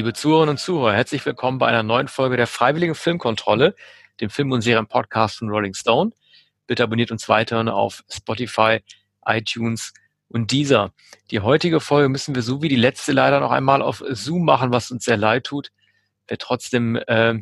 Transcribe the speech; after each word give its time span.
Liebe 0.00 0.14
Zuhörerinnen 0.14 0.54
und 0.54 0.56
Zuhörer, 0.56 0.94
herzlich 0.94 1.26
willkommen 1.26 1.58
bei 1.58 1.66
einer 1.66 1.82
neuen 1.82 2.08
Folge 2.08 2.38
der 2.38 2.46
Freiwilligen 2.46 2.94
Filmkontrolle, 2.94 3.76
dem 4.22 4.30
Film- 4.30 4.50
und 4.50 4.62
Serienpodcast 4.62 5.36
von 5.36 5.50
Rolling 5.50 5.74
Stone. 5.74 6.12
Bitte 6.66 6.84
abonniert 6.84 7.10
uns 7.10 7.28
weiterhin 7.28 7.68
auf 7.68 8.02
Spotify, 8.08 8.78
iTunes 9.26 9.92
und 10.28 10.52
dieser. 10.52 10.94
Die 11.30 11.40
heutige 11.40 11.80
Folge 11.80 12.08
müssen 12.08 12.34
wir 12.34 12.40
so 12.40 12.62
wie 12.62 12.70
die 12.70 12.76
letzte 12.76 13.12
leider 13.12 13.40
noch 13.40 13.50
einmal 13.50 13.82
auf 13.82 14.02
Zoom 14.08 14.46
machen, 14.46 14.72
was 14.72 14.90
uns 14.90 15.04
sehr 15.04 15.18
leid 15.18 15.44
tut. 15.44 15.70
Wäre 16.26 16.38
trotzdem 16.38 16.96
äh, 16.96 17.34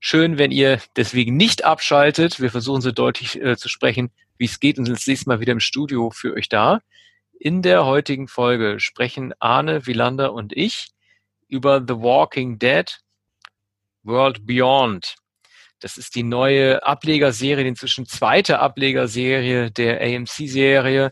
schön, 0.00 0.38
wenn 0.38 0.50
ihr 0.50 0.80
deswegen 0.96 1.36
nicht 1.36 1.66
abschaltet. 1.66 2.40
Wir 2.40 2.50
versuchen 2.50 2.80
so 2.80 2.90
deutlich 2.90 3.38
äh, 3.38 3.58
zu 3.58 3.68
sprechen, 3.68 4.12
wie 4.38 4.46
es 4.46 4.60
geht 4.60 4.78
und 4.78 4.86
sind 4.86 4.96
das 4.96 5.06
nächste 5.06 5.28
Mal 5.28 5.40
wieder 5.40 5.52
im 5.52 5.60
Studio 5.60 6.08
für 6.10 6.32
euch 6.32 6.48
da. 6.48 6.80
In 7.38 7.60
der 7.60 7.84
heutigen 7.84 8.28
Folge 8.28 8.80
sprechen 8.80 9.34
Arne, 9.40 9.86
Wielander 9.86 10.32
und 10.32 10.54
ich 10.54 10.88
über 11.52 11.84
The 11.86 11.94
Walking 11.94 12.58
Dead 12.58 12.98
World 14.02 14.46
Beyond. 14.46 15.16
Das 15.80 15.98
ist 15.98 16.14
die 16.14 16.22
neue 16.22 16.82
Ablegerserie, 16.84 17.64
die 17.64 17.68
inzwischen 17.68 18.06
zweite 18.06 18.58
Ablegerserie 18.58 19.70
der 19.70 20.00
AMC-Serie, 20.00 21.10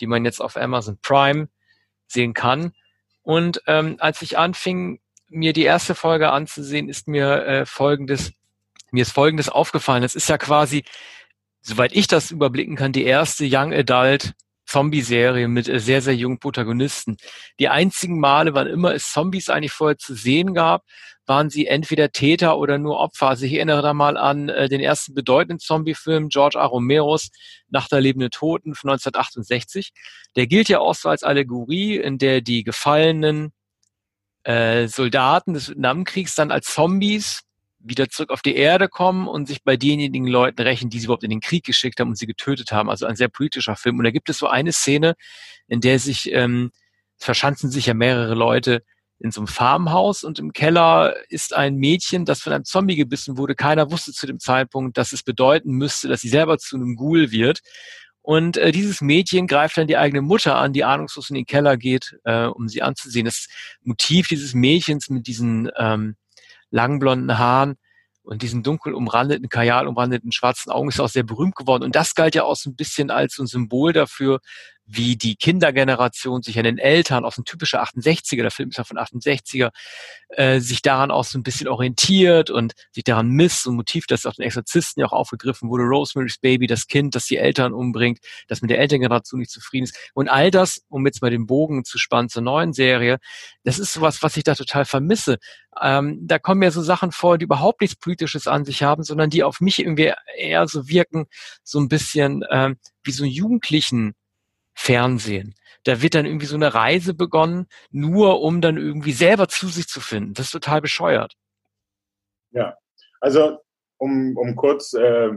die 0.00 0.06
man 0.06 0.24
jetzt 0.24 0.40
auf 0.40 0.56
Amazon 0.56 0.98
Prime 1.02 1.48
sehen 2.06 2.32
kann. 2.32 2.72
Und 3.22 3.60
ähm, 3.66 3.96
als 3.98 4.22
ich 4.22 4.38
anfing, 4.38 5.00
mir 5.28 5.52
die 5.52 5.64
erste 5.64 5.94
Folge 5.94 6.30
anzusehen, 6.30 6.88
ist 6.88 7.06
mir 7.06 7.44
äh, 7.44 7.66
folgendes, 7.66 8.32
mir 8.90 9.02
ist 9.02 9.12
folgendes 9.12 9.50
aufgefallen. 9.50 10.02
Es 10.02 10.14
ist 10.14 10.28
ja 10.28 10.38
quasi, 10.38 10.84
soweit 11.60 11.92
ich 11.92 12.06
das 12.06 12.30
überblicken 12.30 12.76
kann, 12.76 12.92
die 12.92 13.04
erste 13.04 13.44
Young 13.46 13.72
Adult 13.72 14.34
Zombie-Serie 14.74 15.46
mit 15.46 15.68
äh, 15.68 15.78
sehr, 15.78 16.02
sehr 16.02 16.16
jungen 16.16 16.40
Protagonisten. 16.40 17.16
Die 17.60 17.68
einzigen 17.68 18.18
Male, 18.18 18.54
wann 18.54 18.66
immer 18.66 18.92
es 18.92 19.12
Zombies 19.12 19.48
eigentlich 19.48 19.70
vorher 19.70 19.98
zu 19.98 20.14
sehen 20.14 20.52
gab, 20.52 20.82
waren 21.26 21.48
sie 21.48 21.68
entweder 21.68 22.10
Täter 22.10 22.58
oder 22.58 22.78
nur 22.78 22.98
Opfer. 22.98 23.28
Also 23.28 23.44
ich 23.44 23.54
erinnere 23.54 23.82
da 23.82 23.94
mal 23.94 24.16
an 24.16 24.48
äh, 24.48 24.68
den 24.68 24.80
ersten 24.80 25.14
bedeutenden 25.14 25.60
Zombie-Film 25.60 26.28
George 26.28 26.58
A. 26.58 26.64
Romeros 26.64 27.30
Nach 27.68 27.86
der 27.86 28.00
lebenden 28.00 28.30
Toten 28.30 28.74
von 28.74 28.90
1968. 28.90 29.92
Der 30.34 30.48
gilt 30.48 30.68
ja 30.68 30.80
auch 30.80 30.96
so 30.96 31.08
als 31.08 31.22
Allegorie, 31.22 31.96
in 31.96 32.18
der 32.18 32.40
die 32.40 32.64
gefallenen 32.64 33.52
äh, 34.42 34.88
Soldaten 34.88 35.54
des 35.54 35.68
Vietnamkriegs 35.68 36.34
dann 36.34 36.50
als 36.50 36.74
Zombies 36.74 37.43
wieder 37.84 38.08
zurück 38.08 38.30
auf 38.30 38.42
die 38.42 38.56
Erde 38.56 38.88
kommen 38.88 39.28
und 39.28 39.46
sich 39.46 39.62
bei 39.62 39.76
denjenigen 39.76 40.26
Leuten 40.26 40.62
rächen, 40.62 40.90
die 40.90 40.98
sie 40.98 41.04
überhaupt 41.04 41.24
in 41.24 41.30
den 41.30 41.40
Krieg 41.40 41.64
geschickt 41.64 42.00
haben 42.00 42.08
und 42.08 42.18
sie 42.18 42.26
getötet 42.26 42.72
haben. 42.72 42.90
Also 42.90 43.06
ein 43.06 43.16
sehr 43.16 43.28
politischer 43.28 43.76
Film. 43.76 43.98
Und 43.98 44.04
da 44.04 44.10
gibt 44.10 44.28
es 44.30 44.38
so 44.38 44.46
eine 44.46 44.72
Szene, 44.72 45.14
in 45.68 45.80
der 45.80 45.98
sich 45.98 46.32
ähm, 46.32 46.70
verschanzen 47.18 47.70
sich 47.70 47.86
ja 47.86 47.94
mehrere 47.94 48.34
Leute 48.34 48.82
in 49.20 49.30
so 49.30 49.40
einem 49.40 49.46
Farmhaus 49.46 50.24
und 50.24 50.38
im 50.38 50.52
Keller 50.52 51.14
ist 51.28 51.54
ein 51.54 51.76
Mädchen, 51.76 52.24
das 52.24 52.40
von 52.40 52.52
einem 52.52 52.64
Zombie 52.64 52.96
gebissen 52.96 53.38
wurde. 53.38 53.54
Keiner 53.54 53.90
wusste 53.90 54.12
zu 54.12 54.26
dem 54.26 54.40
Zeitpunkt, 54.40 54.98
dass 54.98 55.12
es 55.12 55.22
bedeuten 55.22 55.72
müsste, 55.72 56.08
dass 56.08 56.20
sie 56.20 56.28
selber 56.28 56.58
zu 56.58 56.76
einem 56.76 56.96
Ghoul 56.96 57.30
wird. 57.30 57.60
Und 58.22 58.56
äh, 58.56 58.72
dieses 58.72 59.02
Mädchen 59.02 59.46
greift 59.46 59.76
dann 59.76 59.86
die 59.86 59.98
eigene 59.98 60.22
Mutter 60.22 60.56
an, 60.56 60.72
die 60.72 60.84
ahnungslos 60.84 61.30
in 61.30 61.36
den 61.36 61.46
Keller 61.46 61.76
geht, 61.76 62.16
äh, 62.24 62.46
um 62.46 62.68
sie 62.68 62.82
anzusehen. 62.82 63.26
Das 63.26 63.48
Motiv 63.82 64.28
dieses 64.28 64.54
Mädchens 64.54 65.10
mit 65.10 65.26
diesen 65.26 65.70
ähm, 65.76 66.16
langen 66.74 66.98
blonden 66.98 67.38
Haaren 67.38 67.76
und 68.24 68.42
diesen 68.42 68.62
dunkel 68.62 68.94
umrandeten, 68.94 69.48
kajal 69.48 69.86
umrandeten 69.86 70.32
schwarzen 70.32 70.72
Augen 70.72 70.88
ist 70.88 70.98
auch 70.98 71.08
sehr 71.08 71.22
berühmt 71.22 71.54
geworden. 71.54 71.84
Und 71.84 71.94
das 71.94 72.14
galt 72.14 72.34
ja 72.34 72.42
auch 72.42 72.56
so 72.56 72.70
ein 72.70 72.74
bisschen 72.74 73.10
als 73.10 73.38
ein 73.38 73.46
Symbol 73.46 73.92
dafür, 73.92 74.40
wie 74.86 75.16
die 75.16 75.36
Kindergeneration 75.36 76.42
sich 76.42 76.58
an 76.58 76.64
den 76.64 76.78
Eltern 76.78 77.24
aus 77.24 77.36
dem 77.36 77.44
typischen 77.44 77.78
68er, 77.78 78.42
der 78.42 78.50
Film 78.50 78.68
ist 78.68 78.76
ja 78.76 78.84
von 78.84 78.98
68er, 78.98 79.70
äh, 80.28 80.60
sich 80.60 80.82
daran 80.82 81.10
auch 81.10 81.24
so 81.24 81.38
ein 81.38 81.42
bisschen 81.42 81.68
orientiert 81.68 82.50
und 82.50 82.74
sich 82.92 83.04
daran 83.04 83.28
misst, 83.28 83.62
so 83.62 83.70
ein 83.70 83.76
Motiv, 83.76 84.06
das 84.06 84.26
auf 84.26 84.34
den 84.34 84.44
Exorzisten 84.44 85.00
ja 85.00 85.06
auch 85.06 85.12
aufgegriffen 85.12 85.70
wurde, 85.70 85.84
Rosemary's 85.84 86.38
Baby, 86.38 86.66
das 86.66 86.86
Kind, 86.86 87.14
das 87.14 87.26
die 87.26 87.36
Eltern 87.36 87.72
umbringt, 87.72 88.18
das 88.48 88.60
mit 88.60 88.70
der 88.70 88.78
Elterngeneration 88.78 89.40
nicht 89.40 89.50
zufrieden 89.50 89.84
ist. 89.84 89.96
Und 90.12 90.28
all 90.28 90.50
das, 90.50 90.82
um 90.88 91.06
jetzt 91.06 91.22
mal 91.22 91.30
den 91.30 91.46
Bogen 91.46 91.84
zu 91.84 91.98
spannen 91.98 92.28
zur 92.28 92.42
neuen 92.42 92.72
Serie, 92.72 93.18
das 93.64 93.78
ist 93.78 93.92
sowas, 93.92 94.22
was 94.22 94.36
ich 94.36 94.44
da 94.44 94.54
total 94.54 94.84
vermisse. 94.84 95.38
Ähm, 95.80 96.18
da 96.22 96.38
kommen 96.38 96.62
ja 96.62 96.70
so 96.70 96.82
Sachen 96.82 97.10
vor, 97.10 97.38
die 97.38 97.44
überhaupt 97.44 97.80
nichts 97.80 97.96
Politisches 97.96 98.46
an 98.46 98.64
sich 98.64 98.82
haben, 98.82 99.02
sondern 99.02 99.30
die 99.30 99.42
auf 99.42 99.60
mich 99.60 99.78
irgendwie 99.78 100.12
eher 100.36 100.68
so 100.68 100.88
wirken, 100.88 101.26
so 101.62 101.80
ein 101.80 101.88
bisschen 101.88 102.44
ähm, 102.50 102.76
wie 103.02 103.12
so 103.12 103.24
einen 103.24 103.32
Jugendlichen 103.32 104.14
Fernsehen. 104.74 105.54
Da 105.84 106.00
wird 106.00 106.14
dann 106.14 106.26
irgendwie 106.26 106.46
so 106.46 106.56
eine 106.56 106.74
Reise 106.74 107.14
begonnen, 107.14 107.66
nur 107.90 108.40
um 108.40 108.60
dann 108.60 108.76
irgendwie 108.76 109.12
selber 109.12 109.48
zu 109.48 109.68
sich 109.68 109.86
zu 109.86 110.00
finden. 110.00 110.34
Das 110.34 110.46
ist 110.46 110.52
total 110.52 110.80
bescheuert. 110.80 111.34
Ja, 112.52 112.76
also 113.20 113.58
um, 113.98 114.36
um 114.36 114.56
kurz 114.56 114.94
äh, 114.94 115.30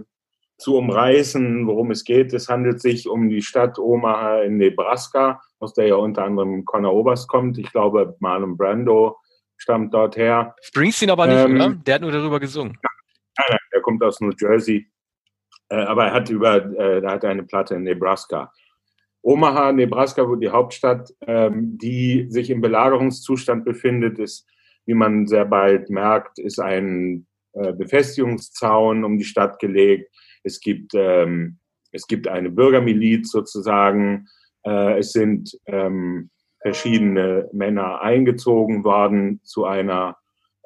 zu 0.57 0.77
umreißen, 0.77 1.67
worum 1.67 1.91
es 1.91 2.03
geht. 2.03 2.33
Es 2.33 2.49
handelt 2.49 2.81
sich 2.81 3.07
um 3.07 3.29
die 3.29 3.41
Stadt 3.41 3.77
Omaha 3.77 4.41
in 4.41 4.57
Nebraska, 4.57 5.41
aus 5.59 5.73
der 5.73 5.87
ja 5.87 5.95
unter 5.95 6.23
anderem 6.23 6.65
Conor 6.65 6.93
Oberst 6.93 7.27
kommt. 7.27 7.57
Ich 7.57 7.71
glaube, 7.71 8.15
Marlon 8.19 8.57
Brando 8.57 9.17
stammt 9.57 9.93
dort 9.93 10.17
her. 10.17 10.55
Springsteen 10.61 11.09
aber 11.09 11.27
nicht, 11.27 11.37
ähm, 11.37 11.55
oder? 11.55 11.69
Der 11.85 11.95
hat 11.95 12.01
nur 12.01 12.11
darüber 12.11 12.39
gesungen. 12.39 12.77
Nein, 12.81 13.45
nein, 13.49 13.59
der 13.71 13.81
kommt 13.81 14.03
aus 14.03 14.19
New 14.19 14.31
Jersey. 14.39 14.87
Äh, 15.69 15.75
aber 15.75 16.07
er 16.07 16.13
hat 16.13 16.29
über, 16.29 16.55
äh, 16.55 17.01
er 17.01 17.11
hat 17.11 17.25
eine 17.25 17.43
Platte 17.43 17.75
in 17.75 17.83
Nebraska. 17.83 18.51
Omaha, 19.27 19.73
Nebraska, 19.73 20.25
wo 20.25 20.35
die 20.37 20.47
Hauptstadt, 20.47 21.13
ähm, 21.27 21.77
die 21.77 22.27
sich 22.29 22.49
im 22.49 22.61
Belagerungszustand 22.61 23.65
befindet, 23.65 24.19
ist, 24.19 24.47
wie 24.85 24.93
man 24.93 25.27
sehr 25.27 25.43
bald 25.43 25.89
merkt, 25.89 26.39
ist 26.39 26.61
ein 26.61 27.27
äh, 27.51 27.73
Befestigungszaun 27.73 29.03
um 29.03 29.17
die 29.17 29.25
Stadt 29.25 29.59
gelegt. 29.59 30.15
Es 30.43 30.61
gibt, 30.61 30.93
ähm, 30.95 31.57
es 31.91 32.07
gibt 32.07 32.29
eine 32.29 32.49
Bürgermiliz 32.49 33.29
sozusagen. 33.29 34.29
Äh, 34.65 34.99
es 34.99 35.11
sind 35.11 35.59
ähm, 35.65 36.29
verschiedene 36.61 37.49
Männer 37.51 37.99
eingezogen 37.99 38.85
worden 38.85 39.41
zu 39.43 39.65
einer 39.65 40.15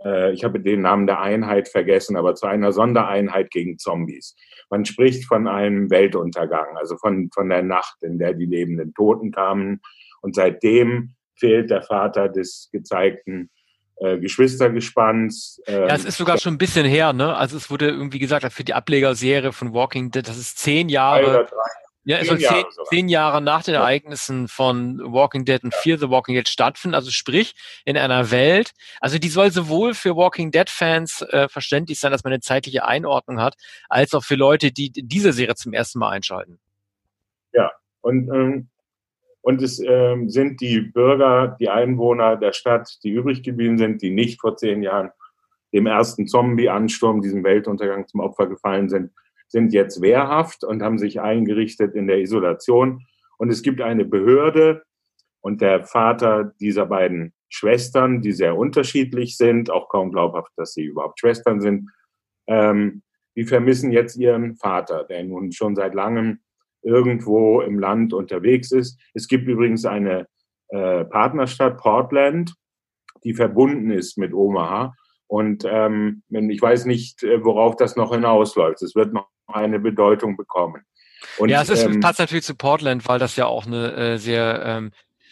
äh, 0.06 0.32
ich 0.32 0.44
habe 0.44 0.60
den 0.60 0.82
Namen 0.82 1.08
der 1.08 1.22
Einheit 1.22 1.70
vergessen, 1.70 2.16
aber 2.16 2.36
zu 2.36 2.46
einer 2.46 2.72
Sondereinheit 2.72 3.52
gegen 3.52 3.78
Zombies. 3.78 4.36
Man 4.70 4.86
spricht 4.86 5.26
von 5.26 5.48
einem 5.48 5.90
Weltuntergang, 5.90 6.78
also 6.78 6.98
von, 6.98 7.30
von 7.34 7.50
der 7.50 7.64
Nacht, 7.64 8.02
in 8.04 8.18
der 8.18 8.34
die 8.34 8.46
lebenden 8.46 8.94
Toten 8.94 9.32
kamen. 9.32 9.82
Und 10.22 10.36
seitdem 10.36 11.16
fehlt 11.36 11.70
der 11.70 11.82
Vater 11.82 12.30
des 12.30 12.70
gezeigten 12.72 13.50
äh, 13.98 14.18
Geschwistergespanns. 14.18 15.62
Äh, 15.68 15.88
ja, 15.88 15.96
es 15.96 16.06
ist 16.06 16.18
sogar 16.18 16.38
schon 16.38 16.56
ein 16.56 16.58
bisschen 16.58 16.86
her, 16.86 17.14
ne? 17.14 17.36
Also 17.36 17.58
es 17.58 17.70
wurde 17.70 17.90
irgendwie 17.90 18.20
gesagt, 18.20 18.52
für 18.52 18.64
die 18.64 18.74
Ablegerserie 18.74 19.52
von 19.52 19.74
Walking 19.74 20.12
Dead, 20.12 20.28
das 20.28 20.38
ist 20.38 20.58
zehn 20.58 20.90
Jahre. 20.90 21.24
Drei 21.24 21.30
oder 21.30 21.44
drei. 21.44 21.81
Ja, 22.04 22.18
es 22.18 22.28
soll 22.28 22.40
zehn, 22.40 22.66
zehn, 22.90 23.10
Jahre 23.10 23.42
nach 23.42 23.64
den 23.64 23.76
Ereignissen 23.76 24.48
von 24.48 25.00
Walking 25.00 25.46
Dead 25.46 25.64
und 25.64 25.74
Fear 25.76 26.00
the 26.00 26.10
Walking 26.10 26.34
Dead 26.34 26.48
stattfinden. 26.50 26.96
Also 26.96 27.12
sprich, 27.12 27.54
in 27.86 27.96
einer 27.96 28.32
Welt, 28.32 28.72
also 29.00 29.20
die 29.20 29.30
soll 29.30 29.52
sowohl 29.52 29.94
für 29.94 30.16
Walking 30.16 30.50
Dead-Fans 30.50 31.22
äh, 31.30 31.48
verständlich 31.48 32.00
sein, 32.00 32.12
dass 32.12 32.24
man 32.24 32.34
eine 32.34 32.40
zeitliche 32.40 32.86
Einordnung 32.86 33.40
hat, 33.40 33.56
als 33.88 34.16
auch 34.16 34.24
für 34.24 34.36
Leute, 34.36 34.72
die 34.72 34.92
diese 34.92 35.32
Serie 35.32 35.54
zum 35.54 35.74
ersten 35.74 36.00
Mal 36.00 36.10
einschalten. 36.10 36.60
Ja, 37.54 37.72
und, 38.02 38.30
ähm, 38.34 38.70
und 39.42 39.62
es 39.62 39.80
ähm, 39.80 40.28
sind 40.28 40.60
die 40.60 40.82
Bürger, 40.82 41.56
die 41.60 41.70
Einwohner 41.70 42.36
der 42.36 42.54
Stadt, 42.54 42.98
die 43.04 43.10
übrig 43.10 43.44
geblieben 43.44 43.78
sind, 43.78 44.02
die 44.02 44.10
nicht 44.10 44.42
vor 44.42 44.58
zehn 44.58 44.82
Jahren 44.82 45.12
dem 45.72 45.86
ersten 45.86 46.28
Zombie-Ansturm, 46.28 47.22
diesem 47.22 47.44
Weltuntergang 47.44 48.08
zum 48.08 48.22
Opfer 48.22 48.48
gefallen 48.48 48.90
sind, 48.90 49.12
sind 49.52 49.74
jetzt 49.74 50.02
wehrhaft 50.02 50.64
und 50.64 50.82
haben 50.82 50.98
sich 50.98 51.20
eingerichtet 51.20 51.94
in 51.94 52.08
der 52.08 52.20
Isolation. 52.20 53.06
Und 53.38 53.50
es 53.50 53.62
gibt 53.62 53.82
eine 53.82 54.06
Behörde 54.06 54.84
und 55.42 55.62
der 55.62 55.84
Vater 55.84 56.54
dieser 56.60 56.86
beiden 56.86 57.34
Schwestern, 57.50 58.22
die 58.22 58.32
sehr 58.32 58.56
unterschiedlich 58.58 59.36
sind, 59.36 59.70
auch 59.70 59.90
kaum 59.90 60.12
glaubhaft, 60.12 60.52
dass 60.56 60.74
sie 60.74 60.84
überhaupt 60.84 61.20
Schwestern 61.20 61.60
sind, 61.60 61.90
ähm, 62.48 63.02
die 63.36 63.44
vermissen 63.44 63.92
jetzt 63.92 64.16
ihren 64.16 64.56
Vater, 64.56 65.04
der 65.04 65.24
nun 65.24 65.52
schon 65.52 65.76
seit 65.76 65.96
langem 65.96 66.40
irgendwo 66.82 67.62
im 67.62 67.78
Land 67.78 68.14
unterwegs 68.14 68.72
ist. 68.72 69.00
Es 69.14 69.28
gibt 69.28 69.48
übrigens 69.48 69.86
eine 69.86 70.28
äh, 70.70 71.04
Partnerstadt, 71.04 71.78
Portland, 71.78 72.54
die 73.24 73.34
verbunden 73.34 73.92
ist 73.92 74.18
mit 74.18 74.34
Omaha. 74.34 74.94
Und 75.28 75.64
ähm, 75.66 76.24
ich 76.30 76.62
weiß 76.62 76.86
nicht, 76.86 77.24
äh, 77.24 77.44
worauf 77.44 77.76
das 77.76 77.96
noch 77.96 78.14
hinausläuft. 78.14 78.82
Es 78.82 78.96
wird 78.96 79.14
noch 79.14 79.28
eine 79.54 79.80
Bedeutung 79.80 80.38
bekommen. 80.38 80.84
Und, 81.38 81.50
ja, 81.50 81.62
es 81.62 81.70
ist, 81.70 81.84
ähm, 81.84 82.00
passt 82.00 82.20
natürlich 82.20 82.44
zu 82.44 82.56
Portland, 82.56 83.08
weil 83.08 83.20
das 83.20 83.36
ja 83.36 83.46
auch 83.46 83.66
eine 83.66 83.94
äh, 83.94 84.18
sehr 84.18 84.64
ähm, 84.66 84.92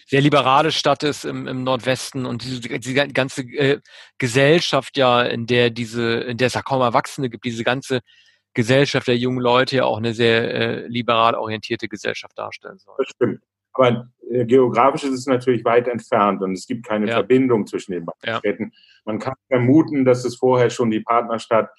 sehr 0.10 0.22
liberale 0.22 0.72
Stadt 0.72 1.04
ist 1.04 1.24
im, 1.24 1.48
im 1.48 1.64
Nordwesten 1.64 2.26
und 2.26 2.44
diese, 2.44 2.80
diese 2.80 3.08
ganze 3.10 3.44
äh, 3.44 3.80
Gesellschaft 4.18 4.98
ja, 4.98 5.22
in 5.22 5.46
der 5.46 5.70
diese, 5.70 6.22
in 6.22 6.38
der 6.38 6.48
es 6.48 6.56
ja 6.56 6.64
kaum 6.64 6.82
Erwachsene 6.82 7.30
gibt, 7.30 7.46
diese 7.46 7.64
ganze 7.64 8.00
Gesellschaft 8.56 9.08
der 9.08 9.18
jungen 9.18 9.40
Leute 9.40 9.76
ja 9.76 9.84
auch 9.84 10.00
eine 10.00 10.16
sehr 10.16 10.52
äh, 10.52 10.88
liberal 10.88 11.36
orientierte 11.36 11.88
Gesellschaft 11.88 12.36
darstellen 12.40 12.80
soll. 12.80 12.96
Das 12.98 13.10
stimmt. 13.10 13.44
Aber 13.74 14.10
äh, 14.32 14.46
geografisch 14.46 15.04
ist 15.04 15.14
es 15.14 15.28
natürlich 15.28 15.64
weit 15.64 15.88
entfernt 15.88 16.42
und 16.42 16.54
es 16.54 16.66
gibt 16.66 16.88
keine 16.88 17.08
ja. 17.08 17.14
Verbindung 17.14 17.68
zwischen 17.68 17.92
den 17.92 18.06
beiden 18.06 18.20
ja. 18.26 18.40
Städten. 18.40 18.72
Man 19.06 19.20
kann 19.20 19.36
vermuten, 19.48 20.06
dass 20.06 20.26
es 20.26 20.36
vorher 20.36 20.72
schon 20.72 20.90
die 20.90 21.02
Partnerstadt 21.02 21.70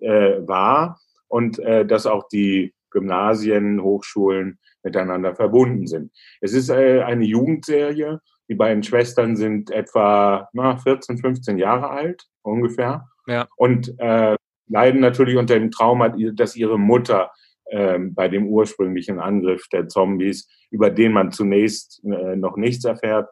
äh, 0.00 0.08
war 0.40 0.98
und 1.28 1.58
äh, 1.58 1.84
dass 1.86 2.06
auch 2.06 2.28
die 2.28 2.74
Gymnasien, 2.90 3.82
Hochschulen 3.82 4.58
miteinander 4.82 5.34
verbunden 5.34 5.86
sind. 5.86 6.12
Es 6.40 6.52
ist 6.52 6.70
äh, 6.70 7.02
eine 7.02 7.24
Jugendserie. 7.24 8.20
Die 8.48 8.54
beiden 8.54 8.82
Schwestern 8.82 9.36
sind 9.36 9.70
etwa 9.70 10.48
na, 10.52 10.76
14, 10.76 11.18
15 11.18 11.58
Jahre 11.58 11.90
alt, 11.90 12.24
ungefähr. 12.42 13.08
Ja. 13.26 13.48
Und 13.56 13.94
äh, 13.98 14.36
leiden 14.68 15.00
natürlich 15.00 15.36
unter 15.36 15.58
dem 15.58 15.70
Trauma, 15.70 16.14
dass 16.32 16.56
ihre 16.56 16.78
Mutter 16.78 17.30
äh, 17.66 17.98
bei 17.98 18.28
dem 18.28 18.46
ursprünglichen 18.46 19.18
Angriff 19.18 19.68
der 19.68 19.88
Zombies, 19.88 20.48
über 20.70 20.90
den 20.90 21.12
man 21.12 21.32
zunächst 21.32 22.02
äh, 22.04 22.36
noch 22.36 22.56
nichts 22.56 22.84
erfährt, 22.84 23.28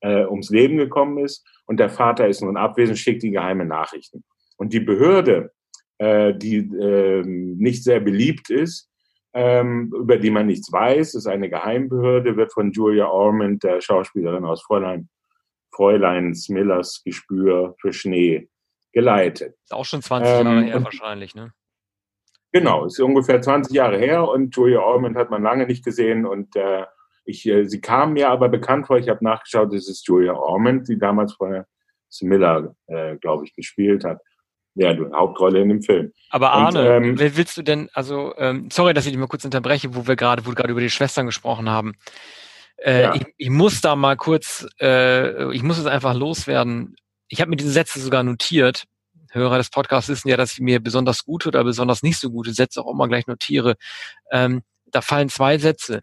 äh, 0.00 0.24
ums 0.26 0.50
Leben 0.50 0.76
gekommen 0.76 1.18
ist. 1.18 1.46
Und 1.66 1.78
der 1.80 1.88
Vater 1.88 2.28
ist 2.28 2.42
nun 2.42 2.56
abwesend, 2.56 2.98
schickt 2.98 3.22
die 3.22 3.30
geheime 3.30 3.64
Nachrichten. 3.64 4.24
Und 4.56 4.72
die 4.72 4.80
Behörde, 4.80 5.52
äh, 5.98 6.34
die 6.34 6.58
äh, 6.58 7.22
nicht 7.24 7.84
sehr 7.84 8.00
beliebt 8.00 8.50
ist, 8.50 8.90
ähm, 9.34 9.92
über 9.94 10.18
die 10.18 10.30
man 10.30 10.46
nichts 10.46 10.70
weiß, 10.72 11.14
ist 11.14 11.26
eine 11.26 11.48
Geheimbehörde, 11.48 12.36
wird 12.36 12.52
von 12.52 12.72
Julia 12.72 13.06
Ormond, 13.06 13.62
der 13.62 13.80
Schauspielerin 13.80 14.44
aus 14.44 14.62
Fräulein, 14.62 15.08
Fräulein 15.74 16.34
Smillers 16.34 17.02
Gespür 17.04 17.74
für 17.80 17.92
Schnee, 17.92 18.48
geleitet. 18.92 19.54
Ist 19.64 19.72
auch 19.72 19.86
schon 19.86 20.02
20 20.02 20.28
Jahre 20.28 20.48
ähm, 20.48 20.64
her 20.64 20.84
wahrscheinlich, 20.84 21.34
ne? 21.34 21.52
Genau, 22.52 22.84
ist 22.84 23.00
ungefähr 23.00 23.40
20 23.40 23.74
Jahre 23.74 23.96
her 23.96 24.28
und 24.28 24.54
Julia 24.54 24.80
Ormond 24.80 25.16
hat 25.16 25.30
man 25.30 25.42
lange 25.42 25.66
nicht 25.66 25.82
gesehen 25.82 26.26
und 26.26 26.54
äh, 26.54 26.84
ich, 27.24 27.46
äh, 27.46 27.64
sie 27.64 27.80
kam 27.80 28.12
mir 28.12 28.28
aber 28.28 28.50
bekannt 28.50 28.86
vor, 28.86 28.98
ich 28.98 29.08
habe 29.08 29.24
nachgeschaut, 29.24 29.72
das 29.72 29.88
ist 29.88 30.06
Julia 30.06 30.34
Ormond, 30.34 30.88
die 30.88 30.98
damals 30.98 31.32
von 31.32 31.64
Smiller, 32.10 32.74
äh, 32.88 33.16
glaube 33.16 33.44
ich, 33.46 33.54
gespielt 33.54 34.04
hat 34.04 34.20
ja, 34.74 34.94
die 34.94 35.04
Hauptrolle 35.12 35.60
in 35.60 35.68
dem 35.68 35.82
Film. 35.82 36.12
Aber 36.30 36.52
Arne, 36.52 36.96
und, 36.96 37.20
ähm, 37.20 37.36
willst 37.36 37.56
du 37.56 37.62
denn, 37.62 37.90
also, 37.92 38.34
ähm, 38.38 38.68
sorry, 38.72 38.94
dass 38.94 39.04
ich 39.04 39.12
dich 39.12 39.20
mal 39.20 39.26
kurz 39.26 39.44
unterbreche, 39.44 39.94
wo 39.94 40.06
wir 40.06 40.16
gerade, 40.16 40.46
wo 40.46 40.50
du 40.50 40.54
gerade 40.54 40.70
über 40.70 40.80
die 40.80 40.90
Schwestern 40.90 41.26
gesprochen 41.26 41.68
haben. 41.68 41.94
Äh, 42.78 43.02
ja. 43.02 43.14
ich, 43.14 43.26
ich 43.36 43.50
muss 43.50 43.80
da 43.80 43.96
mal 43.96 44.16
kurz, 44.16 44.66
äh, 44.80 45.52
ich 45.52 45.62
muss 45.62 45.78
es 45.78 45.86
einfach 45.86 46.14
loswerden. 46.14 46.96
Ich 47.28 47.40
habe 47.40 47.50
mir 47.50 47.56
diese 47.56 47.70
Sätze 47.70 48.00
sogar 48.00 48.22
notiert. 48.22 48.84
Hörer 49.30 49.58
des 49.58 49.70
Podcasts 49.70 50.10
wissen 50.10 50.28
ja, 50.28 50.36
dass 50.36 50.52
ich 50.52 50.60
mir 50.60 50.80
besonders 50.80 51.24
gute 51.24 51.48
oder 51.48 51.64
besonders 51.64 52.02
nicht 52.02 52.18
so 52.18 52.30
gute 52.30 52.52
Sätze 52.52 52.82
auch 52.82 52.92
immer 52.92 53.08
gleich 53.08 53.26
notiere. 53.26 53.76
Ähm, 54.30 54.62
da 54.86 55.00
fallen 55.00 55.28
zwei 55.28 55.58
Sätze 55.58 56.00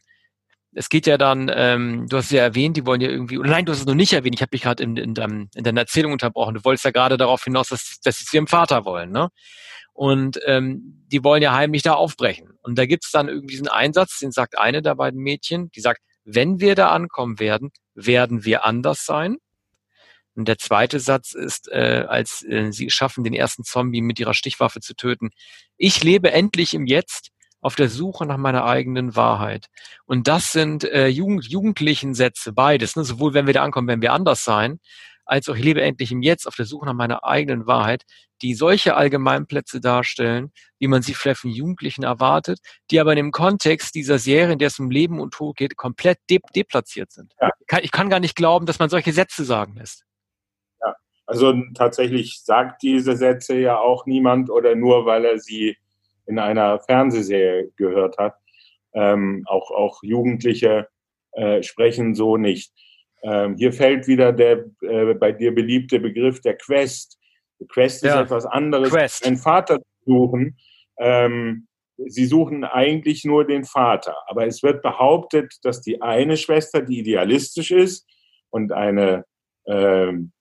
es 0.73 0.89
geht 0.89 1.07
ja 1.07 1.17
dann, 1.17 1.51
ähm, 1.53 2.05
du 2.07 2.17
hast 2.17 2.25
es 2.25 2.31
ja 2.31 2.43
erwähnt, 2.43 2.77
die 2.77 2.85
wollen 2.85 3.01
ja 3.01 3.09
irgendwie, 3.09 3.37
oder 3.37 3.49
nein, 3.49 3.65
du 3.65 3.71
hast 3.71 3.79
es 3.79 3.85
noch 3.85 3.95
nicht 3.95 4.13
erwähnt, 4.13 4.35
ich 4.35 4.41
habe 4.41 4.51
dich 4.51 4.61
gerade 4.61 4.83
in, 4.83 4.95
in, 4.97 5.13
deinem, 5.13 5.49
in 5.55 5.63
deiner 5.63 5.81
Erzählung 5.81 6.11
unterbrochen. 6.11 6.55
Du 6.55 6.63
wolltest 6.63 6.85
ja 6.85 6.91
gerade 6.91 7.17
darauf 7.17 7.43
hinaus, 7.43 7.69
dass, 7.69 7.99
dass 8.03 8.17
sie 8.17 8.25
zu 8.25 8.37
ihrem 8.37 8.47
Vater 8.47 8.85
wollen, 8.85 9.11
ne? 9.11 9.29
Und 9.93 10.39
ähm, 10.45 11.03
die 11.11 11.23
wollen 11.25 11.41
ja 11.41 11.53
heimlich 11.53 11.81
da 11.81 11.93
aufbrechen. 11.93 12.51
Und 12.61 12.77
da 12.77 12.85
gibt's 12.85 13.11
dann 13.11 13.27
irgendwie 13.27 13.51
diesen 13.51 13.67
Einsatz, 13.67 14.19
den 14.19 14.31
sagt 14.31 14.57
eine 14.57 14.81
der 14.81 14.95
beiden 14.95 15.19
Mädchen, 15.19 15.71
die 15.71 15.81
sagt, 15.81 16.01
wenn 16.23 16.61
wir 16.61 16.75
da 16.75 16.91
ankommen 16.91 17.39
werden, 17.39 17.71
werden 17.95 18.45
wir 18.45 18.63
anders 18.63 19.03
sein. 19.03 19.37
Und 20.35 20.47
der 20.47 20.57
zweite 20.57 21.01
Satz 21.01 21.33
ist, 21.33 21.69
äh, 21.69 22.05
als 22.07 22.45
äh, 22.47 22.71
sie 22.71 22.89
schaffen, 22.89 23.25
den 23.25 23.33
ersten 23.33 23.65
Zombie 23.65 24.01
mit 24.01 24.19
ihrer 24.21 24.33
Stichwaffe 24.33 24.79
zu 24.79 24.95
töten. 24.95 25.31
Ich 25.75 26.01
lebe 26.01 26.31
endlich 26.31 26.73
im 26.73 26.85
Jetzt 26.85 27.31
auf 27.61 27.75
der 27.75 27.89
Suche 27.89 28.25
nach 28.25 28.37
meiner 28.37 28.65
eigenen 28.65 29.15
Wahrheit. 29.15 29.67
Und 30.05 30.27
das 30.27 30.51
sind 30.51 30.83
äh, 30.83 31.07
Jugend, 31.07 31.45
jugendlichen 31.45 32.13
Sätze, 32.13 32.53
beides. 32.53 32.95
Ne? 32.95 33.03
Sowohl 33.03 33.33
wenn 33.33 33.47
wir 33.47 33.53
da 33.53 33.63
ankommen, 33.63 33.87
wenn 33.87 34.01
wir 34.01 34.13
anders 34.13 34.43
sein, 34.43 34.79
als 35.25 35.47
auch 35.47 35.55
ich 35.55 35.63
lebe 35.63 35.81
endlich 35.81 36.11
im 36.11 36.21
Jetzt 36.21 36.47
auf 36.47 36.55
der 36.55 36.65
Suche 36.65 36.87
nach 36.87 36.93
meiner 36.93 37.23
eigenen 37.23 37.67
Wahrheit, 37.67 38.03
die 38.41 38.55
solche 38.55 38.95
Allgemeinplätze 38.95 39.79
darstellen, 39.79 40.51
wie 40.79 40.87
man 40.87 41.01
sie 41.01 41.13
vielleicht 41.13 41.41
von 41.41 41.51
Jugendlichen 41.51 42.03
erwartet, 42.03 42.59
die 42.89 42.99
aber 42.99 43.11
in 43.11 43.17
dem 43.17 43.31
Kontext 43.31 43.93
dieser 43.95 44.17
Serie, 44.17 44.53
in 44.53 44.59
der 44.59 44.69
es 44.69 44.79
um 44.79 44.89
Leben 44.89 45.19
und 45.19 45.33
Tod 45.33 45.57
geht, 45.57 45.75
komplett 45.75 46.17
de 46.29 46.39
deplatziert 46.55 47.11
sind. 47.11 47.35
Ja. 47.39 47.51
Ich 47.81 47.91
kann 47.91 48.09
gar 48.09 48.19
nicht 48.19 48.35
glauben, 48.35 48.65
dass 48.65 48.79
man 48.79 48.89
solche 48.89 49.13
Sätze 49.13 49.43
sagen 49.43 49.75
lässt. 49.75 50.03
Ja, 50.81 50.95
also 51.27 51.53
tatsächlich 51.75 52.41
sagt 52.43 52.81
diese 52.81 53.15
Sätze 53.15 53.55
ja 53.55 53.77
auch 53.77 54.05
niemand 54.05 54.49
oder 54.49 54.75
nur, 54.75 55.05
weil 55.05 55.25
er 55.25 55.37
sie 55.37 55.77
in 56.29 56.39
einer 56.39 56.79
Fernsehserie 56.79 57.71
gehört 57.75 58.17
hat. 58.17 58.35
Ähm, 58.93 59.43
auch, 59.47 59.71
auch 59.71 59.99
Jugendliche 60.03 60.87
äh, 61.33 61.61
sprechen 61.63 62.15
so 62.15 62.37
nicht. 62.37 62.71
Ähm, 63.23 63.55
hier 63.57 63.73
fällt 63.73 64.07
wieder 64.07 64.31
der 64.31 64.65
äh, 64.81 65.13
bei 65.15 65.31
dir 65.31 65.53
beliebte 65.53 65.99
Begriff 65.99 66.39
der 66.41 66.55
Quest. 66.55 67.17
Die 67.59 67.67
Quest 67.67 68.03
ja. 68.03 68.15
ist 68.15 68.25
etwas 68.25 68.45
anderes, 68.45 68.91
Quest. 68.91 69.25
einen 69.25 69.37
Vater 69.37 69.79
zu 69.79 70.05
suchen. 70.05 70.57
Ähm, 70.99 71.67
sie 72.07 72.25
suchen 72.25 72.63
eigentlich 72.63 73.25
nur 73.25 73.45
den 73.45 73.65
Vater. 73.65 74.15
Aber 74.27 74.45
es 74.45 74.63
wird 74.63 74.81
behauptet, 74.81 75.53
dass 75.63 75.81
die 75.81 76.01
eine 76.01 76.37
Schwester, 76.37 76.81
die 76.81 76.99
idealistisch 76.99 77.71
ist 77.71 78.07
und 78.49 78.71
eine, 78.71 79.25
ähm, 79.67 80.31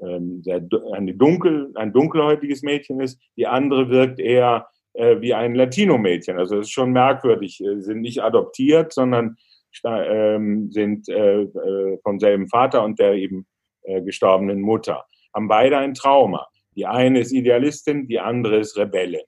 ähm, 0.00 0.42
sehr, 0.44 0.62
eine 0.92 1.14
dunkel, 1.14 1.72
ein 1.74 1.92
dunkelhäutiges 1.92 2.62
Mädchen 2.62 3.00
ist, 3.00 3.18
die 3.36 3.46
andere 3.46 3.88
wirkt 3.88 4.20
eher 4.20 4.68
äh, 4.96 5.20
wie 5.20 5.34
ein 5.34 5.54
Latino-Mädchen. 5.54 6.38
Also 6.38 6.58
es 6.58 6.66
ist 6.66 6.72
schon 6.72 6.92
merkwürdig. 6.92 7.58
Sie 7.58 7.82
sind 7.82 8.00
nicht 8.00 8.22
adoptiert, 8.22 8.92
sondern 8.92 9.36
ähm, 9.84 10.70
sind 10.70 11.08
äh, 11.08 11.42
äh, 11.42 11.98
vom 12.02 12.18
selben 12.18 12.48
Vater 12.48 12.82
und 12.82 12.98
der 12.98 13.14
eben 13.14 13.46
äh, 13.82 14.02
gestorbenen 14.02 14.60
Mutter. 14.60 15.04
Haben 15.34 15.48
beide 15.48 15.78
ein 15.78 15.94
Trauma. 15.94 16.46
Die 16.74 16.86
eine 16.86 17.20
ist 17.20 17.32
Idealistin, 17.32 18.06
die 18.08 18.20
andere 18.20 18.58
ist 18.58 18.76
Rebellin. 18.76 19.22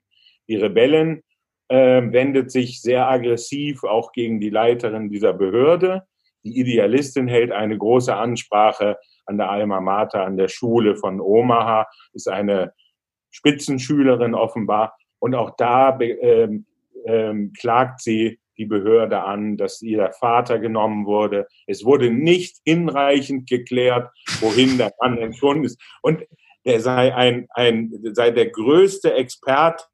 Die 0.48 0.56
Rebellin 0.56 1.22
äh, 1.68 2.02
wendet 2.02 2.50
sich 2.50 2.80
sehr 2.80 3.08
aggressiv 3.08 3.84
auch 3.84 4.12
gegen 4.12 4.40
die 4.40 4.50
Leiterin 4.50 5.10
dieser 5.10 5.34
Behörde. 5.34 6.04
Die 6.44 6.58
Idealistin 6.58 7.28
hält 7.28 7.52
eine 7.52 7.76
große 7.76 8.14
Ansprache 8.14 8.96
an 9.26 9.36
der 9.36 9.50
Alma 9.50 9.80
Mater, 9.80 10.24
an 10.24 10.38
der 10.38 10.48
Schule 10.48 10.96
von 10.96 11.20
Omaha, 11.20 11.86
ist 12.14 12.28
eine 12.28 12.72
Spitzenschülerin 13.30 14.34
offenbar 14.34 14.96
und 15.18 15.34
auch 15.34 15.56
da 15.56 15.98
ähm, 16.00 16.66
ähm, 17.06 17.52
klagt 17.58 18.00
sie 18.00 18.38
die 18.58 18.66
Behörde 18.66 19.22
an, 19.22 19.56
dass 19.56 19.80
ihr 19.82 20.10
Vater 20.18 20.58
genommen 20.58 21.06
wurde. 21.06 21.46
Es 21.66 21.84
wurde 21.84 22.10
nicht 22.10 22.58
hinreichend 22.64 23.48
geklärt, 23.48 24.10
wohin 24.40 24.78
der 24.78 24.92
Mann 25.00 25.16
entschwunden 25.18 25.64
ist. 25.64 25.80
Und 26.02 26.24
er 26.64 26.80
sei 26.80 27.14
ein, 27.14 27.46
ein, 27.50 27.92
sei 28.12 28.30
der 28.32 28.50
größte 28.50 29.14
Experte 29.14 29.84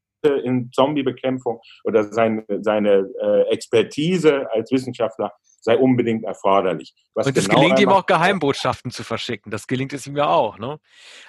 in 0.42 0.70
Zombiebekämpfung 0.72 1.60
oder 1.84 2.04
seine, 2.04 2.44
seine 2.60 3.10
äh, 3.20 3.42
Expertise 3.52 4.50
als 4.50 4.72
Wissenschaftler 4.72 5.32
sei 5.64 5.78
unbedingt 5.78 6.24
erforderlich. 6.24 6.94
Was 7.14 7.26
und 7.26 7.36
es 7.36 7.48
genau 7.48 7.60
gelingt 7.60 7.80
ihm 7.80 7.88
auch 7.88 8.04
Geheimbotschaften 8.04 8.90
zu 8.90 9.02
verschicken. 9.02 9.50
Das 9.50 9.66
gelingt 9.66 9.94
es 9.94 10.06
ihm 10.06 10.16
ja 10.16 10.28
auch, 10.28 10.58
ne? 10.58 10.78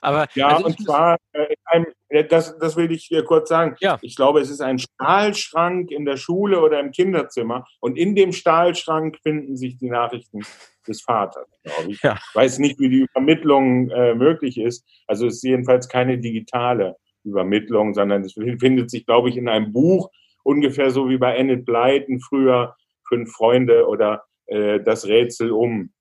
Aber 0.01 0.27
ja, 0.35 0.49
also 0.49 0.65
und 0.65 0.83
zwar, 0.83 1.17
äh, 1.31 1.55
einem, 1.63 1.85
das, 2.29 2.57
das 2.57 2.75
will 2.75 2.91
ich 2.91 3.07
dir 3.07 3.23
kurz 3.23 3.47
sagen. 3.47 3.77
Ja. 3.79 3.97
Ich 4.01 4.17
glaube, 4.17 4.41
es 4.41 4.49
ist 4.49 4.59
ein 4.59 4.77
Stahlschrank 4.77 5.89
in 5.89 6.03
der 6.03 6.17
Schule 6.17 6.61
oder 6.61 6.81
im 6.81 6.91
Kinderzimmer 6.91 7.65
und 7.79 7.97
in 7.97 8.13
dem 8.13 8.33
Stahlschrank 8.33 9.19
finden 9.23 9.55
sich 9.55 9.77
die 9.77 9.89
Nachrichten 9.89 10.41
des 10.85 11.01
Vaters, 11.01 11.47
glaube 11.63 11.91
ich. 11.91 12.01
Ja. 12.01 12.17
Ich 12.29 12.35
weiß 12.35 12.59
nicht, 12.59 12.77
wie 12.77 12.89
die 12.89 13.07
Übermittlung 13.09 13.89
äh, 13.89 14.15
möglich 14.15 14.57
ist. 14.57 14.85
Also 15.07 15.27
es 15.27 15.35
ist 15.35 15.43
jedenfalls 15.43 15.87
keine 15.87 16.17
digitale 16.17 16.97
Übermittlung, 17.23 17.93
sondern 17.93 18.23
es 18.23 18.33
findet 18.33 18.91
sich, 18.91 19.05
glaube 19.05 19.29
ich, 19.29 19.37
in 19.37 19.47
einem 19.47 19.71
Buch, 19.71 20.11
ungefähr 20.43 20.91
so 20.91 21.07
wie 21.07 21.17
bei 21.17 21.37
Enid 21.37 21.65
Blyton 21.65 22.19
früher 22.19 22.75
fünf 23.07 23.31
Freunde 23.31 23.87
oder 23.87 24.23
äh, 24.47 24.79
das 24.81 25.05
Rätsel 25.05 25.51
um. 25.51 25.91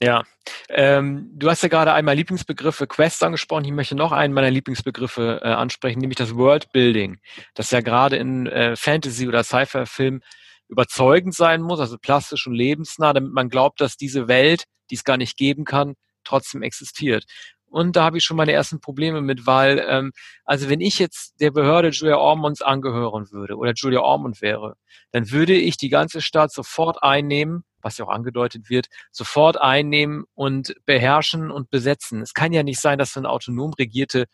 Ja, 0.00 0.24
ähm, 0.68 1.30
du 1.34 1.48
hast 1.48 1.62
ja 1.62 1.68
gerade 1.68 1.92
einmal 1.92 2.16
Lieblingsbegriffe 2.16 2.86
Quest 2.86 3.22
angesprochen. 3.22 3.64
Ich 3.64 3.72
möchte 3.72 3.94
noch 3.94 4.10
einen 4.10 4.34
meiner 4.34 4.50
Lieblingsbegriffe 4.50 5.40
äh, 5.42 5.48
ansprechen, 5.48 6.00
nämlich 6.00 6.18
das 6.18 6.34
Worldbuilding, 6.34 7.18
das 7.54 7.70
ja 7.70 7.80
gerade 7.80 8.16
in 8.16 8.46
äh, 8.46 8.74
Fantasy- 8.74 9.28
oder 9.28 9.44
Sci-Fi-Filmen 9.44 10.22
überzeugend 10.68 11.34
sein 11.34 11.62
muss, 11.62 11.78
also 11.78 11.96
plastisch 11.98 12.46
und 12.46 12.54
lebensnah, 12.54 13.12
damit 13.12 13.32
man 13.32 13.48
glaubt, 13.48 13.80
dass 13.80 13.96
diese 13.96 14.26
Welt, 14.26 14.64
die 14.90 14.96
es 14.96 15.04
gar 15.04 15.16
nicht 15.16 15.36
geben 15.36 15.64
kann, 15.64 15.94
trotzdem 16.24 16.62
existiert. 16.62 17.24
Und 17.74 17.96
da 17.96 18.04
habe 18.04 18.18
ich 18.18 18.24
schon 18.24 18.36
meine 18.36 18.52
ersten 18.52 18.80
Probleme 18.80 19.20
mit, 19.20 19.48
weil, 19.48 19.84
ähm, 19.88 20.12
also 20.44 20.68
wenn 20.68 20.80
ich 20.80 21.00
jetzt 21.00 21.40
der 21.40 21.50
Behörde 21.50 21.88
Julia 21.88 22.18
Ormonds 22.18 22.62
angehören 22.62 23.32
würde 23.32 23.56
oder 23.56 23.72
Julia 23.74 23.98
Ormond 23.98 24.40
wäre, 24.40 24.76
dann 25.10 25.32
würde 25.32 25.54
ich 25.54 25.76
die 25.76 25.88
ganze 25.88 26.22
Stadt 26.22 26.52
sofort 26.52 27.02
einnehmen, 27.02 27.64
was 27.82 27.98
ja 27.98 28.04
auch 28.04 28.10
angedeutet 28.10 28.70
wird, 28.70 28.86
sofort 29.10 29.60
einnehmen 29.60 30.22
und 30.34 30.76
beherrschen 30.86 31.50
und 31.50 31.68
besetzen. 31.68 32.22
Es 32.22 32.32
kann 32.32 32.52
ja 32.52 32.62
nicht 32.62 32.80
sein, 32.80 32.96
dass 32.96 33.12
so 33.12 33.18
eine 33.18 33.28
autonom 33.28 33.72
regierte 33.72 34.26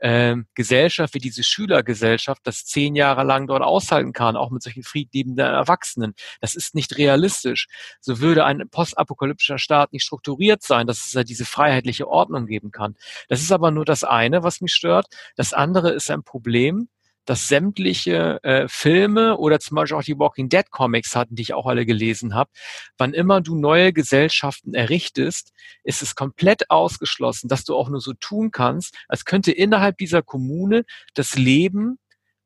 ähm, 0.00 0.46
Gesellschaft 0.54 1.14
wie 1.14 1.18
diese 1.18 1.42
Schülergesellschaft 1.42 2.40
das 2.44 2.64
zehn 2.64 2.94
Jahre 2.94 3.24
lang 3.24 3.46
dort 3.46 3.62
aushalten 3.62 4.12
kann, 4.12 4.36
auch 4.36 4.50
mit 4.50 4.62
solchen 4.62 4.82
friedliebenden 4.82 5.46
Erwachsenen. 5.46 6.14
Das 6.40 6.54
ist 6.54 6.74
nicht 6.74 6.98
realistisch. 6.98 7.68
So 8.00 8.20
würde 8.20 8.44
ein 8.44 8.68
postapokalyptischer 8.70 9.58
Staat 9.58 9.92
nicht 9.92 10.04
strukturiert 10.04 10.62
sein, 10.62 10.86
dass 10.86 11.06
es 11.06 11.12
ja 11.12 11.24
diese 11.24 11.44
freiheitliche 11.44 12.08
Ordnung 12.08 12.46
geben 12.46 12.70
kann. 12.70 12.96
Das 13.28 13.40
ist 13.40 13.52
aber 13.52 13.70
nur 13.70 13.84
das 13.84 14.04
eine, 14.04 14.42
was 14.42 14.60
mich 14.60 14.74
stört. 14.74 15.06
Das 15.36 15.52
andere 15.52 15.90
ist 15.90 16.10
ein 16.10 16.22
Problem, 16.22 16.88
dass 17.26 17.48
sämtliche 17.48 18.42
äh, 18.42 18.66
Filme 18.68 19.36
oder 19.36 19.60
zum 19.60 19.74
Beispiel 19.74 19.98
auch 19.98 20.02
die 20.02 20.18
Walking 20.18 20.48
Dead 20.48 20.70
Comics 20.70 21.14
hatten, 21.14 21.34
die 21.34 21.42
ich 21.42 21.54
auch 21.54 21.66
alle 21.66 21.84
gelesen 21.84 22.34
habe, 22.34 22.50
wann 22.96 23.12
immer 23.12 23.40
du 23.40 23.56
neue 23.56 23.92
Gesellschaften 23.92 24.74
errichtest, 24.74 25.52
ist 25.84 26.02
es 26.02 26.14
komplett 26.14 26.70
ausgeschlossen, 26.70 27.48
dass 27.48 27.64
du 27.64 27.76
auch 27.76 27.88
nur 27.88 28.00
so 28.00 28.14
tun 28.14 28.50
kannst, 28.50 28.96
als 29.08 29.24
könnte 29.24 29.52
innerhalb 29.52 29.98
dieser 29.98 30.22
Kommune 30.22 30.84
das 31.14 31.36
Leben 31.36 31.98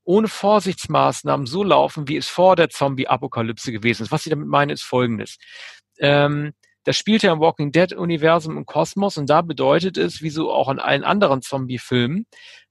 ohne 0.05 0.29
Vorsichtsmaßnahmen 0.29 1.47
so 1.47 1.63
laufen, 1.63 2.09
wie 2.09 2.17
es 2.17 2.27
vor 2.27 2.57
der 2.57 2.71
Zombie-Apokalypse 2.71 3.71
gewesen 3.71 4.03
ist. 4.03 4.11
Was 4.11 4.27
ich 4.27 4.31
damit 4.31 4.49
meine, 4.49 4.73
ist 4.73 4.83
Folgendes. 4.83 5.39
Ähm, 5.99 6.53
das 6.85 6.97
spielt 6.97 7.23
ja 7.23 7.33
im 7.33 7.41
Walking 7.41 7.73
Dead-Universum 7.73 8.57
im 8.57 8.67
Kosmos 8.67 9.19
und 9.19 9.29
da 9.29 9.43
bedeutet 9.43 9.99
es, 9.99 10.23
wie 10.23 10.31
so 10.31 10.51
auch 10.51 10.71
in 10.71 10.79
allen 10.79 11.05
anderen 11.05 11.43
Zombie-Filmen, 11.43 12.27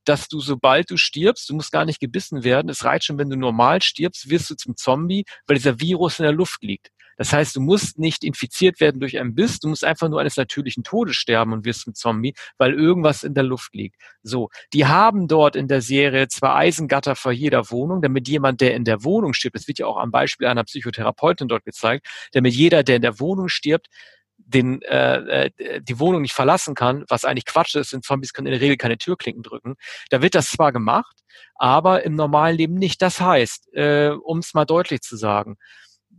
dass 0.10 0.28
du, 0.28 0.39
sobald 0.39 0.89
du 0.89 0.98
stirbst, 0.98 1.50
du 1.50 1.54
musst 1.54 1.72
gar 1.72 1.86
nicht 1.86 2.00
gebissen 2.00 2.44
werden, 2.44 2.70
es 2.70 2.84
reicht 2.84 3.06
schon, 3.06 3.20
wenn 3.20 3.30
du 3.30 3.38
normal 3.38 3.82
stirbst, 3.84 4.30
wirst 4.30 4.50
du 4.50 4.56
zum 4.56 4.75
Zombie, 4.75 5.24
weil 5.46 5.58
dieser 5.58 5.80
Virus 5.80 6.20
in 6.20 6.24
der 6.24 6.32
Luft 6.32 6.63
liegt. 6.63 6.89
Das 7.16 7.34
heißt, 7.34 7.56
du 7.56 7.60
musst 7.60 8.00
nicht 8.00 8.24
infiziert 8.24 8.80
werden 8.80 9.01
durch 9.01 9.20
einen 9.20 9.36
Biss, 9.36 9.60
du 9.60 9.68
musst 9.68 9.84
einfach 9.84 10.08
nur 10.10 10.22
eines 10.22 10.38
natürlichen 10.38 10.84
Todes 10.84 11.18
sterben 11.18 11.51
und 11.54 11.66
wirst 11.66 11.82
zum 11.82 11.94
Zombie, 11.94 12.34
weil 12.58 12.74
irgendwas 12.74 13.24
in 13.24 13.34
der 13.34 13.44
Luft 13.44 13.75
liegt. 13.75 13.98
So, 14.24 14.50
die 14.74 14.88
haben 14.88 15.28
dort 15.28 15.56
in 15.56 15.68
der 15.68 15.82
Serie 15.82 16.30
zwei 16.30 16.56
Eisengatter 16.56 17.16
vor 17.16 17.34
jeder 17.34 17.70
Wohnung, 17.70 18.01
damit 18.01 18.30
jemand, 18.30 18.62
der 18.62 18.74
in 18.74 18.86
der 18.86 19.04
Wohnung 19.04 19.34
stirbt, 19.34 19.58
das 19.58 19.68
wird 19.68 19.80
ja 19.80 19.86
auch 19.86 19.98
am 19.98 20.12
Beispiel 20.12 20.48
einer 20.48 20.63
Psychotherapeutin 20.63 21.50
dort 21.50 21.66
gezeigt, 21.66 22.08
damit 22.32 22.54
jeder, 22.54 22.84
der 22.84 22.96
in 22.96 23.01
der 23.01 23.20
Wohnung 23.20 23.50
stirbt, 23.50 23.88
den, 24.50 24.82
äh, 24.82 25.46
äh, 25.58 25.82
die 25.82 26.00
Wohnung 26.00 26.22
nicht 26.22 26.34
verlassen 26.34 26.75
kann, 26.75 27.06
was 27.08 27.25
eigentlich 27.25 27.46
Quatsch 27.46 27.75
ist, 27.75 27.94
denn 27.94 28.01
Zombies 28.01 28.34
können 28.34 28.48
in 28.48 28.53
der 28.53 28.62
Regel 28.62 28.77
keine 28.77 28.98
Türklinken 28.98 29.44
drücken. 29.44 29.75
Da 30.10 30.22
wird 30.22 30.36
das 30.36 30.50
zwar 30.50 30.72
gemacht, 30.72 31.18
aber 31.56 32.03
im 32.03 32.15
normalen 32.15 32.58
Leben 32.58 32.75
nicht. 32.75 33.01
Das 33.01 33.22
heißt, 33.22 33.74
äh, 33.74 34.10
um 34.10 34.39
es 34.39 34.53
mal 34.53 34.65
deutlich 34.65 35.01
zu 35.01 35.15
sagen, 35.18 35.58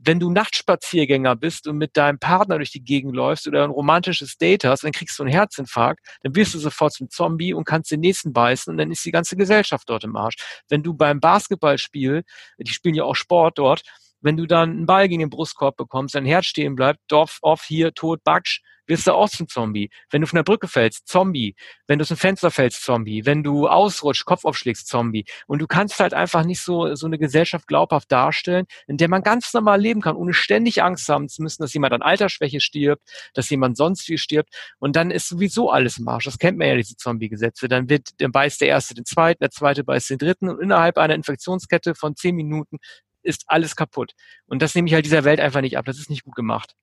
wenn 0.03 0.21
du 0.21 0.31
Nachtspaziergänger 0.31 1.37
bist 1.37 1.67
und 1.67 1.77
mit 1.77 1.97
deinem 1.97 2.19
Partner 2.19 2.57
durch 2.57 2.71
die 2.71 2.83
Gegend 2.83 3.15
läufst 3.15 3.47
oder 3.47 3.65
ein 3.65 3.71
romantisches 3.71 4.39
Date 4.39 4.65
hast, 4.65 4.85
dann 4.85 4.93
kriegst 4.93 5.19
du 5.19 5.25
einen 5.25 5.33
Herzinfarkt, 5.33 6.07
dann 6.23 6.35
wirst 6.35 6.55
du 6.55 6.59
sofort 6.59 6.93
zum 6.93 7.11
Zombie 7.11 7.53
und 7.53 7.65
kannst 7.65 7.91
den 7.91 8.01
nächsten 8.01 8.33
beißen 8.33 8.71
und 8.71 8.79
dann 8.79 8.91
ist 8.91 9.05
die 9.05 9.11
ganze 9.11 9.37
Gesellschaft 9.37 9.89
dort 9.89 10.05
im 10.05 10.17
Arsch. 10.17 10.37
Wenn 10.69 10.83
du 10.83 10.95
beim 10.95 11.21
Basketballspiel, 11.21 12.23
die 12.59 12.73
spielen 12.73 12.95
ja 12.95 13.05
auch 13.05 13.17
Sport 13.17 13.59
dort, 13.59 13.83
wenn 14.21 14.37
du 14.37 14.47
dann 14.47 14.71
einen 14.71 14.87
Ball 14.87 15.09
gegen 15.09 15.21
den 15.21 15.31
Brustkorb 15.31 15.77
bekommst, 15.77 16.15
dein 16.15 16.25
Herz 16.25 16.47
stehen 16.47 16.77
bleibt, 16.77 17.01
Dorf, 17.09 17.39
off, 17.43 17.65
hier, 17.65 17.93
tot, 17.95 18.23
batsch, 18.25 18.61
wirst 18.91 19.07
du 19.07 19.13
auch 19.13 19.31
zum 19.31 19.49
Zombie. 19.49 19.89
Wenn 20.11 20.21
du 20.21 20.27
von 20.27 20.37
der 20.37 20.43
Brücke 20.43 20.69
fällst, 20.69 21.09
Zombie. 21.09 21.55
Wenn 21.87 21.99
du 21.99 22.03
aus 22.03 22.09
dem 22.09 22.19
Fenster 22.19 22.51
fällst, 22.51 22.83
Zombie. 22.83 23.25
Wenn 23.25 23.43
du 23.43 23.69
ausrutschst, 23.69 24.27
Kopf 24.27 24.45
aufschlägst, 24.45 24.89
Zombie. 24.89 25.25
Und 25.47 25.61
du 25.61 25.67
kannst 25.67 25.99
halt 26.01 26.13
einfach 26.13 26.45
nicht 26.45 26.61
so, 26.61 26.95
so 26.95 27.07
eine 27.07 27.19
Gesellschaft 27.19 27.67
glaubhaft 27.67 28.13
darstellen, 28.13 28.67
in 28.87 28.99
der 28.99 29.09
man 29.09 29.23
ganz 29.23 29.55
normal 29.55 29.81
leben 29.81 30.03
kann, 30.03 30.17
ohne 30.17 30.35
ständig 30.35 30.83
Angst 30.83 31.09
haben 31.09 31.29
zu 31.29 31.43
müssen, 31.43 31.63
dass 31.63 31.73
jemand 31.73 31.95
an 31.95 32.03
Altersschwäche 32.03 32.61
stirbt, 32.61 33.03
dass 33.33 33.49
jemand 33.49 33.77
sonst 33.77 34.03
viel 34.03 34.19
stirbt. 34.19 34.51
Und 34.79 34.97
dann 34.97 35.11
ist 35.11 35.29
sowieso 35.29 35.71
alles 35.71 35.99
im 35.99 36.09
Arsch. 36.09 36.25
Das 36.25 36.39
kennt 36.39 36.59
man 36.59 36.69
ja, 36.69 36.77
diese 36.77 36.97
Zombie-Gesetze. 36.97 37.69
Dann 37.69 37.89
wird, 37.89 38.21
dann 38.21 38.33
beißt 38.33 38.61
der 38.61 38.69
Erste 38.69 38.95
den 38.95 39.05
Zweiten, 39.05 39.39
der 39.41 39.51
Zweite 39.51 39.85
beißt 39.85 40.11
den 40.11 40.19
Dritten 40.19 40.49
und 40.49 40.61
innerhalb 40.61 40.99
einer 40.99 41.15
Infektionskette 41.15 41.95
von 41.95 42.17
zehn 42.17 42.35
Minuten 42.35 42.79
ist 43.23 43.45
alles 43.47 43.77
kaputt. 43.77 44.15
Und 44.47 44.63
das 44.63 44.75
nehme 44.75 44.89
ich 44.89 44.95
halt 44.95 45.05
dieser 45.05 45.25
Welt 45.25 45.41
einfach 45.41 45.61
nicht 45.61 45.79
ab. 45.79 45.85
Das 45.85 45.99
ist 45.99 46.11
nicht 46.11 46.25
gut 46.25 46.35
gemacht. 46.35 46.75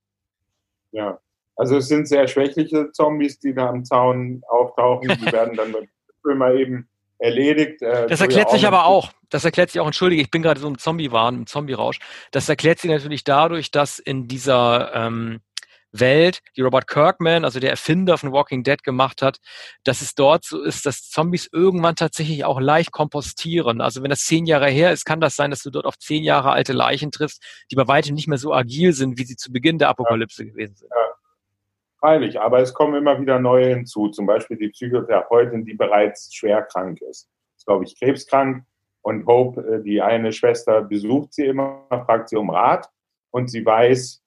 Ja, 0.92 1.20
also 1.56 1.76
es 1.76 1.88
sind 1.88 2.06
sehr 2.06 2.28
schwächliche 2.28 2.92
Zombies, 2.92 3.40
die 3.40 3.52
da 3.52 3.68
am 3.68 3.84
Zaun 3.84 4.42
auftauchen. 4.48 5.08
Die 5.08 5.32
werden 5.32 5.56
dann 5.56 5.72
mit 5.72 5.88
mal 6.36 6.58
eben 6.58 6.88
erledigt. 7.18 7.82
Äh, 7.82 8.06
das 8.06 8.20
erklärt 8.20 8.50
sich 8.50 8.66
aber 8.66 8.84
auch, 8.84 9.12
das 9.30 9.44
erklärt 9.44 9.70
sich 9.70 9.80
auch, 9.80 9.86
entschuldige, 9.86 10.22
ich 10.22 10.30
bin 10.30 10.42
gerade 10.42 10.60
so 10.60 10.68
im 10.68 10.78
Zombie-Wahn, 10.78 11.34
im 11.34 11.46
Zombie-Rausch. 11.46 11.98
Das 12.30 12.48
erklärt 12.48 12.78
sich 12.78 12.90
natürlich 12.90 13.24
dadurch, 13.24 13.70
dass 13.70 13.98
in 13.98 14.28
dieser 14.28 14.92
ähm, 14.94 15.40
Welt, 15.92 16.40
die 16.56 16.60
Robert 16.60 16.86
Kirkman, 16.86 17.44
also 17.44 17.60
der 17.60 17.70
Erfinder 17.70 18.18
von 18.18 18.32
Walking 18.32 18.62
Dead 18.62 18.82
gemacht 18.82 19.22
hat, 19.22 19.38
dass 19.84 20.02
es 20.02 20.14
dort 20.14 20.44
so 20.44 20.62
ist, 20.62 20.86
dass 20.86 21.08
Zombies 21.08 21.48
irgendwann 21.52 21.96
tatsächlich 21.96 22.44
auch 22.44 22.60
leicht 22.60 22.92
kompostieren. 22.92 23.80
Also 23.80 24.02
wenn 24.02 24.10
das 24.10 24.24
zehn 24.24 24.46
Jahre 24.46 24.68
her 24.68 24.92
ist, 24.92 25.04
kann 25.04 25.20
das 25.20 25.36
sein, 25.36 25.50
dass 25.50 25.62
du 25.62 25.70
dort 25.70 25.86
auf 25.86 25.98
zehn 25.98 26.22
Jahre 26.22 26.50
alte 26.52 26.72
Leichen 26.72 27.10
triffst, 27.10 27.42
die 27.70 27.76
bei 27.76 27.88
weitem 27.88 28.14
nicht 28.14 28.28
mehr 28.28 28.38
so 28.38 28.52
agil 28.52 28.92
sind, 28.92 29.18
wie 29.18 29.24
sie 29.24 29.36
zu 29.36 29.52
Beginn 29.52 29.78
der 29.78 29.88
Apokalypse 29.88 30.44
ja. 30.44 30.50
gewesen 30.50 30.74
sind. 30.74 30.90
Ja. 30.90 31.08
Freilich, 32.00 32.40
aber 32.40 32.60
es 32.60 32.74
kommen 32.74 32.94
immer 32.94 33.20
wieder 33.20 33.40
neue 33.40 33.74
hinzu. 33.74 34.08
Zum 34.08 34.26
Beispiel 34.26 34.56
die 34.56 34.68
Psychotherapeutin, 34.68 35.64
die 35.64 35.74
bereits 35.74 36.32
schwer 36.32 36.62
krank 36.62 37.00
ist. 37.02 37.28
Ist, 37.56 37.66
glaube 37.66 37.84
ich, 37.84 37.98
krebskrank. 37.98 38.64
Und 39.02 39.26
Hope, 39.26 39.60
äh, 39.60 39.82
die 39.82 40.00
eine 40.00 40.32
Schwester, 40.32 40.82
besucht 40.82 41.32
sie 41.32 41.46
immer, 41.46 41.86
fragt 42.06 42.28
sie 42.28 42.36
um 42.36 42.50
Rat. 42.50 42.88
Und 43.30 43.50
sie 43.50 43.66
weiß, 43.66 44.22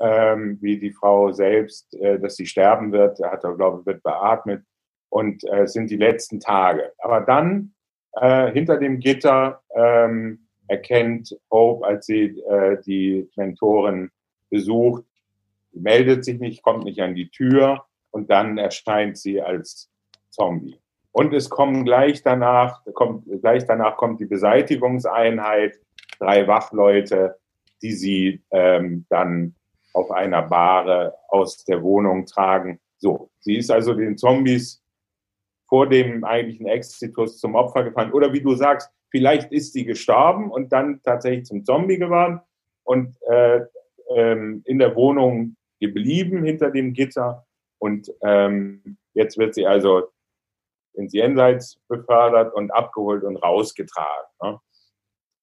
ähm, 0.00 0.58
wie 0.60 0.78
die 0.78 0.92
Frau 0.92 1.32
selbst, 1.32 1.94
äh, 1.94 2.18
dass 2.18 2.36
sie 2.36 2.46
sterben 2.46 2.92
wird. 2.92 3.20
Er 3.20 3.32
hat, 3.32 3.42
glaube 3.42 3.80
ich, 3.80 3.86
wird 3.86 4.02
beatmet 4.02 4.64
und 5.08 5.44
äh, 5.50 5.66
sind 5.66 5.90
die 5.90 5.96
letzten 5.96 6.40
Tage. 6.40 6.92
Aber 6.98 7.20
dann 7.20 7.74
äh, 8.14 8.50
hinter 8.52 8.78
dem 8.78 8.98
Gitter 8.98 9.62
ähm, 9.74 10.46
erkennt 10.66 11.36
Hope, 11.50 11.86
als 11.86 12.06
sie 12.06 12.40
äh, 12.40 12.80
die 12.84 13.28
Mentorin 13.36 14.10
besucht, 14.50 15.04
meldet 15.72 16.24
sich 16.24 16.38
nicht, 16.38 16.62
kommt 16.62 16.84
nicht 16.84 17.00
an 17.00 17.14
die 17.14 17.30
Tür 17.30 17.84
und 18.10 18.30
dann 18.30 18.58
erscheint 18.58 19.18
sie 19.18 19.40
als 19.40 19.90
Zombie. 20.30 20.78
Und 21.12 21.34
es 21.34 21.50
kommen 21.50 21.84
gleich 21.84 22.22
danach, 22.22 22.82
kommt, 22.94 23.26
gleich 23.40 23.66
danach 23.66 23.96
kommt 23.96 24.20
die 24.20 24.26
Beseitigungseinheit, 24.26 25.78
drei 26.18 26.46
Wachleute, 26.46 27.36
die 27.82 27.92
sie 27.92 28.42
ähm, 28.50 29.04
dann 29.10 29.54
auf 29.92 30.10
einer 30.10 30.42
Bahre 30.42 31.14
aus 31.28 31.64
der 31.64 31.82
Wohnung 31.82 32.26
tragen. 32.26 32.80
So, 32.98 33.30
sie 33.40 33.56
ist 33.56 33.70
also 33.70 33.94
den 33.94 34.16
Zombies 34.16 34.82
vor 35.68 35.88
dem 35.88 36.24
eigentlichen 36.24 36.66
Exitus 36.66 37.38
zum 37.38 37.54
Opfer 37.54 37.84
gefallen. 37.84 38.12
Oder 38.12 38.32
wie 38.32 38.42
du 38.42 38.54
sagst, 38.54 38.90
vielleicht 39.10 39.52
ist 39.52 39.72
sie 39.72 39.84
gestorben 39.84 40.50
und 40.50 40.72
dann 40.72 41.00
tatsächlich 41.02 41.46
zum 41.46 41.64
Zombie 41.64 41.98
geworden 41.98 42.40
und 42.84 43.16
äh, 43.28 43.60
ähm, 44.14 44.62
in 44.66 44.78
der 44.78 44.94
Wohnung 44.94 45.56
geblieben 45.80 46.44
hinter 46.44 46.70
dem 46.70 46.92
Gitter. 46.92 47.46
Und 47.78 48.12
ähm, 48.22 48.98
jetzt 49.14 49.38
wird 49.38 49.54
sie 49.54 49.66
also 49.66 50.08
ins 50.94 51.12
Jenseits 51.12 51.80
befördert 51.88 52.54
und 52.54 52.70
abgeholt 52.70 53.24
und 53.24 53.36
rausgetragen. 53.36 54.28
Ne? 54.42 54.58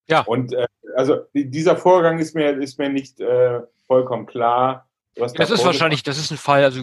Ja. 0.09 0.21
Und 0.21 0.53
äh, 0.53 0.67
also 0.95 1.25
dieser 1.33 1.75
Vorgang 1.75 2.19
ist 2.19 2.35
mir, 2.35 2.57
ist 2.57 2.79
mir 2.79 2.89
nicht 2.89 3.19
äh, 3.19 3.61
vollkommen 3.87 4.25
klar. 4.25 4.88
Das 5.15 5.51
ist 5.51 5.65
wahrscheinlich, 5.65 6.03
das 6.03 6.17
ist 6.17 6.31
ein 6.31 6.37
Fall, 6.37 6.63
also 6.63 6.81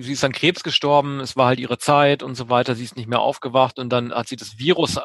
sie 0.00 0.12
ist 0.12 0.24
an 0.24 0.32
Krebs 0.32 0.62
gestorben, 0.62 1.20
es 1.20 1.36
war 1.36 1.46
halt 1.46 1.58
ihre 1.58 1.78
Zeit 1.78 2.22
und 2.22 2.36
so 2.36 2.48
weiter, 2.48 2.74
sie 2.74 2.84
ist 2.84 2.96
nicht 2.96 3.08
mehr 3.08 3.20
aufgewacht 3.20 3.78
und 3.78 3.90
dann 3.90 4.12
hat 4.12 4.28
sie 4.28 4.36
das 4.36 4.58
Virus 4.58 4.96
äh, 4.96 5.00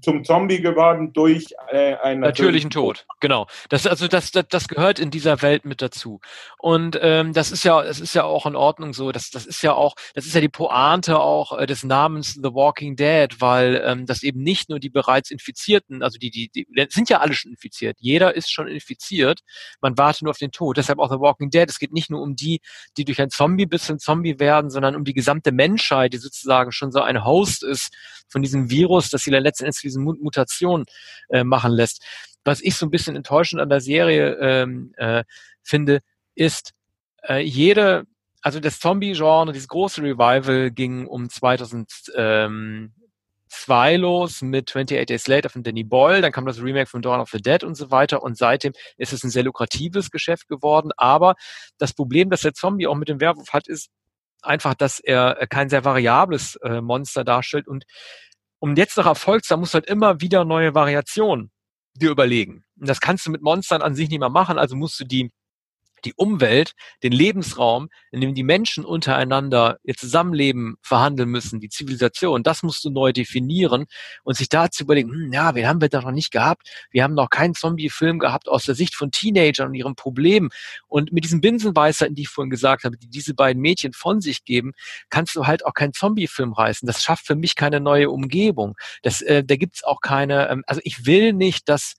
zum 0.00 0.24
Zombie 0.24 0.60
geworden 0.60 1.12
durch 1.12 1.54
äh, 1.68 1.96
einen 1.96 2.20
natürlichen 2.20 2.70
Tod. 2.70 2.98
Tod. 2.98 3.06
Genau. 3.20 3.46
Das 3.68 3.86
also 3.86 4.08
das, 4.08 4.30
das 4.30 4.46
das 4.48 4.68
gehört 4.68 4.98
in 4.98 5.10
dieser 5.10 5.42
Welt 5.42 5.64
mit 5.64 5.82
dazu. 5.82 6.20
Und 6.58 6.98
ähm, 7.02 7.32
das 7.32 7.52
ist 7.52 7.64
ja 7.64 7.82
es 7.82 8.00
ist 8.00 8.14
ja 8.14 8.24
auch 8.24 8.46
in 8.46 8.56
Ordnung 8.56 8.94
so. 8.94 9.12
Das 9.12 9.30
das 9.30 9.44
ist 9.44 9.62
ja 9.62 9.74
auch 9.74 9.94
das 10.14 10.24
ist 10.24 10.34
ja 10.34 10.40
die 10.40 10.48
Pointe 10.48 11.18
auch 11.18 11.58
äh, 11.58 11.66
des 11.66 11.84
Namens 11.84 12.34
The 12.34 12.54
Walking 12.54 12.96
Dead, 12.96 13.40
weil 13.40 13.82
ähm, 13.84 14.06
das 14.06 14.22
eben 14.22 14.42
nicht 14.42 14.70
nur 14.70 14.80
die 14.80 14.90
bereits 14.90 15.30
Infizierten, 15.30 16.02
also 16.02 16.18
die 16.18 16.30
die, 16.30 16.50
die 16.50 16.66
sind 16.88 17.10
ja 17.10 17.20
alle 17.20 17.34
schon 17.34 17.50
infiziert. 17.50 17.96
Jeder 18.00 18.34
ist 18.34 18.50
schon 18.50 18.68
infiziert. 18.68 19.40
Man 19.80 19.98
wartet 19.98 20.22
nur 20.22 20.30
auf 20.30 20.38
den 20.38 20.52
Tod. 20.52 20.76
Deshalb 20.76 20.98
auch 20.98 21.10
The 21.10 21.20
Walking 21.20 21.50
Dead. 21.50 21.68
Es 21.68 21.78
geht 21.78 21.92
nicht 21.92 22.03
nur 22.10 22.20
um 22.20 22.36
die, 22.36 22.60
die 22.96 23.04
durch 23.04 23.20
ein 23.20 23.30
Zombie 23.30 23.66
bis 23.66 23.84
zum 23.84 23.98
Zombie 23.98 24.38
werden, 24.38 24.70
sondern 24.70 24.96
um 24.96 25.04
die 25.04 25.14
gesamte 25.14 25.52
Menschheit, 25.52 26.12
die 26.12 26.18
sozusagen 26.18 26.72
schon 26.72 26.92
so 26.92 27.00
ein 27.00 27.24
Host 27.24 27.62
ist 27.62 27.94
von 28.28 28.42
diesem 28.42 28.70
Virus, 28.70 29.10
das 29.10 29.22
sie 29.22 29.30
dann 29.30 29.42
letztendlich 29.42 29.82
diese 29.82 30.00
Mutation 30.00 30.84
äh, 31.28 31.44
machen 31.44 31.72
lässt. 31.72 32.02
Was 32.44 32.60
ich 32.60 32.76
so 32.76 32.86
ein 32.86 32.90
bisschen 32.90 33.16
enttäuschend 33.16 33.60
an 33.60 33.68
der 33.68 33.80
Serie 33.80 34.36
ähm, 34.40 34.92
äh, 34.96 35.24
finde, 35.62 36.00
ist 36.34 36.72
äh, 37.28 37.40
jede, 37.40 38.04
also 38.42 38.60
das 38.60 38.80
Zombie-Genre, 38.80 39.52
dieses 39.52 39.68
große 39.68 40.02
Revival 40.02 40.70
ging 40.70 41.06
um 41.06 41.30
2002 41.30 42.12
ähm, 42.16 42.92
los 43.96 44.42
mit 44.42 44.68
28 44.70 45.06
Days 45.06 45.26
Later 45.26 45.48
von 45.48 45.62
Danny 45.62 45.84
Boyle, 45.84 46.20
dann 46.20 46.32
kam 46.32 46.46
das 46.46 46.60
Remake 46.62 46.86
von 46.86 47.02
Dawn 47.02 47.20
of 47.20 47.30
the 47.30 47.40
Dead 47.40 47.64
und 47.64 47.74
so 47.74 47.90
weiter 47.90 48.22
und 48.22 48.36
seitdem 48.36 48.72
ist 48.96 49.12
es 49.12 49.22
ein 49.24 49.30
sehr 49.30 49.42
lukratives 49.42 50.10
Geschäft 50.10 50.48
geworden, 50.48 50.90
aber 50.96 51.34
das 51.78 51.92
Problem, 51.92 52.30
das 52.30 52.42
der 52.42 52.54
Zombie 52.54 52.86
auch 52.86 52.94
mit 52.94 53.08
dem 53.08 53.20
Werwolf 53.20 53.52
hat, 53.52 53.68
ist 53.68 53.88
einfach, 54.42 54.74
dass 54.74 55.00
er 55.00 55.46
kein 55.48 55.68
sehr 55.68 55.84
variables 55.84 56.56
äh, 56.56 56.80
Monster 56.80 57.24
darstellt 57.24 57.66
und 57.68 57.84
um 58.58 58.76
jetzt 58.76 58.96
noch 58.96 59.06
Erfolg 59.06 59.44
zu 59.44 59.52
haben, 59.52 59.60
musst 59.60 59.74
du 59.74 59.76
halt 59.76 59.86
immer 59.86 60.20
wieder 60.20 60.44
neue 60.44 60.74
Variationen 60.74 61.50
dir 61.94 62.10
überlegen. 62.10 62.64
Und 62.80 62.88
das 62.88 63.00
kannst 63.00 63.26
du 63.26 63.30
mit 63.30 63.42
Monstern 63.42 63.82
an 63.82 63.94
sich 63.94 64.08
nicht 64.08 64.20
mehr 64.20 64.30
machen, 64.30 64.58
also 64.58 64.76
musst 64.76 64.98
du 64.98 65.04
die 65.04 65.30
die 66.04 66.14
Umwelt, 66.14 66.72
den 67.02 67.12
Lebensraum, 67.12 67.88
in 68.10 68.20
dem 68.20 68.34
die 68.34 68.42
Menschen 68.42 68.84
untereinander 68.84 69.78
ihr 69.84 69.94
Zusammenleben 69.94 70.76
verhandeln 70.82 71.28
müssen, 71.28 71.60
die 71.60 71.68
Zivilisation, 71.68 72.42
das 72.42 72.62
musst 72.62 72.84
du 72.84 72.90
neu 72.90 73.12
definieren 73.12 73.86
und 74.22 74.36
sich 74.36 74.48
da 74.48 74.70
zu 74.70 74.84
überlegen, 74.84 75.10
hm, 75.10 75.32
ja, 75.32 75.54
wen 75.54 75.66
haben 75.66 75.80
wir 75.80 75.88
da 75.88 76.00
noch 76.00 76.10
nicht 76.10 76.30
gehabt? 76.30 76.68
Wir 76.90 77.02
haben 77.02 77.14
noch 77.14 77.30
keinen 77.30 77.54
Zombie-Film 77.54 78.18
gehabt 78.18 78.48
aus 78.48 78.64
der 78.64 78.74
Sicht 78.74 78.94
von 78.94 79.10
Teenagern 79.10 79.68
und 79.68 79.74
ihrem 79.74 79.96
Problem. 79.96 80.50
Und 80.88 81.12
mit 81.12 81.24
diesen 81.24 81.40
Binsenweisheiten, 81.40 82.14
die 82.14 82.22
ich 82.22 82.28
vorhin 82.28 82.50
gesagt 82.50 82.84
habe, 82.84 82.96
die 82.96 83.08
diese 83.08 83.34
beiden 83.34 83.60
Mädchen 83.60 83.92
von 83.92 84.20
sich 84.20 84.44
geben, 84.44 84.72
kannst 85.10 85.34
du 85.36 85.46
halt 85.46 85.64
auch 85.64 85.74
keinen 85.74 85.92
Zombie-Film 85.92 86.52
reißen. 86.52 86.86
Das 86.86 87.02
schafft 87.02 87.26
für 87.26 87.36
mich 87.36 87.56
keine 87.56 87.80
neue 87.80 88.10
Umgebung. 88.10 88.76
Das, 89.02 89.22
äh, 89.22 89.44
da 89.44 89.56
gibt's 89.56 89.84
auch 89.84 90.00
keine, 90.00 90.48
ähm, 90.48 90.62
also 90.66 90.80
ich 90.84 91.06
will 91.06 91.32
nicht, 91.32 91.68
dass 91.68 91.94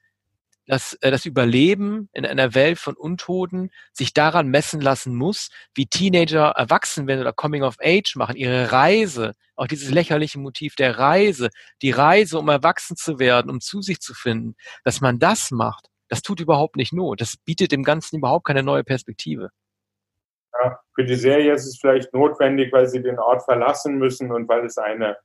dass 0.67 0.93
äh, 1.01 1.11
das 1.11 1.25
Überleben 1.25 2.09
in 2.13 2.25
einer 2.25 2.53
Welt 2.55 2.79
von 2.79 2.95
Untoten 2.95 3.71
sich 3.93 4.13
daran 4.13 4.47
messen 4.47 4.81
lassen 4.81 5.15
muss, 5.15 5.49
wie 5.73 5.85
Teenager 5.85 6.49
erwachsen 6.55 7.07
werden 7.07 7.21
oder 7.21 7.33
Coming 7.33 7.63
of 7.63 7.77
Age 7.81 8.15
machen, 8.15 8.35
ihre 8.35 8.71
Reise, 8.71 9.33
auch 9.55 9.67
dieses 9.67 9.91
lächerliche 9.91 10.39
Motiv 10.39 10.75
der 10.75 10.97
Reise, 10.97 11.49
die 11.81 11.91
Reise, 11.91 12.39
um 12.39 12.49
erwachsen 12.49 12.95
zu 12.95 13.19
werden, 13.19 13.49
um 13.49 13.61
zu 13.61 13.81
sich 13.81 13.99
zu 13.99 14.13
finden, 14.13 14.55
dass 14.83 15.01
man 15.01 15.19
das 15.19 15.51
macht, 15.51 15.89
das 16.07 16.21
tut 16.21 16.39
überhaupt 16.39 16.75
nicht 16.75 16.93
Not. 16.93 17.21
Das 17.21 17.37
bietet 17.37 17.71
dem 17.71 17.83
Ganzen 17.83 18.17
überhaupt 18.17 18.45
keine 18.45 18.63
neue 18.63 18.83
Perspektive. 18.83 19.49
Ja, 20.53 20.79
für 20.93 21.03
die 21.03 21.15
Serie 21.15 21.53
ist 21.53 21.65
es 21.65 21.77
vielleicht 21.79 22.13
notwendig, 22.13 22.71
weil 22.71 22.87
sie 22.87 23.01
den 23.01 23.19
Ort 23.19 23.43
verlassen 23.43 23.97
müssen 23.97 24.31
und 24.31 24.47
weil 24.47 24.65
es 24.65 24.77
eine, 24.77 25.17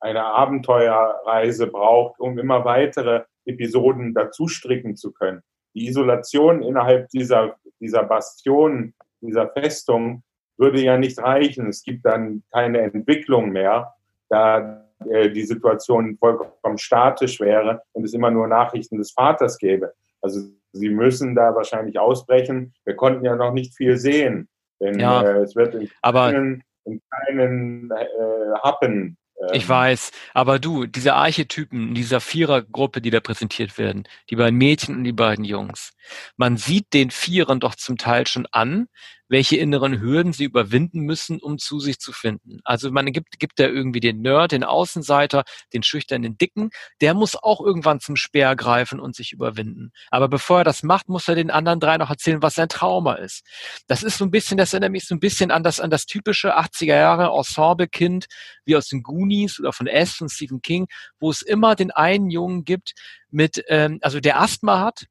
eine 0.00 0.24
Abenteuerreise 0.24 1.68
braucht, 1.68 2.18
um 2.20 2.38
immer 2.38 2.64
weitere 2.64 3.24
Episoden 3.46 4.14
dazu 4.14 4.48
stricken 4.48 4.96
zu 4.96 5.12
können. 5.12 5.42
Die 5.74 5.86
Isolation 5.86 6.62
innerhalb 6.62 7.08
dieser, 7.10 7.56
dieser 7.80 8.04
Bastion, 8.04 8.94
dieser 9.20 9.48
Festung 9.48 10.22
würde 10.56 10.80
ja 10.80 10.96
nicht 10.96 11.18
reichen. 11.18 11.68
Es 11.68 11.82
gibt 11.82 12.04
dann 12.06 12.42
keine 12.52 12.80
Entwicklung 12.80 13.50
mehr, 13.50 13.94
da 14.28 14.84
äh, 15.10 15.30
die 15.30 15.44
Situation 15.44 16.16
vollkommen 16.18 16.78
statisch 16.78 17.40
wäre 17.40 17.82
und 17.92 18.04
es 18.04 18.14
immer 18.14 18.30
nur 18.30 18.46
Nachrichten 18.46 18.98
des 18.98 19.12
Vaters 19.12 19.58
gäbe. 19.58 19.92
Also 20.22 20.40
sie 20.72 20.88
müssen 20.88 21.34
da 21.34 21.54
wahrscheinlich 21.54 21.98
ausbrechen. 21.98 22.72
Wir 22.84 22.96
konnten 22.96 23.24
ja 23.24 23.36
noch 23.36 23.52
nicht 23.52 23.74
viel 23.74 23.96
sehen, 23.96 24.48
denn 24.80 24.98
ja, 24.98 25.22
äh, 25.22 25.42
es 25.42 25.56
wird 25.56 25.74
in 25.74 25.90
keinen, 26.02 26.62
in 26.84 27.00
keinen 27.10 27.90
äh, 27.90 28.54
Happen 28.62 29.16
ich 29.52 29.64
ähm. 29.64 29.68
weiß, 29.68 30.10
aber 30.32 30.58
du, 30.58 30.86
diese 30.86 31.14
Archetypen 31.14 31.94
dieser 31.94 32.20
Vierergruppe, 32.20 33.00
die 33.00 33.10
da 33.10 33.20
präsentiert 33.20 33.78
werden, 33.78 34.04
die 34.30 34.36
beiden 34.36 34.58
Mädchen 34.58 34.96
und 34.96 35.04
die 35.04 35.12
beiden 35.12 35.44
Jungs, 35.44 35.92
man 36.36 36.56
sieht 36.56 36.92
den 36.92 37.10
Vierern 37.10 37.60
doch 37.60 37.74
zum 37.74 37.96
Teil 37.96 38.26
schon 38.26 38.46
an, 38.52 38.88
welche 39.28 39.56
inneren 39.56 40.00
Hürden 40.00 40.32
sie 40.32 40.44
überwinden 40.44 41.00
müssen, 41.00 41.40
um 41.40 41.58
zu 41.58 41.80
sich 41.80 41.98
zu 41.98 42.12
finden. 42.12 42.60
Also 42.64 42.90
man 42.90 43.12
gibt, 43.12 43.38
gibt 43.38 43.58
da 43.58 43.66
irgendwie 43.66 44.00
den 44.00 44.20
Nerd, 44.20 44.52
den 44.52 44.64
Außenseiter, 44.64 45.44
den 45.72 45.82
schüchternen 45.82 46.36
Dicken, 46.36 46.70
der 47.00 47.14
muss 47.14 47.36
auch 47.36 47.60
irgendwann 47.60 48.00
zum 48.00 48.16
Speer 48.16 48.56
greifen 48.56 49.00
und 49.00 49.16
sich 49.16 49.32
überwinden. 49.32 49.92
Aber 50.10 50.28
bevor 50.28 50.58
er 50.58 50.64
das 50.64 50.82
macht, 50.82 51.08
muss 51.08 51.28
er 51.28 51.34
den 51.34 51.50
anderen 51.50 51.80
drei 51.80 51.96
noch 51.96 52.10
erzählen, 52.10 52.42
was 52.42 52.54
sein 52.54 52.68
Trauma 52.68 53.14
ist. 53.14 53.44
Das 53.86 54.02
ist 54.02 54.18
so 54.18 54.24
ein 54.24 54.30
bisschen, 54.30 54.58
das 54.58 54.72
erinnert 54.72 54.92
mich 54.92 55.06
so 55.06 55.14
ein 55.14 55.20
bisschen 55.20 55.50
an 55.50 55.62
das, 55.62 55.80
an 55.80 55.90
das 55.90 56.06
typische 56.06 56.56
80er 56.56 56.86
Jahre 56.86 57.36
Ensemble-Kind, 57.36 58.26
wie 58.64 58.76
aus 58.76 58.88
den 58.88 59.02
Goonies 59.02 59.58
oder 59.58 59.72
von 59.72 59.86
S 59.86 60.12
von 60.12 60.28
Stephen 60.28 60.60
King, 60.62 60.86
wo 61.18 61.30
es 61.30 61.42
immer 61.42 61.74
den 61.74 61.90
einen 61.90 62.30
Jungen 62.30 62.64
gibt 62.64 62.92
mit, 63.30 63.64
ähm, 63.68 63.98
also 64.02 64.20
der 64.20 64.40
Asthma 64.40 64.80
hat, 64.80 65.06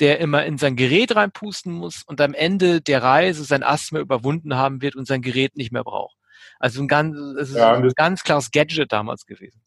der 0.00 0.20
immer 0.20 0.44
in 0.44 0.58
sein 0.58 0.76
Gerät 0.76 1.14
reinpusten 1.14 1.72
muss 1.72 2.02
und 2.06 2.20
am 2.20 2.34
Ende 2.34 2.80
der 2.80 3.02
Reise 3.02 3.44
sein 3.44 3.62
Asthma 3.62 4.00
überwunden 4.00 4.56
haben 4.56 4.82
wird 4.82 4.96
und 4.96 5.06
sein 5.06 5.22
Gerät 5.22 5.56
nicht 5.56 5.72
mehr 5.72 5.84
braucht. 5.84 6.16
Also 6.58 6.82
ein 6.82 6.88
ganz, 6.88 7.16
es 7.40 7.50
ist 7.50 7.56
ja, 7.56 7.74
ein 7.74 7.88
ganz 7.94 8.22
klares 8.22 8.50
Gadget 8.50 8.92
damals 8.92 9.26
gewesen. 9.26 9.60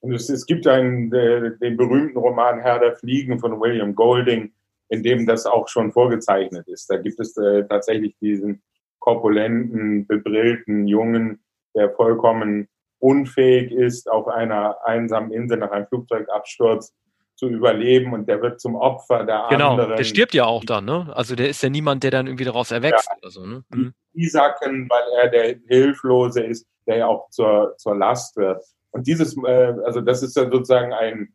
Und 0.00 0.12
es, 0.12 0.28
es 0.28 0.44
gibt 0.44 0.66
einen, 0.66 1.10
den 1.10 1.76
berühmten 1.76 2.18
Roman 2.18 2.60
Herr 2.60 2.78
der 2.78 2.96
Fliegen 2.96 3.38
von 3.38 3.58
William 3.60 3.94
Golding, 3.94 4.52
in 4.88 5.02
dem 5.02 5.26
das 5.26 5.46
auch 5.46 5.68
schon 5.68 5.92
vorgezeichnet 5.92 6.68
ist. 6.68 6.90
Da 6.90 6.98
gibt 6.98 7.18
es 7.20 7.36
äh, 7.36 7.66
tatsächlich 7.66 8.16
diesen 8.20 8.62
korpulenten, 8.98 10.06
bebrillten 10.06 10.86
Jungen, 10.86 11.42
der 11.74 11.90
vollkommen 11.90 12.68
unfähig 12.98 13.72
ist, 13.72 14.10
auf 14.10 14.28
einer 14.28 14.76
einsamen 14.84 15.32
Insel 15.32 15.58
nach 15.58 15.70
einem 15.70 15.86
Flugzeugabsturz 15.86 16.94
zu 17.36 17.48
überleben 17.48 18.12
und 18.12 18.28
der 18.28 18.40
wird 18.40 18.60
zum 18.60 18.76
Opfer 18.76 19.24
der 19.24 19.46
genau, 19.50 19.72
anderen. 19.72 19.88
Genau, 19.88 19.96
der 19.96 20.04
stirbt 20.04 20.34
ja 20.34 20.44
auch 20.44 20.64
dann, 20.64 20.84
ne? 20.84 21.12
Also 21.14 21.34
der 21.34 21.48
ist 21.48 21.62
ja 21.62 21.68
niemand, 21.68 22.04
der 22.04 22.10
dann 22.10 22.26
irgendwie 22.26 22.44
daraus 22.44 22.70
erwächst 22.70 23.08
ja, 23.10 23.16
oder 23.18 23.30
so, 23.30 23.44
ne? 23.44 23.64
Mhm. 23.70 23.92
Die 24.12 24.28
sacken, 24.28 24.88
weil 24.88 25.02
er 25.22 25.28
der 25.28 25.56
Hilflose 25.66 26.42
ist, 26.42 26.66
der 26.86 26.98
ja 26.98 27.06
auch 27.06 27.28
zur, 27.30 27.74
zur 27.78 27.96
Last 27.96 28.36
wird. 28.36 28.62
Und 28.92 29.06
dieses, 29.06 29.36
äh, 29.36 29.74
also 29.84 30.00
das 30.00 30.22
ist 30.22 30.36
dann 30.36 30.52
sozusagen 30.52 30.92
ein, 30.92 31.34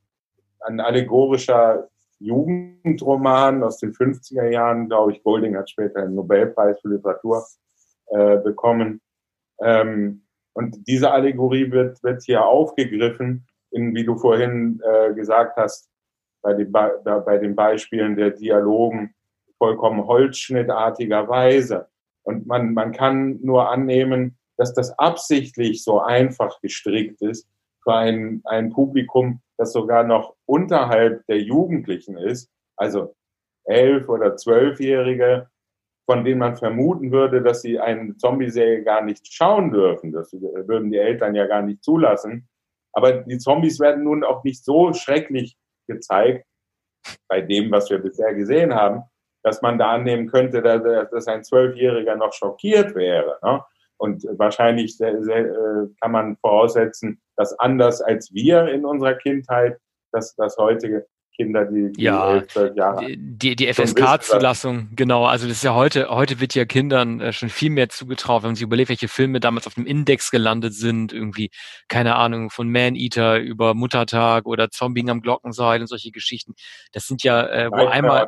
ein 0.62 0.79
allegorischer 0.79 1.89
Jugendroman 2.19 3.63
aus 3.63 3.77
den 3.77 3.93
50er 3.93 4.49
Jahren, 4.49 4.88
glaube 4.88 5.12
ich. 5.12 5.23
Golding 5.23 5.57
hat 5.57 5.69
später 5.69 6.01
einen 6.01 6.15
Nobelpreis 6.15 6.79
für 6.81 6.89
Literatur 6.89 7.45
äh, 8.07 8.38
bekommen. 8.38 9.01
Ähm, 9.62 10.23
und 10.53 10.88
diese 10.88 11.12
Allegorie 11.12 11.71
wird, 11.71 12.01
wird 12.03 12.23
hier 12.23 12.45
aufgegriffen, 12.45 13.47
in, 13.71 13.93
wie 13.93 14.05
du 14.05 14.17
vorhin 14.17 14.81
äh, 14.83 15.13
gesagt 15.13 15.57
hast, 15.57 15.88
bei, 16.41 16.54
den, 16.54 16.71
bei 16.71 17.38
den 17.38 17.56
Beispielen 17.56 18.15
der 18.15 18.32
Dialogen 18.32 19.13
vollkommen 19.58 20.06
holzschnittartiger 20.06 21.28
Weise. 21.28 21.88
Und 22.23 22.47
man, 22.47 22.73
man 22.73 22.91
kann 22.91 23.39
nur 23.41 23.69
annehmen, 23.69 24.38
dass 24.58 24.73
das 24.73 24.97
absichtlich 24.99 25.84
so 25.84 26.02
einfach 26.02 26.60
gestrickt 26.62 27.21
ist 27.21 27.47
für 27.84 27.93
ein, 27.93 28.41
ein 28.45 28.71
Publikum, 28.71 29.41
das 29.58 29.73
sogar 29.73 30.04
noch 30.04 30.36
unterhalb 30.45 31.25
der 31.28 31.41
Jugendlichen 31.41 32.17
ist, 32.17 32.49
also 32.75 33.15
elf- 33.65 34.10
oder 34.10 34.36
zwölfjährige, 34.36 35.47
von 36.06 36.23
denen 36.25 36.39
man 36.39 36.58
vermuten 36.58 37.12
würde, 37.12 37.41
dass 37.41 37.62
sie 37.62 37.80
eine 37.80 38.17
Zombie-Serie 38.17 38.84
gar 38.84 39.04
nicht 39.04 39.32
schauen 39.32 39.71
dürfen. 39.71 40.12
Das 40.12 40.34
würden 40.34 40.91
die 40.91 40.97
Eltern 40.97 41.36
ja 41.36 41.45
gar 41.45 41.62
nicht 41.62 41.84
zulassen. 41.84 42.47
Aber 42.93 43.12
die 43.12 43.38
Zombies 43.38 43.80
werden 43.80 44.06
nun 44.06 44.23
auch 44.23 44.43
nicht 44.43 44.65
so 44.65 44.91
schrecklich 44.93 45.56
gezeigt, 45.89 46.45
bei 47.28 47.41
dem, 47.41 47.69
was 47.71 47.89
wir 47.89 47.99
bisher 47.99 48.34
gesehen 48.34 48.73
haben, 48.73 49.04
dass 49.43 49.62
man 49.62 49.78
da 49.78 49.91
annehmen 49.91 50.28
könnte, 50.28 50.62
dass 50.62 51.28
ein 51.28 51.43
Zwölfjähriger 51.43 52.15
noch 52.15 52.34
schockiert 52.34 52.95
wäre. 52.95 53.38
Ne? 53.43 53.63
Und 53.97 54.23
wahrscheinlich 54.38 54.99
äh, 55.02 55.13
kann 55.99 56.12
man 56.12 56.38
voraussetzen, 56.38 57.21
dass 57.36 57.58
anders 57.60 58.02
als 58.02 58.34
wir 58.34 58.67
in 58.67 58.86
unserer 58.86 59.15
Kindheit, 59.15 59.78
dass 60.13 60.36
das 60.36 60.58
heutige 60.58 61.06
Kinder, 61.39 61.63
die, 61.63 61.89
die 61.93 62.04
ja, 62.04 62.34
11, 62.34 62.47
12 62.49 62.75
Jahre 62.75 63.06
Die, 63.17 63.56
die 63.56 63.73
FSK-Zulassung, 63.73 64.89
genau. 64.97 65.25
Also 65.25 65.47
das 65.47 65.58
ist 65.58 65.63
ja 65.63 65.73
heute, 65.73 66.10
heute 66.10 66.41
wird 66.41 66.54
ja 66.54 66.65
Kindern 66.65 67.21
äh, 67.21 67.32
schon 67.32 67.47
viel 67.47 67.69
mehr 67.69 67.88
zugetraut, 67.88 68.43
wenn 68.43 68.49
man 68.49 68.56
sich 68.56 68.63
überlegt, 68.63 68.89
welche 68.89 69.08
Filme 69.08 69.39
damals 69.39 69.65
auf 69.65 69.75
dem 69.75 69.86
Index 69.86 70.32
gelandet 70.32 70.73
sind, 70.73 71.13
irgendwie, 71.13 71.49
keine 71.88 72.15
Ahnung, 72.15 72.49
von 72.49 72.69
Man-Eater 72.69 73.39
über 73.39 73.73
Muttertag 73.73 74.47
oder 74.47 74.69
Zombie 74.69 75.10
am 75.10 75.21
Glockenseil 75.21 75.80
und 75.80 75.88
solche 75.88 76.12
Geschichten. 76.12 76.56
Das 76.91 77.08
sind 77.08 77.23
ja, 77.23 77.47
äh, 77.47 77.71
wo 77.71 77.78
Nein, 77.78 77.88
einmal, 77.88 78.28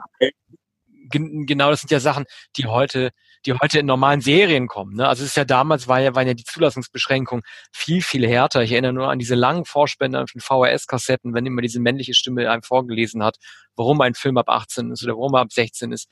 genau, 1.10 1.70
das 1.70 1.82
sind 1.82 1.92
ja 1.92 2.00
Sachen, 2.00 2.24
die 2.56 2.68
heute 2.68 3.12
die 3.46 3.54
heute 3.54 3.80
in 3.80 3.86
normalen 3.86 4.22
Serien 4.22 4.68
kommen. 4.68 4.96
Ne? 4.96 5.08
Also 5.08 5.24
es 5.24 5.32
ist 5.32 5.38
ja 5.38 5.46
damals 5.46 5.88
war 5.88 6.00
ja, 6.00 6.16
waren 6.16 6.28
ja 6.28 6.34
die 6.34 6.44
Zulassungsbeschränkungen 6.44 7.44
viel, 7.72 8.02
viel 8.02 8.28
härter. 8.28 8.62
Ich 8.62 8.72
erinnere 8.72 8.94
nur 8.94 9.10
an 9.10 9.20
diese 9.20 9.36
langen 9.36 9.66
Vorspender 9.66 10.26
von 10.28 10.42
VHS-Kassetten, 10.42 11.34
wenn 11.34 11.46
immer 11.46 11.62
diese 11.62 11.80
männliche 11.80 12.14
Stimme 12.14 12.50
einem 12.50 12.64
vorgelesen 12.64 13.24
hat, 13.24 13.38
warum 13.76 14.02
ein 14.02 14.14
Film 14.14 14.38
ab 14.38 14.50
18 14.50 14.92
ist 14.92 15.04
oder 15.04 15.14
warum 15.14 15.34
er 15.34 15.42
ab 15.42 15.52
16 15.52 15.92
ist. 15.92 16.08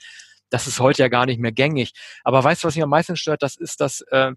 Das 0.50 0.66
ist 0.66 0.80
heute 0.80 1.04
ja 1.04 1.10
gar 1.10 1.26
nicht 1.26 1.40
mehr 1.40 1.52
gängig. 1.52 1.94
Aber 2.24 2.44
weißt 2.44 2.64
du, 2.64 2.68
was 2.68 2.76
mich 2.76 2.84
am 2.84 2.90
meisten 2.90 3.16
stört? 3.16 3.44
Das 3.44 3.56
ist, 3.56 3.80
dass 3.82 4.02
äh, 4.10 4.32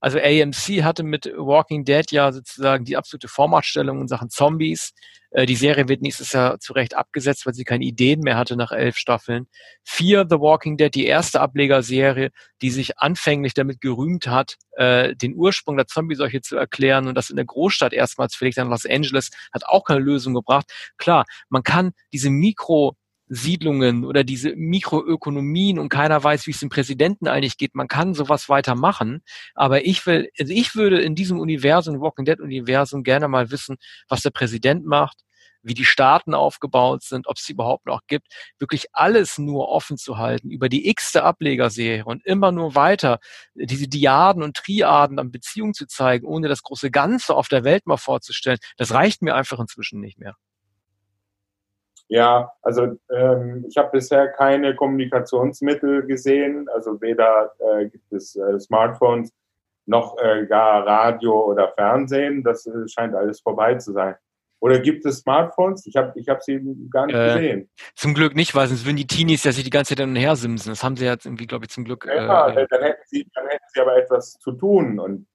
also 0.00 0.18
AMC 0.18 0.82
hatte 0.82 1.02
mit 1.02 1.26
Walking 1.36 1.84
Dead 1.84 2.10
ja 2.10 2.32
sozusagen 2.32 2.84
die 2.84 2.96
absolute 2.96 3.28
Vormachtstellung 3.28 4.00
in 4.00 4.08
Sachen 4.08 4.30
Zombies. 4.30 4.92
Äh, 5.30 5.46
die 5.46 5.56
Serie 5.56 5.88
wird 5.88 6.02
nächstes 6.02 6.32
Jahr 6.32 6.58
zu 6.58 6.72
Recht 6.72 6.96
abgesetzt, 6.96 7.46
weil 7.46 7.54
sie 7.54 7.64
keine 7.64 7.84
Ideen 7.84 8.20
mehr 8.20 8.36
hatte 8.36 8.56
nach 8.56 8.72
elf 8.72 8.96
Staffeln. 8.96 9.46
Vier 9.84 10.26
The 10.28 10.40
Walking 10.40 10.76
Dead, 10.76 10.94
die 10.94 11.06
erste 11.06 11.40
Ablegerserie, 11.40 12.30
die 12.62 12.70
sich 12.70 12.98
anfänglich 12.98 13.54
damit 13.54 13.80
gerühmt 13.80 14.26
hat, 14.26 14.56
äh, 14.72 15.14
den 15.14 15.34
Ursprung 15.36 15.76
der 15.76 15.86
Zombie-Seuche 15.86 16.40
zu 16.40 16.56
erklären 16.56 17.06
und 17.06 17.14
das 17.14 17.30
in 17.30 17.36
der 17.36 17.44
Großstadt 17.44 17.92
erstmals 17.92 18.34
vielleicht 18.34 18.58
in 18.58 18.68
Los 18.68 18.86
Angeles, 18.86 19.30
hat 19.52 19.66
auch 19.66 19.84
keine 19.84 20.00
Lösung 20.00 20.34
gebracht. 20.34 20.72
Klar, 20.96 21.24
man 21.48 21.62
kann 21.62 21.92
diese 22.12 22.30
Mikro 22.30 22.96
Siedlungen 23.30 24.04
oder 24.04 24.24
diese 24.24 24.56
Mikroökonomien 24.56 25.78
und 25.78 25.88
keiner 25.88 26.22
weiß, 26.22 26.46
wie 26.48 26.50
es 26.50 26.58
dem 26.58 26.68
Präsidenten 26.68 27.28
eigentlich 27.28 27.56
geht. 27.56 27.76
Man 27.76 27.86
kann 27.86 28.12
sowas 28.12 28.48
weitermachen. 28.48 29.22
Aber 29.54 29.86
ich 29.86 30.04
will, 30.04 30.28
also 30.38 30.52
ich 30.52 30.74
würde 30.74 31.00
in 31.00 31.14
diesem 31.14 31.38
Universum, 31.38 32.00
Walking 32.00 32.24
Dead 32.24 32.40
Universum 32.40 33.04
gerne 33.04 33.28
mal 33.28 33.50
wissen, 33.52 33.76
was 34.08 34.22
der 34.22 34.30
Präsident 34.30 34.84
macht, 34.84 35.20
wie 35.62 35.74
die 35.74 35.84
Staaten 35.84 36.34
aufgebaut 36.34 37.04
sind, 37.04 37.28
ob 37.28 37.36
es 37.36 37.44
sie 37.44 37.52
überhaupt 37.52 37.86
noch 37.86 38.00
gibt, 38.08 38.26
wirklich 38.58 38.86
alles 38.92 39.38
nur 39.38 39.68
offen 39.68 39.96
zu 39.96 40.18
halten 40.18 40.50
über 40.50 40.68
die 40.68 40.88
x-te 40.88 41.22
Ablegerserie 41.22 42.04
und 42.04 42.24
immer 42.26 42.50
nur 42.50 42.74
weiter 42.74 43.20
diese 43.54 43.86
Diaden 43.86 44.42
und 44.42 44.56
Triaden 44.56 45.18
an 45.20 45.30
Beziehungen 45.30 45.74
zu 45.74 45.86
zeigen, 45.86 46.26
ohne 46.26 46.48
das 46.48 46.62
große 46.62 46.90
Ganze 46.90 47.34
auf 47.34 47.48
der 47.48 47.62
Welt 47.62 47.86
mal 47.86 47.96
vorzustellen, 47.96 48.58
das 48.76 48.92
reicht 48.92 49.22
mir 49.22 49.34
einfach 49.34 49.60
inzwischen 49.60 50.00
nicht 50.00 50.18
mehr. 50.18 50.34
Ja, 52.10 52.52
also 52.62 52.98
ähm, 53.12 53.64
ich 53.68 53.76
habe 53.76 53.90
bisher 53.92 54.26
keine 54.32 54.74
Kommunikationsmittel 54.74 56.06
gesehen, 56.06 56.68
also 56.74 57.00
weder 57.00 57.52
äh, 57.60 57.86
gibt 57.88 58.12
es 58.12 58.34
äh, 58.34 58.58
Smartphones 58.58 59.32
noch 59.86 60.18
äh, 60.18 60.44
gar 60.46 60.84
Radio 60.84 61.44
oder 61.44 61.72
Fernsehen. 61.76 62.42
Das 62.42 62.66
äh, 62.66 62.88
scheint 62.88 63.14
alles 63.14 63.40
vorbei 63.40 63.76
zu 63.76 63.92
sein. 63.92 64.16
Oder 64.58 64.80
gibt 64.80 65.06
es 65.06 65.18
Smartphones? 65.20 65.86
Ich 65.86 65.94
habe 65.94 66.12
ich 66.18 66.28
hab 66.28 66.42
sie 66.42 66.60
gar 66.90 67.06
nicht 67.06 67.14
äh, 67.14 67.34
gesehen. 67.34 67.70
Zum 67.94 68.12
Glück 68.12 68.34
nicht, 68.34 68.56
weil 68.56 68.66
sonst 68.66 68.84
würden 68.84 68.96
die 68.96 69.06
Teenies 69.06 69.44
ja 69.44 69.52
sich 69.52 69.62
die 69.62 69.70
ganze 69.70 69.90
Zeit 69.90 70.00
hin 70.00 70.10
und 70.10 70.16
her 70.16 70.34
simsen. 70.34 70.70
Das 70.70 70.82
haben 70.82 70.96
sie 70.96 71.04
jetzt 71.04 71.26
irgendwie, 71.26 71.46
glaube 71.46 71.66
ich, 71.66 71.70
zum 71.70 71.84
Glück. 71.84 72.06
Ja, 72.06 72.48
äh, 72.48 72.66
dann, 72.68 72.82
hätten 72.82 73.02
sie, 73.06 73.24
dann 73.34 73.46
hätten 73.46 73.64
sie 73.72 73.80
aber 73.80 73.96
etwas 73.96 74.32
zu 74.32 74.50
tun. 74.50 74.98
Und 74.98 75.28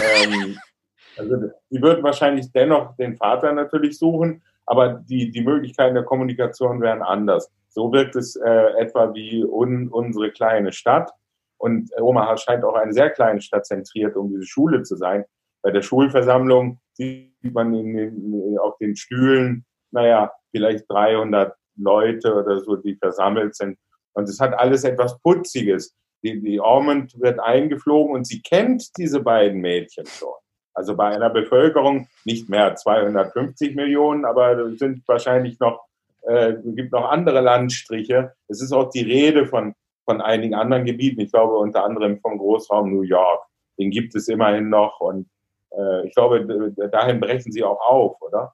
ähm, 0.00 0.56
also, 1.18 1.36
sie 1.68 1.82
würden 1.82 2.02
wahrscheinlich 2.02 2.50
dennoch 2.52 2.96
den 2.96 3.16
Vater 3.18 3.52
natürlich 3.52 3.98
suchen, 3.98 4.42
aber 4.72 5.04
die, 5.06 5.30
die 5.30 5.42
Möglichkeiten 5.42 5.94
der 5.94 6.04
Kommunikation 6.04 6.80
wären 6.80 7.02
anders. 7.02 7.52
So 7.68 7.92
wirkt 7.92 8.16
es 8.16 8.36
äh, 8.36 8.80
etwa 8.80 9.12
wie 9.12 9.44
un, 9.44 9.88
unsere 9.88 10.30
kleine 10.30 10.72
Stadt. 10.72 11.10
Und 11.58 11.90
Omaha 12.00 12.38
scheint 12.38 12.64
auch 12.64 12.74
eine 12.74 12.94
sehr 12.94 13.10
kleine 13.10 13.42
Stadt 13.42 13.66
zentriert, 13.66 14.16
um 14.16 14.30
diese 14.30 14.46
Schule 14.46 14.82
zu 14.82 14.96
sein. 14.96 15.26
Bei 15.60 15.72
der 15.72 15.82
Schulversammlung 15.82 16.80
sieht 16.94 17.34
man 17.52 17.74
in 17.74 17.94
den, 17.94 18.58
auf 18.58 18.78
den 18.78 18.96
Stühlen, 18.96 19.66
naja, 19.90 20.32
vielleicht 20.52 20.90
300 20.90 21.54
Leute 21.76 22.34
oder 22.34 22.60
so, 22.60 22.76
die 22.76 22.96
versammelt 22.96 23.54
sind. 23.54 23.76
Und 24.14 24.26
es 24.26 24.40
hat 24.40 24.54
alles 24.54 24.84
etwas 24.84 25.20
Putziges. 25.20 25.94
Die, 26.24 26.40
die 26.40 26.60
Ormond 26.60 27.20
wird 27.20 27.40
eingeflogen 27.40 28.14
und 28.14 28.26
sie 28.26 28.40
kennt 28.40 28.96
diese 28.96 29.20
beiden 29.20 29.60
Mädchen 29.60 30.06
schon. 30.06 30.32
Also 30.74 30.96
bei 30.96 31.08
einer 31.08 31.30
Bevölkerung 31.30 32.08
nicht 32.24 32.48
mehr 32.48 32.74
250 32.74 33.74
Millionen, 33.74 34.24
aber 34.24 34.74
sind 34.76 35.06
wahrscheinlich 35.06 35.58
noch, 35.60 35.84
äh, 36.22 36.54
gibt 36.64 36.92
noch 36.92 37.10
andere 37.10 37.40
Landstriche. 37.40 38.32
Es 38.48 38.62
ist 38.62 38.72
auch 38.72 38.90
die 38.90 39.02
Rede 39.02 39.46
von, 39.46 39.74
von 40.04 40.20
einigen 40.20 40.54
anderen 40.54 40.84
Gebieten. 40.84 41.20
Ich 41.20 41.32
glaube 41.32 41.56
unter 41.56 41.84
anderem 41.84 42.20
vom 42.20 42.38
Großraum 42.38 42.90
New 42.90 43.02
York. 43.02 43.42
Den 43.78 43.90
gibt 43.90 44.14
es 44.14 44.28
immerhin 44.28 44.68
noch 44.68 45.00
und 45.00 45.28
äh, 45.70 46.06
ich 46.06 46.14
glaube, 46.14 46.72
dahin 46.90 47.20
brechen 47.20 47.52
sie 47.52 47.64
auch 47.64 47.80
auf, 47.80 48.20
oder? 48.20 48.52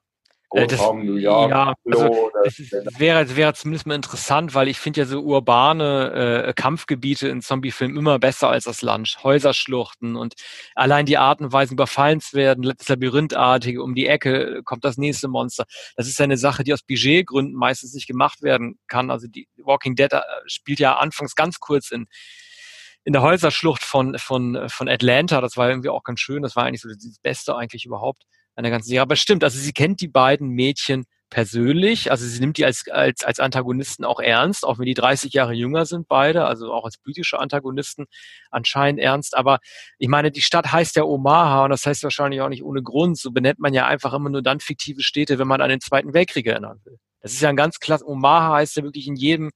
Äh, 0.51 0.65
Großraum 0.65 1.05
New 1.05 1.15
York. 1.15 1.51
Ja, 1.51 1.73
also, 1.85 2.31
das 2.43 2.99
wäre, 2.99 3.35
wäre 3.35 3.53
zumindest 3.53 3.85
mal 3.85 3.95
interessant, 3.95 4.55
weil 4.55 4.67
ich 4.67 4.79
finde 4.79 5.01
ja 5.01 5.05
so 5.05 5.21
urbane 5.21 6.45
äh, 6.47 6.53
Kampfgebiete 6.53 7.27
in 7.27 7.41
Zombiefilmen 7.41 7.97
immer 7.97 8.17
besser 8.17 8.49
als 8.49 8.63
das 8.63 8.81
Land. 8.81 9.17
Häuserschluchten 9.23 10.15
und 10.15 10.33
allein 10.73 11.05
die 11.05 11.17
Arten 11.17 11.45
und 11.45 11.53
Weisen 11.53 11.73
überfallen 11.73 12.19
zu 12.19 12.35
werden, 12.35 12.73
das 12.77 12.87
Labyrinthartige, 12.87 13.83
um 13.83 13.93
die 13.93 14.07
Ecke 14.07 14.61
kommt 14.63 14.83
das 14.83 14.97
nächste 14.97 15.27
Monster. 15.27 15.65
Das 15.95 16.07
ist 16.07 16.17
ja 16.17 16.23
eine 16.23 16.37
Sache, 16.37 16.63
die 16.63 16.73
aus 16.73 16.81
Budgetgründen 16.81 17.53
meistens 17.55 17.93
nicht 17.93 18.07
gemacht 18.07 18.41
werden 18.41 18.79
kann. 18.87 19.11
Also 19.11 19.27
die 19.27 19.47
Walking 19.57 19.95
Dead 19.95 20.11
äh, 20.11 20.21
spielt 20.47 20.79
ja 20.79 20.97
anfangs 20.97 21.35
ganz 21.35 21.59
kurz 21.59 21.91
in 21.91 22.07
in 23.05 23.13
der 23.13 23.21
Häuserschlucht 23.21 23.83
von, 23.83 24.17
von, 24.19 24.67
von 24.67 24.89
Atlanta. 24.89 25.39
Das 25.39 25.55
war 25.55 25.69
irgendwie 25.69 25.89
auch 25.89 26.03
ganz 26.03 26.19
schön. 26.19 26.43
Das 26.43 26.55
war 26.57 26.65
eigentlich 26.65 26.81
so 26.81 26.89
das 26.89 27.17
Beste 27.23 27.55
eigentlich 27.55 27.85
überhaupt 27.85 28.23
an 28.59 28.63
der 28.63 28.71
ganzen 28.71 28.89
Serie. 28.89 29.01
Aber 29.01 29.15
stimmt, 29.15 29.43
also 29.43 29.57
sie 29.57 29.71
kennt 29.71 30.01
die 30.01 30.09
beiden 30.09 30.49
Mädchen 30.49 31.05
persönlich. 31.29 32.11
Also 32.11 32.25
sie 32.25 32.41
nimmt 32.41 32.57
die 32.57 32.65
als, 32.65 32.89
als, 32.89 33.23
als 33.23 33.39
Antagonisten 33.39 34.03
auch 34.03 34.19
ernst, 34.19 34.65
auch 34.65 34.79
wenn 34.79 34.85
die 34.85 34.93
30 34.93 35.31
Jahre 35.31 35.53
jünger 35.53 35.85
sind 35.85 36.09
beide, 36.09 36.45
also 36.45 36.73
auch 36.73 36.83
als 36.83 36.97
politische 36.97 37.39
Antagonisten 37.39 38.05
anscheinend 38.51 38.99
ernst. 38.99 39.37
Aber 39.37 39.59
ich 39.97 40.09
meine, 40.09 40.29
die 40.29 40.41
Stadt 40.41 40.73
heißt 40.73 40.97
ja 40.97 41.03
Omaha 41.03 41.63
und 41.63 41.69
das 41.69 41.85
heißt 41.85 42.03
wahrscheinlich 42.03 42.41
auch 42.41 42.49
nicht 42.49 42.63
ohne 42.63 42.83
Grund. 42.83 43.17
So 43.17 43.31
benennt 43.31 43.59
man 43.59 43.73
ja 43.73 43.87
einfach 43.87 44.13
immer 44.13 44.29
nur 44.29 44.41
dann 44.41 44.59
fiktive 44.59 45.01
Städte, 45.01 45.39
wenn 45.39 45.47
man 45.47 45.61
an 45.61 45.69
den 45.69 45.79
Zweiten 45.79 46.13
Weltkrieg 46.13 46.45
erinnern 46.45 46.81
will. 46.83 46.97
Das 47.21 47.31
ist 47.31 47.41
ja 47.41 47.47
ein 47.47 47.55
ganz 47.55 47.79
klasse, 47.79 48.05
Omaha 48.05 48.55
heißt 48.55 48.75
ja 48.75 48.83
wirklich 48.83 49.07
in 49.07 49.15
jedem 49.15 49.51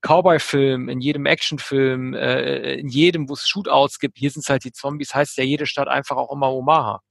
Cowboy-Film, 0.00 0.88
in 0.88 1.00
jedem 1.02 1.26
Actionfilm, 1.26 2.14
äh, 2.14 2.74
in 2.76 2.88
jedem, 2.88 3.28
wo 3.28 3.34
es 3.34 3.46
Shootouts 3.46 3.98
gibt, 3.98 4.16
hier 4.16 4.30
sind 4.30 4.42
es 4.42 4.48
halt 4.48 4.64
die 4.64 4.72
Zombies, 4.72 5.14
heißt 5.14 5.36
ja 5.36 5.44
jede 5.44 5.66
Stadt 5.66 5.88
einfach 5.88 6.16
auch 6.16 6.32
immer 6.32 6.50
Omaha. 6.50 7.02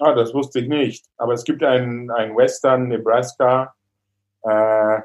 Ah, 0.00 0.12
das 0.12 0.34
wusste 0.34 0.60
ich 0.60 0.68
nicht. 0.68 1.06
Aber 1.16 1.34
es 1.34 1.44
gibt 1.44 1.62
einen, 1.62 2.10
einen 2.10 2.36
Western, 2.36 2.88
Nebraska, 2.88 3.74
äh, 4.42 5.00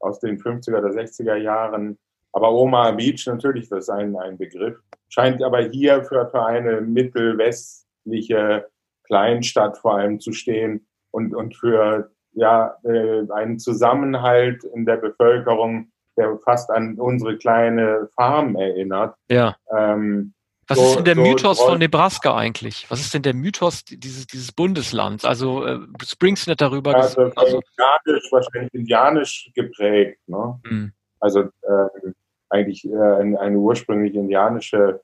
aus 0.00 0.20
den 0.20 0.38
50er 0.38 0.78
oder 0.78 0.90
60er 0.90 1.36
Jahren. 1.36 1.98
Aber 2.32 2.52
Omaha 2.52 2.92
Beach 2.92 3.26
natürlich, 3.26 3.68
das 3.68 3.84
ist 3.84 3.90
ein, 3.90 4.16
ein 4.16 4.38
Begriff. 4.38 4.78
Scheint 5.08 5.42
aber 5.42 5.60
hier 5.62 6.04
für, 6.04 6.28
für 6.28 6.44
eine 6.44 6.80
mittelwestliche 6.80 8.66
Kleinstadt 9.04 9.78
vor 9.78 9.96
allem 9.96 10.20
zu 10.20 10.32
stehen 10.32 10.86
und, 11.10 11.34
und 11.34 11.56
für 11.56 12.10
ja, 12.32 12.76
äh, 12.84 13.24
einen 13.32 13.58
Zusammenhalt 13.58 14.62
in 14.64 14.84
der 14.84 14.98
Bevölkerung, 14.98 15.90
der 16.16 16.38
fast 16.44 16.70
an 16.70 16.98
unsere 16.98 17.38
kleine 17.38 18.08
Farm 18.14 18.56
erinnert. 18.56 19.16
Ja. 19.30 19.56
Ähm, 19.76 20.34
was 20.68 20.78
ist 20.78 20.96
denn 20.96 21.04
der 21.04 21.16
Mythos 21.16 21.60
von 21.60 21.78
Nebraska 21.78 22.36
eigentlich? 22.36 22.86
Was 22.90 23.00
ist 23.00 23.14
denn 23.14 23.22
der 23.22 23.34
Mythos 23.34 23.84
dieses, 23.84 24.26
dieses 24.26 24.52
Bundeslands? 24.52 25.24
Also 25.24 25.64
äh, 25.64 25.78
Springsteen 26.04 26.56
darüber 26.56 26.92
ja, 26.92 26.98
also, 26.98 27.22
also 27.34 27.60
indianisch, 27.60 28.32
wahrscheinlich 28.32 28.74
indianisch 28.74 29.50
geprägt. 29.54 30.20
Ne? 30.26 30.60
Mhm. 30.64 30.92
Also 31.20 31.40
äh, 31.40 32.12
eigentlich 32.50 32.84
äh, 32.84 32.96
eine, 32.96 33.40
eine 33.40 33.56
ursprünglich 33.56 34.14
indianische 34.14 35.00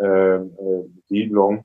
äh, 0.00 0.06
äh, 0.06 0.84
Siedlung 1.08 1.64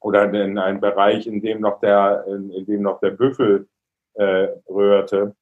oder 0.00 0.32
in 0.32 0.58
einem 0.58 0.80
Bereich, 0.80 1.26
in 1.26 1.42
dem 1.42 1.60
noch 1.60 1.80
der, 1.80 2.24
in, 2.26 2.50
in 2.50 2.66
dem 2.66 2.82
noch 2.82 3.00
der 3.00 3.10
Büffel 3.10 3.68
äh, 4.14 4.48
rührte 4.68 5.34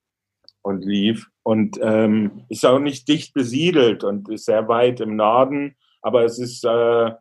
und 0.62 0.84
lief. 0.84 1.28
Und 1.42 1.78
ähm, 1.80 2.44
ist 2.48 2.66
auch 2.66 2.80
nicht 2.80 3.08
dicht 3.08 3.32
besiedelt 3.32 4.04
und 4.04 4.28
ist 4.28 4.44
sehr 4.44 4.68
weit 4.68 5.00
im 5.00 5.16
Norden, 5.16 5.76
aber 6.02 6.24
es 6.24 6.38
ist 6.38 6.64
äh, 6.64 7.12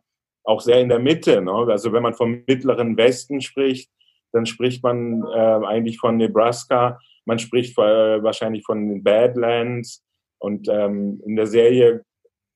auch 0.48 0.62
sehr 0.62 0.80
in 0.80 0.88
der 0.88 0.98
Mitte. 0.98 1.42
Ne? 1.42 1.52
Also 1.52 1.92
wenn 1.92 2.02
man 2.02 2.14
vom 2.14 2.42
mittleren 2.46 2.96
Westen 2.96 3.42
spricht, 3.42 3.90
dann 4.32 4.46
spricht 4.46 4.82
man 4.82 5.22
äh, 5.22 5.66
eigentlich 5.66 5.98
von 5.98 6.16
Nebraska, 6.16 6.98
man 7.26 7.38
spricht 7.38 7.76
äh, 7.78 8.22
wahrscheinlich 8.22 8.64
von 8.64 8.88
den 8.88 9.02
Badlands 9.02 10.02
und 10.38 10.68
ähm, 10.68 11.20
in 11.26 11.36
der 11.36 11.46
Serie 11.46 12.02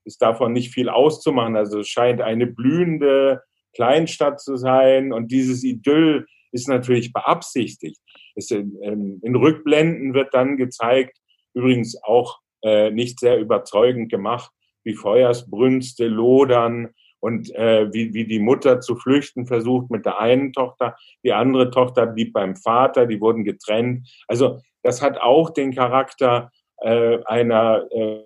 ist 0.04 0.22
davon 0.22 0.52
nicht 0.52 0.72
viel 0.72 0.88
auszumachen. 0.88 1.54
Also 1.54 1.80
es 1.80 1.88
scheint 1.88 2.22
eine 2.22 2.46
blühende 2.46 3.42
Kleinstadt 3.74 4.40
zu 4.40 4.56
sein 4.56 5.12
und 5.12 5.30
dieses 5.30 5.62
Idyll 5.62 6.26
ist 6.50 6.68
natürlich 6.68 7.12
beabsichtigt. 7.12 8.00
Es, 8.34 8.50
ähm, 8.50 9.20
in 9.22 9.36
Rückblenden 9.36 10.14
wird 10.14 10.32
dann 10.32 10.56
gezeigt, 10.56 11.18
übrigens 11.54 12.02
auch 12.02 12.38
äh, 12.62 12.90
nicht 12.90 13.20
sehr 13.20 13.38
überzeugend 13.38 14.10
gemacht, 14.10 14.50
wie 14.84 14.94
Feuersbrünste 14.94 16.06
lodern 16.06 16.94
und 17.22 17.54
äh, 17.54 17.92
wie, 17.92 18.12
wie 18.14 18.26
die 18.26 18.40
Mutter 18.40 18.80
zu 18.80 18.96
flüchten 18.96 19.46
versucht 19.46 19.90
mit 19.90 20.04
der 20.04 20.18
einen 20.18 20.52
Tochter. 20.52 20.96
Die 21.22 21.32
andere 21.32 21.70
Tochter 21.70 22.06
blieb 22.06 22.32
beim 22.32 22.56
Vater, 22.56 23.06
die 23.06 23.20
wurden 23.20 23.44
getrennt. 23.44 24.08
Also 24.26 24.58
das 24.82 25.00
hat 25.02 25.18
auch 25.18 25.50
den 25.50 25.72
Charakter 25.72 26.50
äh, 26.78 27.18
einer, 27.26 27.86
äh, 27.92 28.24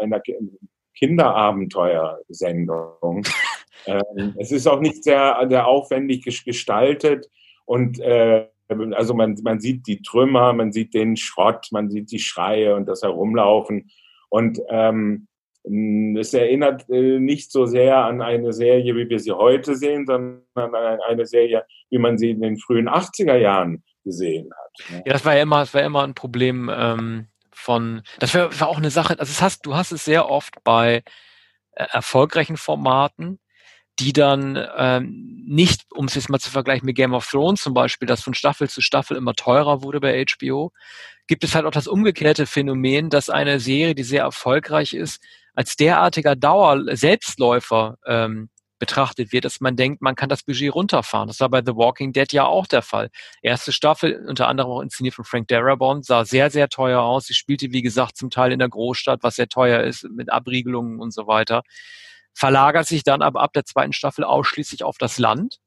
einer 0.00 0.20
Kinderabenteuersendung. 0.98 3.22
ähm, 3.86 4.34
es 4.38 4.50
ist 4.50 4.66
auch 4.66 4.80
nicht 4.80 5.04
sehr, 5.04 5.46
sehr 5.48 5.68
aufwendig 5.68 6.24
gestaltet 6.44 7.28
und 7.64 8.00
äh, 8.00 8.48
also 8.92 9.14
man, 9.14 9.38
man 9.44 9.60
sieht 9.60 9.86
die 9.86 10.02
Trümmer, 10.02 10.52
man 10.52 10.72
sieht 10.72 10.94
den 10.94 11.16
Schrott, 11.16 11.68
man 11.70 11.90
sieht 11.90 12.10
die 12.10 12.18
Schreie 12.18 12.74
und 12.74 12.86
das 12.86 13.02
Herumlaufen. 13.02 13.88
Und 14.30 14.60
ähm, 14.68 15.28
es 15.64 16.34
erinnert 16.34 16.88
äh, 16.90 17.18
nicht 17.18 17.52
so 17.52 17.66
sehr 17.66 17.98
an 17.98 18.20
eine 18.20 18.52
Serie, 18.52 18.96
wie 18.96 19.08
wir 19.08 19.20
sie 19.20 19.32
heute 19.32 19.76
sehen, 19.76 20.06
sondern 20.06 20.42
an 20.54 20.74
eine 20.74 21.26
Serie, 21.26 21.64
wie 21.90 21.98
man 21.98 22.18
sie 22.18 22.30
in 22.30 22.40
den 22.40 22.58
frühen 22.58 22.88
80er 22.88 23.36
Jahren 23.36 23.84
gesehen 24.04 24.50
hat. 24.50 25.02
Ja, 25.06 25.12
das 25.12 25.24
war 25.24 25.36
ja 25.36 25.42
immer, 25.42 25.60
das 25.60 25.72
war 25.72 25.82
immer 25.82 26.02
ein 26.02 26.14
Problem 26.14 26.70
ähm, 26.74 27.28
von, 27.52 28.02
das 28.18 28.34
war, 28.34 28.58
war 28.58 28.68
auch 28.68 28.78
eine 28.78 28.90
Sache, 28.90 29.18
also 29.18 29.40
hast, 29.40 29.64
du 29.64 29.76
hast 29.76 29.92
es 29.92 30.04
sehr 30.04 30.28
oft 30.28 30.64
bei 30.64 31.04
äh, 31.74 31.84
erfolgreichen 31.92 32.56
Formaten, 32.56 33.38
die 34.00 34.12
dann 34.12 34.58
ähm, 34.76 35.44
nicht, 35.46 35.82
um 35.92 36.06
es 36.06 36.14
jetzt 36.16 36.28
mal 36.28 36.40
zu 36.40 36.50
vergleichen 36.50 36.86
mit 36.86 36.96
Game 36.96 37.14
of 37.14 37.28
Thrones 37.28 37.62
zum 37.62 37.74
Beispiel, 37.74 38.08
das 38.08 38.22
von 38.22 38.34
Staffel 38.34 38.68
zu 38.68 38.80
Staffel 38.80 39.16
immer 39.16 39.34
teurer 39.34 39.82
wurde 39.82 40.00
bei 40.00 40.24
HBO, 40.24 40.72
gibt 41.28 41.44
es 41.44 41.54
halt 41.54 41.66
auch 41.66 41.70
das 41.70 41.86
umgekehrte 41.86 42.46
Phänomen, 42.46 43.10
dass 43.10 43.30
eine 43.30 43.60
Serie, 43.60 43.94
die 43.94 44.02
sehr 44.02 44.22
erfolgreich 44.22 44.94
ist, 44.94 45.22
als 45.54 45.76
derartiger 45.76 46.36
Dauer-Selbstläufer 46.36 47.96
ähm, 48.06 48.48
betrachtet 48.82 49.30
wird, 49.30 49.44
dass 49.44 49.60
man 49.60 49.76
denkt, 49.76 50.02
man 50.02 50.16
kann 50.16 50.28
das 50.28 50.42
Budget 50.42 50.74
runterfahren. 50.74 51.28
Das 51.28 51.38
war 51.38 51.48
bei 51.48 51.62
The 51.64 51.76
Walking 51.76 52.12
Dead 52.12 52.32
ja 52.32 52.46
auch 52.46 52.66
der 52.66 52.82
Fall. 52.82 53.10
Erste 53.40 53.70
Staffel, 53.70 54.24
unter 54.26 54.48
anderem 54.48 54.72
auch 54.72 54.80
inszeniert 54.80 55.14
von 55.14 55.24
Frank 55.24 55.46
Darabont, 55.46 56.04
sah 56.04 56.24
sehr, 56.24 56.50
sehr 56.50 56.68
teuer 56.68 57.00
aus. 57.00 57.26
Sie 57.26 57.34
spielte, 57.34 57.70
wie 57.70 57.82
gesagt, 57.82 58.16
zum 58.16 58.28
Teil 58.28 58.50
in 58.50 58.58
der 58.58 58.68
Großstadt, 58.68 59.22
was 59.22 59.36
sehr 59.36 59.46
teuer 59.48 59.84
ist, 59.84 60.02
mit 60.10 60.32
Abriegelungen 60.32 60.98
und 60.98 61.14
so 61.14 61.28
weiter. 61.28 61.62
Verlagert 62.34 62.88
sich 62.88 63.04
dann 63.04 63.22
aber 63.22 63.42
ab 63.42 63.52
der 63.52 63.64
zweiten 63.64 63.92
Staffel 63.92 64.24
ausschließlich 64.24 64.82
auf 64.82 64.98
das 64.98 65.16
Land. 65.20 65.58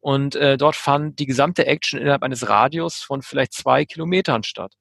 Und 0.00 0.34
äh, 0.34 0.58
dort 0.58 0.76
fand 0.76 1.18
die 1.18 1.26
gesamte 1.26 1.66
Action 1.66 1.98
innerhalb 1.98 2.22
eines 2.22 2.46
Radius 2.46 2.96
von 2.96 3.22
vielleicht 3.22 3.54
zwei 3.54 3.86
Kilometern 3.86 4.42
statt. 4.42 4.74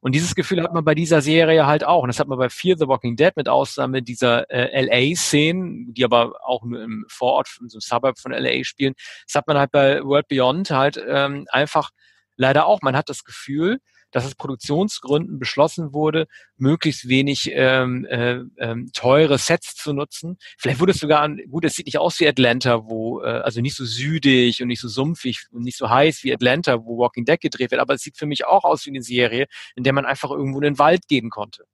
Und 0.00 0.14
dieses 0.14 0.34
Gefühl 0.34 0.62
hat 0.62 0.72
man 0.74 0.84
bei 0.84 0.94
dieser 0.94 1.20
Serie 1.20 1.66
halt 1.66 1.84
auch. 1.84 2.02
Und 2.02 2.08
das 2.08 2.20
hat 2.20 2.28
man 2.28 2.38
bei 2.38 2.48
Fear 2.48 2.76
the 2.78 2.88
Walking 2.88 3.16
Dead 3.16 3.32
mit 3.36 3.48
Ausnahme 3.48 4.02
dieser 4.02 4.50
äh, 4.50 4.84
LA-Szenen, 4.84 5.94
die 5.94 6.04
aber 6.04 6.34
auch 6.44 6.64
nur 6.64 6.82
im 6.82 7.04
Vorort, 7.08 7.48
in 7.60 7.68
so 7.68 7.76
einem 7.76 7.80
Suburb 7.80 8.18
von 8.18 8.32
LA 8.32 8.64
spielen. 8.64 8.94
Das 9.26 9.34
hat 9.34 9.46
man 9.46 9.58
halt 9.58 9.70
bei 9.72 10.02
World 10.02 10.28
Beyond 10.28 10.70
halt 10.70 11.02
ähm, 11.06 11.46
einfach 11.50 11.90
leider 12.36 12.66
auch. 12.66 12.82
Man 12.82 12.96
hat 12.96 13.08
das 13.08 13.24
Gefühl, 13.24 13.78
dass 14.14 14.24
aus 14.24 14.36
Produktionsgründen 14.36 15.40
beschlossen 15.40 15.92
wurde, 15.92 16.28
möglichst 16.56 17.08
wenig 17.08 17.50
ähm, 17.52 18.06
äh, 18.06 18.42
ähm, 18.58 18.90
teure 18.92 19.38
Sets 19.38 19.74
zu 19.74 19.92
nutzen. 19.92 20.38
Vielleicht 20.56 20.78
wurde 20.78 20.92
es 20.92 20.98
sogar, 20.98 21.28
gut, 21.50 21.64
es 21.64 21.74
sieht 21.74 21.86
nicht 21.86 21.98
aus 21.98 22.20
wie 22.20 22.28
Atlanta, 22.28 22.86
wo, 22.86 23.22
äh, 23.22 23.26
also 23.26 23.60
nicht 23.60 23.74
so 23.74 23.84
südig 23.84 24.62
und 24.62 24.68
nicht 24.68 24.80
so 24.80 24.86
sumpfig 24.86 25.46
und 25.50 25.64
nicht 25.64 25.76
so 25.76 25.90
heiß 25.90 26.22
wie 26.22 26.32
Atlanta, 26.32 26.84
wo 26.84 26.96
Walking 26.98 27.24
Dead 27.24 27.40
gedreht 27.40 27.72
wird, 27.72 27.80
aber 27.80 27.94
es 27.94 28.02
sieht 28.02 28.16
für 28.16 28.26
mich 28.26 28.46
auch 28.46 28.62
aus 28.62 28.86
wie 28.86 28.90
eine 28.90 29.02
Serie, 29.02 29.46
in 29.74 29.82
der 29.82 29.92
man 29.92 30.06
einfach 30.06 30.30
irgendwo 30.30 30.58
in 30.58 30.64
den 30.64 30.78
Wald 30.78 31.08
gehen 31.08 31.28
konnte. 31.28 31.64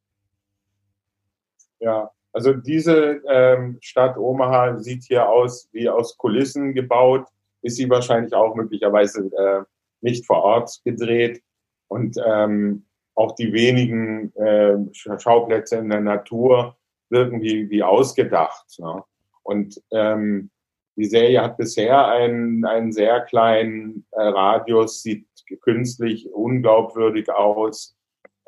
Ja, 1.79 2.11
also 2.33 2.55
diese 2.55 3.21
ähm, 3.29 3.77
Stadt 3.83 4.17
Omaha 4.17 4.79
sieht 4.79 5.05
hier 5.05 5.29
aus 5.29 5.69
wie 5.73 5.91
aus 5.91 6.17
Kulissen 6.17 6.73
gebaut, 6.73 7.27
ist 7.61 7.77
sie 7.77 7.91
wahrscheinlich 7.91 8.33
auch 8.33 8.55
möglicherweise 8.55 9.27
äh, 9.37 9.63
nicht 10.01 10.25
vor 10.25 10.43
Ort 10.43 10.81
gedreht. 10.85 11.43
Und 11.91 12.17
ähm, 12.25 12.87
auch 13.17 13.35
die 13.35 13.53
wenigen 13.53 14.33
äh, 14.37 14.77
Schauplätze 14.93 15.77
in 15.77 15.91
der 15.91 16.01
Natur 16.01 16.77
wirken 17.11 17.43
wie, 17.43 17.69
wie 17.69 17.83
ausgedacht. 17.83 18.79
Ne? 18.79 19.03
Und 19.43 19.83
ähm, 19.91 20.51
die 20.97 21.07
Serie 21.07 21.43
hat 21.43 21.57
bisher 21.57 22.07
einen, 22.07 22.65
einen 22.65 22.93
sehr 22.93 23.23
kleinen 23.23 24.07
äh, 24.13 24.23
Radius, 24.23 25.03
sieht 25.03 25.27
künstlich 25.63 26.33
unglaubwürdig 26.33 27.29
aus. 27.31 27.97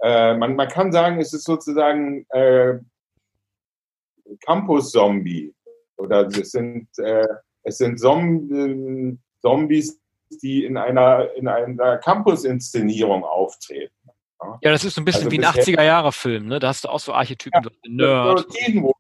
Äh, 0.03 0.37
man, 0.37 0.55
man 0.55 0.69
kann 0.69 0.93
sagen, 0.93 1.19
es 1.19 1.33
ist 1.33 1.45
sozusagen 1.45 2.25
äh, 2.31 2.79
Campus-Zombie. 4.47 5.53
Oder 5.97 6.27
es 6.27 6.53
sind, 6.53 6.87
äh, 6.99 7.27
es 7.65 7.79
sind 7.79 7.99
Zombies, 7.99 10.01
die 10.39 10.65
in 10.65 10.77
einer, 10.77 11.35
in 11.37 11.49
einer 11.49 11.99
Campus-Inszenierung 11.99 13.25
auftreten. 13.25 13.95
Ja, 14.61 14.73
das 14.73 14.85
ist 14.85 14.95
so 14.95 15.01
ein 15.01 15.05
bisschen 15.05 15.27
also 15.27 15.31
wie 15.31 15.39
ein 15.39 15.53
80er-Jahre-Film, 15.53 16.47
ne? 16.47 16.59
Da 16.59 16.69
hast 16.69 16.85
du 16.85 16.89
auch 16.89 16.99
so 16.99 17.13
Archetypen, 17.13 17.63
ja, 17.63 17.71
den 17.85 17.97
Nerd, 17.97 18.49
Teen 18.51 18.83
Wolf, 18.83 18.97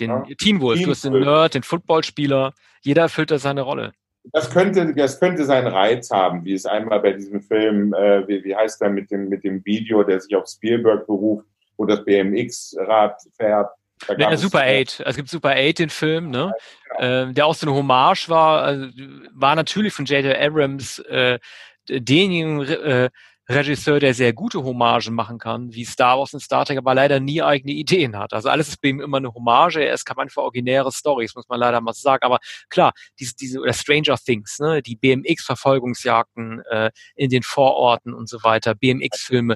den 0.00 0.10
ja. 0.10 0.24
Teen 0.38 0.60
Wolf, 0.60 0.82
du 0.82 0.90
hast 0.90 1.04
den 1.04 1.12
Nerd, 1.12 1.54
den 1.54 1.62
Footballspieler, 1.62 2.54
jeder 2.82 3.02
erfüllt 3.02 3.30
da 3.30 3.38
seine 3.38 3.62
Rolle. 3.62 3.92
Das 4.32 4.50
könnte, 4.50 4.92
das 4.94 5.20
könnte 5.20 5.44
seinen 5.44 5.68
Reiz 5.68 6.10
haben, 6.10 6.44
wie 6.44 6.54
es 6.54 6.66
einmal 6.66 7.00
bei 7.00 7.12
diesem 7.12 7.42
Film, 7.42 7.94
äh, 7.94 8.26
wie, 8.26 8.42
wie 8.42 8.56
heißt 8.56 8.82
er 8.82 8.90
mit 8.90 9.10
dem, 9.10 9.28
mit 9.28 9.44
dem 9.44 9.64
Video, 9.64 10.02
der 10.02 10.20
sich 10.20 10.34
auf 10.34 10.48
Spielberg 10.48 11.06
beruft, 11.06 11.46
wo 11.76 11.84
das 11.84 12.04
BMX-Rad 12.04 13.20
fährt. 13.36 13.70
Ja, 14.18 14.36
Super 14.36 14.62
8. 14.62 15.00
Also 15.00 15.04
es 15.04 15.16
gibt 15.16 15.28
Super 15.28 15.50
8, 15.56 15.78
den 15.78 15.90
Film, 15.90 16.30
ne? 16.30 16.52
Ja, 16.98 16.98
genau. 16.98 17.30
äh, 17.30 17.32
der 17.32 17.46
auch 17.46 17.54
so 17.54 17.66
eine 17.66 17.76
Hommage 17.76 18.28
war, 18.28 18.62
also, 18.62 18.88
war 19.32 19.54
natürlich 19.54 19.92
von 19.92 20.04
J.J. 20.04 20.36
Abrams 20.36 20.98
äh, 21.00 21.38
denjenigen 21.88 22.62
äh, 22.62 23.10
Regisseur, 23.48 24.00
der 24.00 24.12
sehr 24.12 24.32
gute 24.32 24.64
Hommagen 24.64 25.14
machen 25.14 25.38
kann, 25.38 25.72
wie 25.72 25.84
Star 25.84 26.18
Wars 26.18 26.34
und 26.34 26.40
Star 26.40 26.64
Trek, 26.64 26.78
aber 26.78 26.94
leider 26.94 27.20
nie 27.20 27.42
eigene 27.42 27.72
Ideen 27.72 28.16
hat. 28.18 28.32
Also 28.32 28.48
alles 28.48 28.68
ist 28.68 28.80
bei 28.80 28.88
ihm 28.88 29.00
immer 29.00 29.18
eine 29.18 29.32
Hommage. 29.32 29.76
Er 29.76 29.94
ist 29.94 30.04
kann 30.04 30.16
man 30.16 30.28
für 30.28 30.42
originäre 30.42 30.90
Stories, 30.90 31.34
muss 31.36 31.48
man 31.48 31.60
leider 31.60 31.80
mal 31.80 31.92
sagen. 31.92 32.24
Aber 32.24 32.38
klar, 32.68 32.92
diese, 33.20 33.36
diese 33.36 33.60
oder 33.60 33.72
Stranger 33.72 34.16
Things, 34.16 34.58
ne, 34.58 34.82
die 34.82 34.96
BMX-Verfolgungsjagden 34.96 36.62
äh, 36.70 36.90
in 37.14 37.30
den 37.30 37.44
Vororten 37.44 38.14
und 38.14 38.28
so 38.28 38.42
weiter, 38.42 38.74
BMX-Filme, 38.74 39.54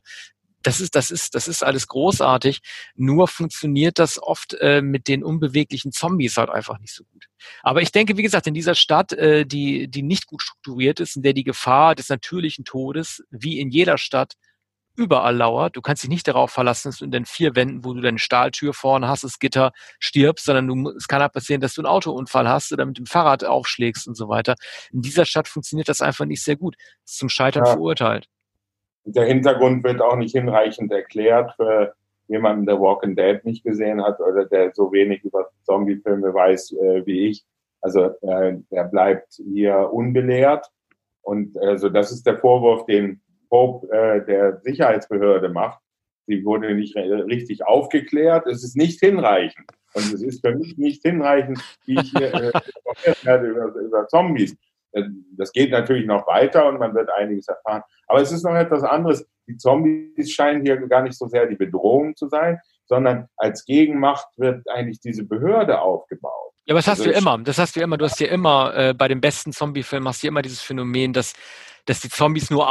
das 0.62 0.80
ist, 0.80 0.94
das 0.94 1.10
ist, 1.10 1.34
das 1.34 1.48
ist 1.48 1.62
alles 1.62 1.86
großartig. 1.86 2.60
Nur 2.94 3.28
funktioniert 3.28 3.98
das 3.98 4.22
oft 4.22 4.54
äh, 4.54 4.82
mit 4.82 5.08
den 5.08 5.24
unbeweglichen 5.24 5.92
Zombies 5.92 6.36
halt 6.36 6.50
einfach 6.50 6.78
nicht 6.78 6.94
so 6.94 7.04
gut. 7.04 7.26
Aber 7.62 7.80
ich 7.80 7.92
denke, 7.92 8.16
wie 8.16 8.22
gesagt, 8.22 8.46
in 8.46 8.54
dieser 8.54 8.74
Stadt, 8.74 9.12
äh, 9.12 9.46
die, 9.46 9.88
die 9.88 10.02
nicht 10.02 10.26
gut 10.26 10.42
strukturiert 10.42 11.00
ist, 11.00 11.16
in 11.16 11.22
der 11.22 11.32
die 11.32 11.44
Gefahr 11.44 11.94
des 11.94 12.08
natürlichen 12.08 12.64
Todes, 12.64 13.22
wie 13.30 13.58
in 13.58 13.70
jeder 13.70 13.96
Stadt, 13.96 14.34
überall 14.96 15.36
lauert. 15.36 15.76
Du 15.76 15.80
kannst 15.80 16.02
dich 16.02 16.10
nicht 16.10 16.28
darauf 16.28 16.50
verlassen, 16.50 16.88
dass 16.88 16.98
du 16.98 17.06
in 17.06 17.10
den 17.10 17.24
vier 17.24 17.56
Wänden, 17.56 17.84
wo 17.84 17.94
du 17.94 18.02
deine 18.02 18.18
Stahltür 18.18 18.74
vorne 18.74 19.08
hast, 19.08 19.24
das 19.24 19.38
Gitter 19.38 19.72
stirbst, 19.98 20.44
sondern 20.44 20.66
du, 20.66 20.90
es 20.90 21.08
kann 21.08 21.22
halt 21.22 21.32
passieren, 21.32 21.62
dass 21.62 21.74
du 21.74 21.80
einen 21.80 21.86
Autounfall 21.86 22.48
hast 22.48 22.72
oder 22.72 22.84
mit 22.84 22.98
dem 22.98 23.06
Fahrrad 23.06 23.44
aufschlägst 23.44 24.06
und 24.06 24.14
so 24.14 24.28
weiter. 24.28 24.56
In 24.92 25.00
dieser 25.00 25.24
Stadt 25.24 25.48
funktioniert 25.48 25.88
das 25.88 26.02
einfach 26.02 26.26
nicht 26.26 26.42
sehr 26.42 26.56
gut. 26.56 26.76
ist 27.06 27.16
zum 27.16 27.30
Scheitern 27.30 27.64
ja. 27.64 27.72
verurteilt. 27.72 28.28
Der 29.04 29.24
Hintergrund 29.24 29.82
wird 29.84 30.00
auch 30.00 30.16
nicht 30.16 30.32
hinreichend 30.32 30.92
erklärt 30.92 31.52
für 31.56 31.94
jemanden, 32.28 32.66
der 32.66 32.80
Walking 32.80 33.16
Dead 33.16 33.44
nicht 33.44 33.64
gesehen 33.64 34.02
hat 34.02 34.20
oder 34.20 34.44
der 34.44 34.72
so 34.72 34.92
wenig 34.92 35.24
über 35.24 35.50
Zombie-Filme 35.64 36.32
weiß 36.32 36.72
äh, 36.72 37.06
wie 37.06 37.28
ich. 37.28 37.44
Also 37.80 38.10
äh, 38.22 38.58
der 38.70 38.84
bleibt 38.84 39.34
hier 39.52 39.90
unbelehrt. 39.92 40.66
Und 41.22 41.58
also 41.58 41.88
das 41.88 42.12
ist 42.12 42.26
der 42.26 42.38
Vorwurf, 42.38 42.86
den 42.86 43.20
Pope 43.48 43.90
äh, 43.90 44.24
der 44.24 44.60
Sicherheitsbehörde 44.62 45.48
macht. 45.48 45.80
Sie 46.26 46.44
wurde 46.44 46.72
nicht 46.74 46.96
richtig 46.96 47.66
aufgeklärt. 47.66 48.46
Es 48.46 48.62
ist 48.62 48.76
nicht 48.76 49.00
hinreichend. 49.00 49.66
Und 49.94 50.12
es 50.12 50.22
ist 50.22 50.46
für 50.46 50.54
mich 50.54 50.78
nicht 50.78 51.02
hinreichend, 51.02 51.60
wie 51.86 51.94
ich 51.94 52.12
hier 52.16 52.32
äh, 52.32 53.46
über, 53.50 53.74
über 53.74 54.06
Zombies. 54.06 54.56
Äh, 54.92 55.04
das 55.36 55.52
geht 55.52 55.70
natürlich 55.70 56.06
noch 56.06 56.26
weiter 56.26 56.68
und 56.68 56.78
man 56.78 56.94
wird 56.94 57.10
einiges 57.10 57.48
erfahren. 57.48 57.82
Aber 58.06 58.20
es 58.20 58.32
ist 58.32 58.44
noch 58.44 58.54
etwas 58.54 58.82
anderes. 58.82 59.26
Die 59.46 59.56
Zombies 59.56 60.32
scheinen 60.32 60.62
hier 60.62 60.76
gar 60.88 61.02
nicht 61.02 61.16
so 61.16 61.26
sehr 61.26 61.46
die 61.46 61.56
Bedrohung 61.56 62.14
zu 62.16 62.28
sein, 62.28 62.58
sondern 62.86 63.28
als 63.36 63.64
Gegenmacht 63.64 64.26
wird 64.36 64.68
eigentlich 64.68 65.00
diese 65.00 65.24
Behörde 65.24 65.80
aufgebaut. 65.80 66.39
Ja, 66.70 66.74
aber 66.74 66.78
das 66.78 66.86
hast 66.86 67.00
also 67.00 67.10
du 67.10 67.18
immer. 67.18 67.36
Das 67.38 67.58
hast 67.58 67.74
du 67.74 67.80
immer. 67.80 67.98
Du 67.98 68.04
hast 68.04 68.20
ja 68.20 68.28
immer 68.28 68.72
äh, 68.76 68.94
bei 68.94 69.08
den 69.08 69.20
besten 69.20 69.52
Zombie-Filmen 69.52 70.06
hast 70.06 70.22
du 70.22 70.28
immer 70.28 70.40
dieses 70.40 70.60
Phänomen, 70.60 71.12
dass 71.12 71.32
dass 71.84 71.98
die 72.00 72.10
Zombies 72.10 72.50
nur 72.50 72.68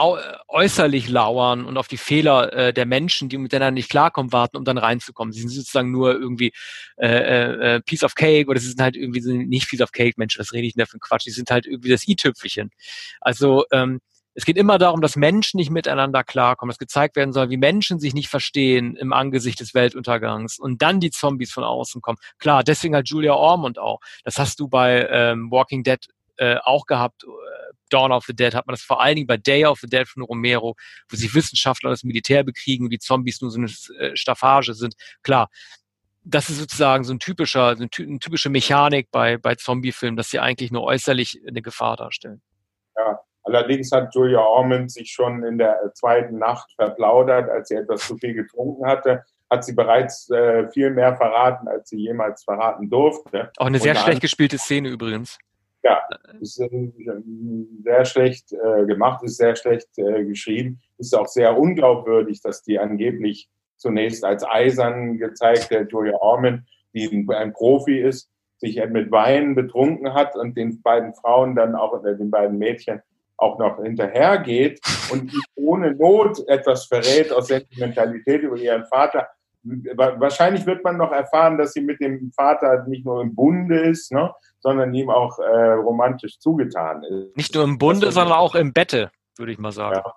äußerlich 0.48 1.10
lauern 1.10 1.66
und 1.66 1.78
auf 1.78 1.90
die 1.90 1.98
Fehler 1.98 2.54
äh, 2.54 2.74
der 2.74 2.86
Menschen, 2.86 3.28
die 3.28 3.38
miteinander 3.38 3.72
nicht 3.72 3.90
klarkommen, 3.90 4.32
warten, 4.32 4.56
um 4.56 4.64
dann 4.64 4.78
reinzukommen. 4.78 5.34
Sie 5.34 5.42
sind 5.42 5.50
sozusagen 5.50 5.92
nur 5.92 6.14
irgendwie 6.14 6.54
äh, 6.96 7.08
äh, 7.08 7.76
äh, 7.76 7.82
Piece 7.82 8.04
of 8.04 8.16
Cake 8.16 8.50
oder 8.50 8.62
sie 8.62 8.70
sind 8.70 8.80
halt 8.80 8.96
irgendwie 8.96 9.20
so 9.20 9.32
nicht 9.34 9.68
Piece 9.68 9.82
of 9.82 9.92
Cake, 9.92 10.14
Mensch, 10.16 10.40
was 10.40 10.54
rede 10.54 10.68
ich 10.68 10.76
denn 10.76 10.82
da 10.82 10.86
für 10.86 11.00
Quatsch? 11.00 11.26
Die 11.26 11.32
sind 11.32 11.52
halt 11.52 11.66
irgendwie 11.66 11.90
das 11.90 12.08
i-Tüpfelchen. 12.08 12.72
Also 13.20 13.66
ähm, 13.74 14.00
es 14.40 14.46
geht 14.46 14.56
immer 14.56 14.78
darum, 14.78 15.02
dass 15.02 15.18
Menschen 15.18 15.58
nicht 15.58 15.70
miteinander 15.70 16.24
klarkommen, 16.24 16.70
dass 16.70 16.78
gezeigt 16.78 17.18
werden 17.18 17.34
soll, 17.34 17.50
wie 17.50 17.58
Menschen 17.58 18.00
sich 18.00 18.14
nicht 18.14 18.30
verstehen 18.30 18.96
im 18.96 19.12
Angesicht 19.12 19.60
des 19.60 19.74
Weltuntergangs 19.74 20.58
und 20.58 20.82
dann 20.82 21.02
die 21.02 21.12
Zombies 21.12 21.52
von 21.52 21.66
außen 21.66 22.02
kommen. 22.02 22.18
Klar, 22.38 22.64
deswegen 22.64 22.96
halt 22.96 23.10
Julia 23.10 23.34
Ormond 23.34 23.80
auch. 23.80 24.00
Das 24.24 24.40
hast 24.40 24.62
du 24.62 24.70
bei 24.70 25.06
ähm, 25.12 25.52
Walking 25.52 25.84
Dead 25.84 26.00
äh, 26.38 26.56
auch 26.64 26.86
gehabt. 26.86 27.26
Dawn 27.90 28.14
of 28.14 28.24
the 28.28 28.34
Dead 28.34 28.56
hat 28.56 28.66
man 28.66 28.76
das 28.76 28.82
vor 28.82 29.02
allen 29.02 29.18
Dingen 29.18 29.28
bei 29.28 29.36
Day 29.36 29.66
of 29.66 29.80
the 29.82 29.88
Dead 29.88 30.08
von 30.08 30.24
Romero, 30.24 30.76
wo 31.10 31.18
sich 31.18 31.34
Wissenschaftler 31.36 31.90
und 31.90 31.96
das 31.96 32.04
Militär 32.04 32.46
bekriegen 32.46 32.86
und 32.86 32.92
die 32.92 33.00
Zombies 33.00 33.42
nur 33.42 33.52
so 33.52 33.58
eine 33.58 33.68
äh, 34.00 34.16
Staffage 34.16 34.74
sind. 34.74 34.96
Klar, 35.22 35.50
das 36.24 36.50
ist 36.50 36.60
sozusagen 36.60 37.04
so 37.04 37.12
ein 37.12 37.20
typischer, 37.20 37.76
so 37.76 37.84
eine 37.84 38.20
typische 38.20 38.50
Mechanik 38.50 39.10
bei, 39.12 39.38
bei 39.38 39.56
Zombie-Filmen, 39.56 40.16
dass 40.16 40.30
sie 40.30 40.40
eigentlich 40.40 40.72
nur 40.72 40.84
äußerlich 40.84 41.42
eine 41.46 41.62
Gefahr 41.62 41.98
darstellen. 41.98 42.42
Ja, 42.96 43.20
allerdings 43.44 43.92
hat 43.92 44.14
Julia 44.14 44.40
Ormond 44.40 44.92
sich 44.92 45.12
schon 45.12 45.44
in 45.44 45.58
der 45.58 45.92
zweiten 45.94 46.38
Nacht 46.38 46.72
verplaudert, 46.76 47.50
als 47.50 47.70
sie 47.70 47.76
etwas 47.76 48.08
zu 48.08 48.18
viel 48.18 48.34
getrunken 48.34 48.86
hatte 48.86 49.24
hat 49.50 49.66
sie 49.66 49.74
bereits 49.74 50.30
äh, 50.30 50.70
viel 50.72 50.92
mehr 50.92 51.16
verraten, 51.16 51.68
als 51.68 51.90
sie 51.90 51.98
jemals 51.98 52.44
verraten 52.44 52.90
durfte. 52.90 53.52
Auch 53.58 53.66
eine 53.66 53.80
sehr 53.80 53.96
schlecht 53.96 54.22
gespielte 54.22 54.58
Szene 54.58 54.90
übrigens. 54.90 55.40
Ja, 55.82 56.02
ist 56.40 56.60
äh, 56.60 56.92
sehr 57.84 58.06
schlecht 58.06 58.52
äh, 58.52 58.86
gemacht, 58.86 59.24
ist 59.24 59.38
sehr 59.38 59.56
schlecht 59.56 59.88
äh, 59.98 60.26
geschrieben, 60.26 60.80
ist 60.98 61.16
auch 61.16 61.28
sehr 61.28 61.58
unglaubwürdig, 61.58 62.42
dass 62.42 62.62
die 62.64 62.78
angeblich 62.78 63.50
zunächst 63.78 64.24
als 64.26 64.46
eisern 64.46 65.18
gezeigte 65.18 65.88
Julia 65.90 66.18
Orman, 66.18 66.68
die 66.94 67.26
ein, 67.30 67.54
Profi 67.54 68.00
ist, 68.00 68.30
sich 68.58 68.76
mit 68.90 69.10
Wein 69.10 69.56
betrunken 69.56 70.14
hat 70.14 70.36
und 70.36 70.58
den 70.58 70.82
beiden 70.82 71.16
Frauen 71.16 71.56
dann 71.56 71.76
auch, 71.76 71.94
oder 71.94 72.14
den 72.14 72.30
beiden 72.30 72.58
Mädchen 72.58 73.02
auch 73.40 73.58
noch 73.58 73.82
hinterhergeht 73.82 74.80
und 75.12 75.34
ohne 75.56 75.96
Not 75.96 76.40
etwas 76.48 76.86
verrät 76.86 77.32
aus 77.32 77.48
Sentimentalität 77.48 78.42
über 78.42 78.58
ihren 78.58 78.86
Vater. 78.86 79.28
Wahrscheinlich 79.64 80.66
wird 80.66 80.84
man 80.84 80.98
noch 80.98 81.12
erfahren, 81.12 81.58
dass 81.58 81.74
sie 81.74 81.82
mit 81.82 82.00
dem 82.00 82.32
Vater 82.32 82.86
nicht 82.88 83.06
nur 83.06 83.22
im 83.22 83.36
Bunde 83.36 83.82
ist, 83.82 84.12
ne, 84.12 84.34
sondern 84.60 84.94
ihm 84.94 85.10
auch 85.10 85.38
äh, 85.40 85.74
romantisch 85.74 86.40
zugetan 86.40 87.04
ist. 87.04 87.36
Nicht 87.36 87.56
nur 87.56 87.66
im 87.66 87.78
Bunde, 87.78 88.12
sondern 88.12 88.38
auch 88.38 88.56
im 88.56 88.72
Bette, 88.74 89.12
würde 89.38 89.52
ich 89.52 89.58
mal 89.58 89.72
sagen. 89.72 90.02
Ja. 90.04 90.14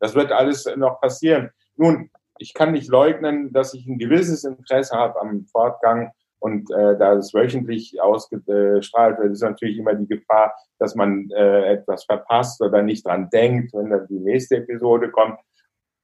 Das 0.00 0.14
wird 0.14 0.32
alles 0.32 0.68
noch 0.76 1.00
passieren. 1.00 1.50
Nun, 1.76 2.10
ich 2.38 2.54
kann 2.54 2.72
nicht 2.72 2.88
leugnen, 2.88 3.52
dass 3.52 3.74
ich 3.74 3.86
ein 3.86 3.98
gewisses 3.98 4.44
Interesse 4.44 4.96
habe 4.96 5.20
am 5.20 5.44
Fortgang 5.46 6.12
und 6.40 6.70
äh, 6.70 6.96
da 6.98 7.14
es 7.14 7.34
wöchentlich 7.34 8.00
ausgestrahlt 8.00 9.18
wird, 9.18 9.32
ist 9.32 9.42
natürlich 9.42 9.78
immer 9.78 9.94
die 9.94 10.06
Gefahr, 10.06 10.54
dass 10.78 10.94
man 10.94 11.30
äh, 11.30 11.72
etwas 11.72 12.04
verpasst 12.04 12.60
oder 12.62 12.82
nicht 12.82 13.06
dran 13.06 13.28
denkt, 13.30 13.72
wenn 13.74 13.90
dann 13.90 14.06
die 14.08 14.20
nächste 14.20 14.56
Episode 14.56 15.10
kommt. 15.10 15.38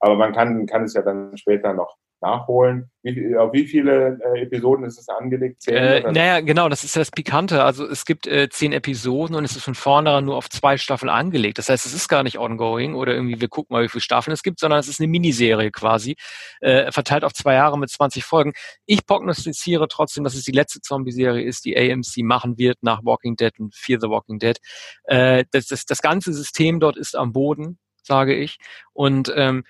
Aber 0.00 0.16
man 0.16 0.32
kann, 0.32 0.66
kann 0.66 0.84
es 0.84 0.94
ja 0.94 1.02
dann 1.02 1.36
später 1.36 1.72
noch 1.72 1.96
nachholen. 2.24 2.90
Wie, 3.02 3.36
auf 3.36 3.52
wie 3.52 3.66
viele 3.66 4.18
äh, 4.34 4.42
Episoden 4.42 4.84
ist 4.86 4.98
es 4.98 5.08
angelegt? 5.08 5.62
Zehn, 5.62 5.74
äh, 5.74 6.12
naja, 6.12 6.40
genau, 6.40 6.70
das 6.70 6.82
ist 6.82 6.96
das 6.96 7.10
Pikante. 7.10 7.62
Also 7.62 7.86
es 7.86 8.06
gibt 8.06 8.26
äh, 8.26 8.48
zehn 8.48 8.72
Episoden 8.72 9.36
und 9.36 9.44
es 9.44 9.56
ist 9.56 9.64
von 9.64 9.74
vornherein 9.74 10.24
nur 10.24 10.36
auf 10.36 10.48
zwei 10.48 10.78
Staffeln 10.78 11.10
angelegt. 11.10 11.58
Das 11.58 11.68
heißt, 11.68 11.84
es 11.84 11.92
ist 11.92 12.08
gar 12.08 12.22
nicht 12.22 12.38
ongoing 12.38 12.94
oder 12.94 13.12
irgendwie, 13.14 13.40
wir 13.40 13.48
gucken 13.48 13.74
mal, 13.74 13.84
wie 13.84 13.88
viele 13.88 14.00
Staffeln 14.00 14.32
es 14.32 14.42
gibt, 14.42 14.58
sondern 14.58 14.80
es 14.80 14.88
ist 14.88 15.00
eine 15.00 15.08
Miniserie 15.08 15.70
quasi, 15.70 16.16
äh, 16.60 16.90
verteilt 16.92 17.24
auf 17.24 17.34
zwei 17.34 17.54
Jahre 17.54 17.78
mit 17.78 17.90
20 17.90 18.24
Folgen. 18.24 18.52
Ich 18.86 19.04
prognostiziere 19.04 19.86
trotzdem, 19.88 20.24
dass 20.24 20.34
es 20.34 20.44
die 20.44 20.52
letzte 20.52 20.80
Zombie-Serie 20.80 21.44
ist, 21.44 21.66
die 21.66 21.76
AMC 21.76 22.24
machen 22.24 22.56
wird 22.56 22.78
nach 22.80 23.04
Walking 23.04 23.36
Dead 23.36 23.52
und 23.58 23.74
Fear 23.74 24.00
the 24.00 24.08
Walking 24.08 24.38
Dead. 24.38 24.58
Äh, 25.04 25.44
das, 25.52 25.66
das, 25.66 25.84
das 25.84 26.00
ganze 26.00 26.32
System 26.32 26.80
dort 26.80 26.96
ist 26.96 27.16
am 27.16 27.32
Boden, 27.32 27.78
sage 28.02 28.34
ich. 28.34 28.56
Und 28.94 29.30
ähm, 29.36 29.64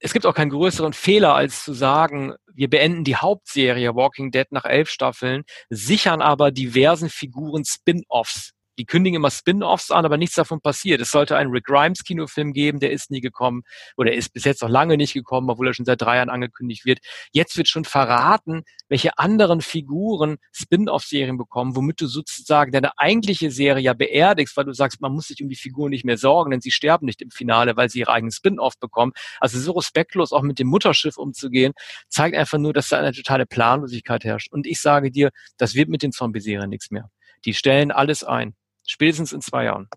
es 0.00 0.12
gibt 0.12 0.26
auch 0.26 0.34
keinen 0.34 0.50
größeren 0.50 0.92
Fehler, 0.92 1.34
als 1.34 1.64
zu 1.64 1.72
sagen, 1.72 2.34
wir 2.52 2.70
beenden 2.70 3.04
die 3.04 3.16
Hauptserie 3.16 3.94
Walking 3.94 4.30
Dead 4.30 4.46
nach 4.50 4.64
elf 4.64 4.90
Staffeln, 4.90 5.44
sichern 5.70 6.22
aber 6.22 6.50
diversen 6.50 7.08
Figuren 7.08 7.64
Spin-offs 7.64 8.52
die 8.78 8.86
kündigen 8.86 9.16
immer 9.16 9.30
Spin-offs 9.30 9.90
an, 9.90 10.04
aber 10.04 10.16
nichts 10.16 10.36
davon 10.36 10.60
passiert. 10.60 11.00
Es 11.00 11.10
sollte 11.10 11.36
einen 11.36 11.50
Rick 11.50 11.64
Grimes 11.64 12.04
Kinofilm 12.04 12.52
geben, 12.52 12.78
der 12.78 12.92
ist 12.92 13.10
nie 13.10 13.20
gekommen 13.20 13.62
oder 13.96 14.12
ist 14.12 14.32
bis 14.32 14.44
jetzt 14.44 14.62
noch 14.62 14.68
lange 14.68 14.96
nicht 14.96 15.14
gekommen, 15.14 15.50
obwohl 15.50 15.66
er 15.66 15.74
schon 15.74 15.84
seit 15.84 16.00
drei 16.00 16.16
Jahren 16.16 16.30
angekündigt 16.30 16.84
wird. 16.84 17.00
Jetzt 17.32 17.56
wird 17.56 17.68
schon 17.68 17.84
verraten, 17.84 18.62
welche 18.88 19.18
anderen 19.18 19.60
Figuren 19.60 20.38
Spin-off-Serien 20.52 21.36
bekommen, 21.36 21.74
womit 21.74 22.00
du 22.00 22.06
sozusagen 22.06 22.70
deine 22.70 22.96
eigentliche 22.98 23.50
Serie 23.50 23.82
ja 23.82 23.94
beerdigst, 23.94 24.56
weil 24.56 24.64
du 24.64 24.72
sagst, 24.72 25.00
man 25.00 25.12
muss 25.12 25.26
sich 25.26 25.42
um 25.42 25.48
die 25.48 25.56
Figuren 25.56 25.90
nicht 25.90 26.04
mehr 26.04 26.16
sorgen, 26.16 26.52
denn 26.52 26.60
sie 26.60 26.70
sterben 26.70 27.06
nicht 27.06 27.20
im 27.20 27.30
Finale, 27.30 27.76
weil 27.76 27.88
sie 27.88 28.00
ihre 28.00 28.12
eigenen 28.12 28.32
Spin-off 28.32 28.78
bekommen. 28.78 29.12
Also 29.40 29.58
so 29.58 29.72
respektlos 29.72 30.32
auch 30.32 30.42
mit 30.42 30.58
dem 30.58 30.68
Mutterschiff 30.68 31.16
umzugehen, 31.18 31.72
zeigt 32.08 32.36
einfach 32.36 32.58
nur, 32.58 32.72
dass 32.72 32.88
da 32.88 32.98
eine 32.98 33.12
totale 33.12 33.44
Planlosigkeit 33.44 34.24
herrscht. 34.24 34.52
Und 34.52 34.66
ich 34.66 34.80
sage 34.80 35.10
dir, 35.10 35.30
das 35.56 35.74
wird 35.74 35.88
mit 35.88 36.02
den 36.02 36.12
Zombie-Serien 36.12 36.70
nichts 36.70 36.90
mehr. 36.90 37.10
Die 37.44 37.54
stellen 37.54 37.90
alles 37.90 38.24
ein. 38.24 38.54
Spätestens 38.88 39.32
in 39.32 39.40
zwei 39.40 39.64
Jahren. 39.64 39.88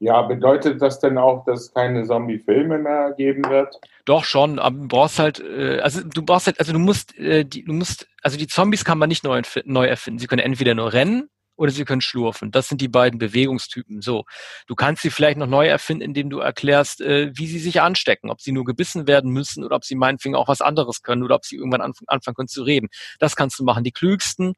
Ja, 0.00 0.20
bedeutet 0.22 0.82
das 0.82 0.98
denn 0.98 1.16
auch, 1.16 1.44
dass 1.44 1.60
es 1.60 1.74
keine 1.74 2.04
Zombie-Filme 2.04 2.78
mehr 2.78 3.14
geben 3.16 3.48
wird? 3.48 3.78
Doch 4.04 4.24
schon, 4.24 4.58
aber 4.58 4.76
du 4.76 4.88
brauchst 4.88 5.20
halt, 5.20 5.38
äh, 5.38 5.78
also 5.78 6.02
du 6.02 6.22
brauchst 6.22 6.48
halt, 6.48 6.58
also 6.58 6.72
du 6.72 6.80
musst, 6.80 7.16
äh, 7.16 7.44
die, 7.44 7.64
du 7.64 7.72
musst, 7.72 8.08
also 8.20 8.36
die 8.36 8.48
Zombies 8.48 8.84
kann 8.84 8.98
man 8.98 9.08
nicht 9.08 9.22
neu, 9.22 9.40
neu 9.64 9.86
erfinden. 9.86 10.18
Sie 10.18 10.26
können 10.26 10.42
entweder 10.42 10.74
nur 10.74 10.92
rennen 10.92 11.28
oder 11.54 11.70
sie 11.70 11.84
können 11.84 12.00
schlurfen. 12.00 12.50
Das 12.50 12.68
sind 12.68 12.80
die 12.80 12.88
beiden 12.88 13.20
Bewegungstypen. 13.20 14.02
So, 14.02 14.24
du 14.66 14.74
kannst 14.74 15.02
sie 15.02 15.10
vielleicht 15.10 15.38
noch 15.38 15.46
neu 15.46 15.68
erfinden, 15.68 16.02
indem 16.02 16.30
du 16.30 16.40
erklärst, 16.40 17.00
äh, 17.00 17.30
wie 17.36 17.46
sie 17.46 17.60
sich 17.60 17.80
anstecken, 17.80 18.28
ob 18.28 18.40
sie 18.40 18.50
nur 18.50 18.64
gebissen 18.64 19.06
werden 19.06 19.30
müssen 19.30 19.62
oder 19.62 19.76
ob 19.76 19.84
sie 19.84 19.94
meinetwegen 19.94 20.34
auch 20.34 20.48
was 20.48 20.62
anderes 20.62 21.02
können 21.02 21.22
oder 21.22 21.36
ob 21.36 21.44
sie 21.44 21.54
irgendwann 21.54 21.80
anfangen 21.80 22.34
können 22.34 22.48
zu 22.48 22.64
reden. 22.64 22.88
Das 23.20 23.36
kannst 23.36 23.56
du 23.60 23.62
machen. 23.62 23.84
Die 23.84 23.92
klügsten 23.92 24.54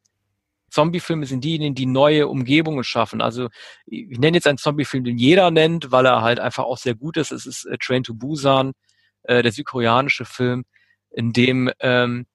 Zombie-Filme 0.75 1.27
sind 1.27 1.45
diejenigen, 1.45 1.75
die 1.75 1.87
neue 1.87 2.29
Umgebungen 2.29 2.85
schaffen. 2.85 3.23
Also 3.23 3.49
ich 3.87 4.19
nenne 4.19 4.37
jetzt 4.37 4.47
einen 4.47 4.59
Zombie-Film, 4.59 5.05
den 5.05 5.17
jeder 5.17 5.51
nennt, 5.51 5.93
weil 5.93 6.07
er 6.07 6.23
halt 6.23 6.41
einfach 6.41 6.65
auch 6.65 6.79
sehr 6.79 6.95
gut 6.95 7.17
ist. 7.17 7.33
Es 7.33 7.47
ist 7.47 7.65
äh, 7.65 7.79
Train 7.79 8.03
to 8.03 8.15
Busan, 8.15 8.73
äh, 9.23 9.43
der 9.43 9.53
südkoreanische 9.53 10.25
Film, 10.25 10.65
in 11.11 11.33
dem 11.33 11.71
ähm, 11.81 12.27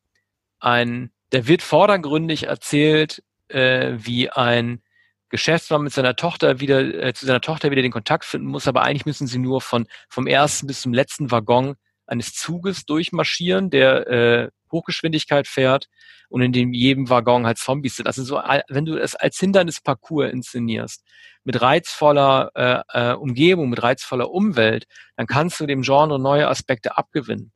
ein, 0.59 1.11
der 1.31 1.47
wird 1.47 1.61
vordergründig 1.61 2.43
erzählt, 2.47 3.21
äh, 3.49 3.93
wie 3.97 4.29
ein 4.29 4.81
Geschäftsmann 5.29 5.83
mit 5.83 5.93
seiner 5.93 6.15
Tochter 6.15 6.59
wieder 6.59 6.79
äh, 6.79 7.13
zu 7.13 7.25
seiner 7.25 7.41
Tochter 7.41 7.71
wieder 7.71 7.83
den 7.83 7.91
Kontakt 7.91 8.25
finden 8.25 8.47
muss, 8.47 8.67
aber 8.67 8.81
eigentlich 8.83 9.05
müssen 9.05 9.27
sie 9.27 9.37
nur 9.37 9.61
von 9.61 9.85
vom 10.09 10.27
ersten 10.27 10.65
bis 10.65 10.81
zum 10.81 10.93
letzten 10.93 11.29
Waggon 11.31 11.75
eines 12.09 12.33
Zuges 12.33 12.85
durchmarschieren, 12.85 13.69
der 13.69 14.07
äh, 14.07 14.49
Hochgeschwindigkeit 14.71 15.47
fährt 15.47 15.87
und 16.29 16.41
in 16.41 16.51
dem 16.51 16.73
jedem 16.73 17.09
Waggon 17.09 17.45
halt 17.45 17.57
Zombies 17.57 17.95
sind. 17.95 18.07
Also 18.07 18.23
so, 18.23 18.41
wenn 18.67 18.85
du 18.85 18.97
es 18.97 19.15
als 19.15 19.39
Hindernisparcours 19.39 20.31
inszenierst, 20.31 21.03
mit 21.43 21.61
reizvoller 21.61 22.51
äh, 22.55 23.11
äh, 23.11 23.13
Umgebung, 23.13 23.69
mit 23.69 23.81
reizvoller 23.81 24.29
Umwelt, 24.29 24.85
dann 25.15 25.27
kannst 25.27 25.59
du 25.59 25.65
dem 25.65 25.81
Genre 25.81 26.19
neue 26.19 26.47
Aspekte 26.47 26.97
abgewinnen. 26.97 27.51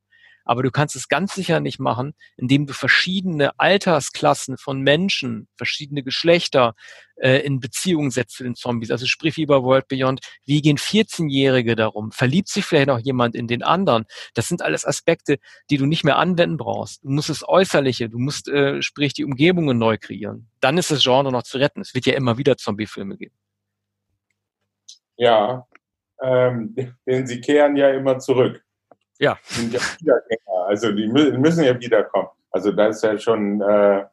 Aber 0.45 0.63
du 0.63 0.71
kannst 0.71 0.95
es 0.95 1.07
ganz 1.07 1.33
sicher 1.33 1.59
nicht 1.59 1.79
machen, 1.79 2.13
indem 2.37 2.65
du 2.67 2.73
verschiedene 2.73 3.57
Altersklassen 3.59 4.57
von 4.57 4.81
Menschen, 4.81 5.47
verschiedene 5.57 6.03
Geschlechter 6.03 6.75
äh, 7.15 7.39
in 7.39 7.59
Beziehung 7.59 8.11
setzt 8.11 8.35
zu 8.35 8.43
den 8.43 8.55
Zombies. 8.55 8.91
Also 8.91 9.05
sprich 9.05 9.37
wie 9.37 9.45
bei 9.45 9.61
World 9.61 9.87
Beyond, 9.87 10.21
wie 10.45 10.61
gehen 10.61 10.77
14-Jährige 10.77 11.75
darum? 11.75 12.11
Verliebt 12.11 12.49
sich 12.49 12.65
vielleicht 12.65 12.87
noch 12.87 12.99
jemand 12.99 13.35
in 13.35 13.47
den 13.47 13.63
anderen? 13.63 14.05
Das 14.33 14.47
sind 14.47 14.61
alles 14.61 14.85
Aspekte, 14.85 15.37
die 15.69 15.77
du 15.77 15.85
nicht 15.85 16.03
mehr 16.03 16.17
anwenden 16.17 16.57
brauchst. 16.57 17.03
Du 17.03 17.09
musst 17.09 17.29
das 17.29 17.47
Äußerliche, 17.47 18.09
du 18.09 18.19
musst 18.19 18.47
äh, 18.47 18.81
sprich 18.81 19.13
die 19.13 19.25
Umgebungen 19.25 19.77
neu 19.77 19.97
kreieren. 19.97 20.49
Dann 20.59 20.77
ist 20.77 20.91
das 20.91 21.03
Genre 21.03 21.31
noch 21.31 21.43
zu 21.43 21.57
retten. 21.57 21.81
Es 21.81 21.93
wird 21.93 22.05
ja 22.05 22.13
immer 22.13 22.37
wieder 22.37 22.57
Zombie-Filme 22.57 23.17
geben. 23.17 23.35
Ja, 25.15 25.67
ähm, 26.21 26.75
denn 27.05 27.27
sie 27.27 27.41
kehren 27.41 27.75
ja 27.75 27.89
immer 27.89 28.19
zurück. 28.19 28.63
Ja. 29.19 29.37
Sind 29.43 29.73
ja 29.73 29.79
Wiedergänger, 29.99 30.67
also 30.67 30.91
die 30.91 31.07
müssen 31.07 31.63
ja 31.63 31.79
wiederkommen. 31.79 32.29
Also 32.51 32.71
da 32.71 32.87
ist 32.87 33.03
ja 33.03 33.17
schon 33.17 33.61
äh, 33.61 34.05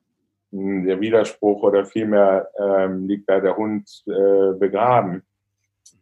der 0.53 1.01
Widerspruch 1.01 1.63
oder 1.63 1.85
vielmehr 1.85 2.49
ähm, 2.59 3.07
liegt 3.07 3.29
da 3.29 3.41
der 3.41 3.57
Hund 3.57 3.89
äh, 4.07 4.59
begraben. 4.59 5.23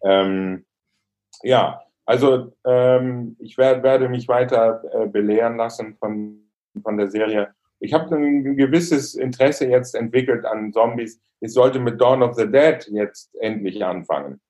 Ähm, 0.02 0.64
ja, 1.42 1.82
also 2.06 2.52
ähm, 2.64 3.36
ich 3.40 3.58
werd, 3.58 3.82
werde 3.82 4.08
mich 4.08 4.28
weiter 4.28 4.82
äh, 4.92 5.06
belehren 5.06 5.56
lassen 5.56 5.96
von, 5.96 6.40
von 6.82 6.96
der 6.96 7.08
Serie. 7.10 7.48
Ich 7.80 7.92
habe 7.92 8.16
ein 8.16 8.56
gewisses 8.56 9.14
Interesse 9.14 9.66
jetzt 9.68 9.94
entwickelt 9.94 10.44
an 10.44 10.72
Zombies. 10.72 11.20
Ich 11.40 11.52
sollte 11.52 11.78
mit 11.78 12.00
Dawn 12.00 12.22
of 12.22 12.34
the 12.34 12.50
Dead 12.50 12.84
jetzt 12.90 13.30
endlich 13.40 13.84
anfangen. 13.84 14.40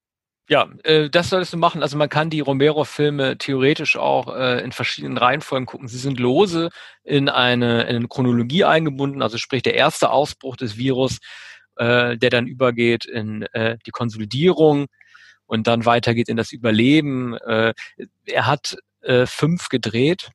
Ja, 0.49 0.67
äh, 0.85 1.11
das 1.11 1.29
solltest 1.29 1.53
du 1.53 1.59
machen. 1.59 1.83
Also 1.83 1.99
man 1.99 2.09
kann 2.09 2.31
die 2.31 2.41
Romero-Filme 2.41 3.37
theoretisch 3.37 3.97
auch 3.97 4.35
äh, 4.35 4.63
in 4.65 4.73
verschiedenen 4.73 5.19
Reihenfolgen 5.19 5.67
gucken. 5.67 5.89
Sie 5.89 5.99
sind 5.99 6.19
lose 6.19 6.71
in 7.05 7.29
eine, 7.29 7.83
in 7.83 7.97
eine 7.97 8.09
Chronologie 8.09 8.65
eingebunden, 8.65 9.21
also 9.23 9.37
sprich 9.37 9.63
der 9.63 9.75
erste 9.75 10.11
Ausbruch 10.11 10.57
des 10.57 10.79
Virus, 10.79 11.19
äh, 11.77 12.17
der 12.17 12.31
dann 12.31 12.47
übergeht 12.47 13.05
in 13.05 13.43
äh, 13.53 13.77
die 13.85 13.91
Konsolidierung 13.91 14.87
und 15.47 15.67
dann 15.67 15.85
weitergeht 15.85 16.31
in 16.31 16.39
das 16.39 16.53
Überleben. 16.53 17.37
Äh, 17.37 17.75
er 18.25 18.47
hat 18.47 18.77
äh, 19.03 19.27
fünf 19.27 19.69
gedreht, 19.69 20.31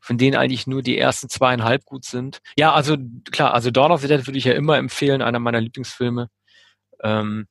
von 0.00 0.16
denen 0.16 0.36
eigentlich 0.36 0.66
nur 0.66 0.82
die 0.82 0.98
ersten 0.98 1.28
zweieinhalb 1.28 1.84
gut 1.84 2.06
sind. 2.06 2.40
Ja, 2.56 2.72
also 2.72 2.96
klar, 3.30 3.52
also 3.52 3.70
Dawn 3.70 3.92
of 3.92 4.00
the 4.00 4.08
Dead 4.08 4.26
würde 4.26 4.38
ich 4.38 4.44
ja 4.44 4.54
immer 4.54 4.78
empfehlen, 4.78 5.20
einer 5.20 5.38
meiner 5.38 5.60
Lieblingsfilme. 5.60 6.28
Ähm, 7.02 7.46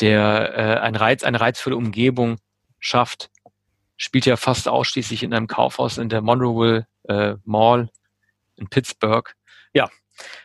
der 0.00 0.54
äh, 0.56 0.80
ein 0.80 0.96
Reiz, 0.96 1.24
eine 1.24 1.40
reizvolle 1.40 1.76
Umgebung 1.76 2.36
schafft, 2.78 3.30
spielt 3.96 4.26
ja 4.26 4.36
fast 4.36 4.68
ausschließlich 4.68 5.22
in 5.22 5.34
einem 5.34 5.46
Kaufhaus 5.46 5.98
in 5.98 6.08
der 6.08 6.22
Monroeville 6.22 6.86
äh, 7.08 7.34
Mall 7.44 7.90
in 8.56 8.68
Pittsburgh. 8.68 9.34
Ja, 9.72 9.88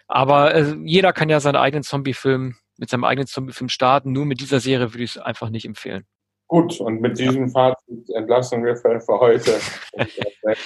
aber 0.07 0.53
äh, 0.53 0.75
jeder 0.83 1.13
kann 1.13 1.29
ja 1.29 1.39
seinen 1.39 1.55
eigenen 1.55 1.83
Zombie-Film 1.83 2.55
mit 2.77 2.89
seinem 2.89 3.03
eigenen 3.03 3.27
Zombie-Film 3.27 3.69
starten. 3.69 4.11
Nur 4.11 4.25
mit 4.25 4.41
dieser 4.41 4.59
Serie 4.59 4.93
würde 4.93 5.03
ich 5.03 5.15
es 5.15 5.21
einfach 5.21 5.49
nicht 5.49 5.65
empfehlen. 5.65 6.05
Gut, 6.47 6.79
und 6.79 7.01
mit 7.01 7.17
diesem 7.17 7.49
Fazit 7.49 8.09
entlassen 8.15 8.63
wir 8.63 8.75
für, 8.75 8.99
für 8.99 9.19
heute. 9.19 9.59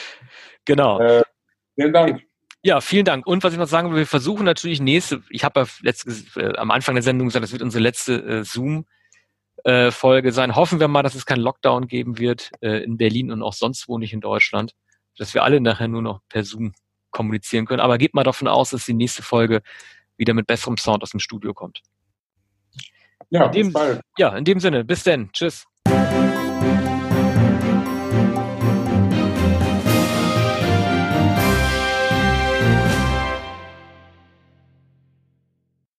genau. 0.65 0.99
Äh, 0.99 1.23
vielen 1.75 1.93
Dank. 1.93 2.26
Ja, 2.63 2.81
vielen 2.81 3.05
Dank. 3.05 3.25
Und 3.27 3.43
was 3.43 3.53
ich 3.53 3.59
noch 3.59 3.67
sagen 3.67 3.91
will, 3.91 3.99
wir 3.99 4.07
versuchen 4.07 4.43
natürlich 4.43 4.81
nächste, 4.81 5.23
ich 5.29 5.43
habe 5.43 5.61
ja 5.61 5.67
letztes, 5.81 6.35
äh, 6.35 6.53
am 6.57 6.71
Anfang 6.71 6.95
der 6.95 7.03
Sendung 7.03 7.27
gesagt, 7.27 7.43
das 7.43 7.51
wird 7.51 7.61
unsere 7.61 7.81
letzte 7.81 8.15
äh, 8.23 8.43
Zoom-Folge 8.43 10.29
äh, 10.29 10.31
sein. 10.31 10.55
Hoffen 10.55 10.79
wir 10.79 10.87
mal, 10.87 11.03
dass 11.03 11.15
es 11.15 11.25
keinen 11.25 11.41
Lockdown 11.41 11.87
geben 11.87 12.17
wird 12.17 12.51
äh, 12.61 12.83
in 12.83 12.97
Berlin 12.97 13.31
und 13.31 13.43
auch 13.43 13.53
sonst 13.53 13.87
wo 13.87 13.97
nicht 13.97 14.13
in 14.13 14.21
Deutschland, 14.21 14.73
dass 15.17 15.33
wir 15.33 15.43
alle 15.43 15.61
nachher 15.61 15.87
nur 15.87 16.01
noch 16.01 16.21
per 16.29 16.43
Zoom 16.43 16.73
kommunizieren 17.11 17.65
können. 17.65 17.79
Aber 17.79 17.97
geht 17.97 18.13
mal 18.13 18.23
davon 18.23 18.47
aus, 18.47 18.71
dass 18.71 18.85
die 18.85 18.93
nächste 18.93 19.23
Folge 19.23 19.61
wieder 20.17 20.33
mit 20.33 20.47
besserem 20.47 20.77
Sound 20.77 21.03
aus 21.03 21.11
dem 21.11 21.19
Studio 21.19 21.53
kommt. 21.53 21.81
Ja, 23.29 23.45
in 23.45 23.51
dem, 23.51 23.67
bis 23.67 23.73
bald. 23.73 24.01
Ja, 24.17 24.35
in 24.35 24.45
dem 24.45 24.59
Sinne, 24.59 24.83
bis 24.83 25.03
denn. 25.03 25.29
Tschüss. 25.31 25.65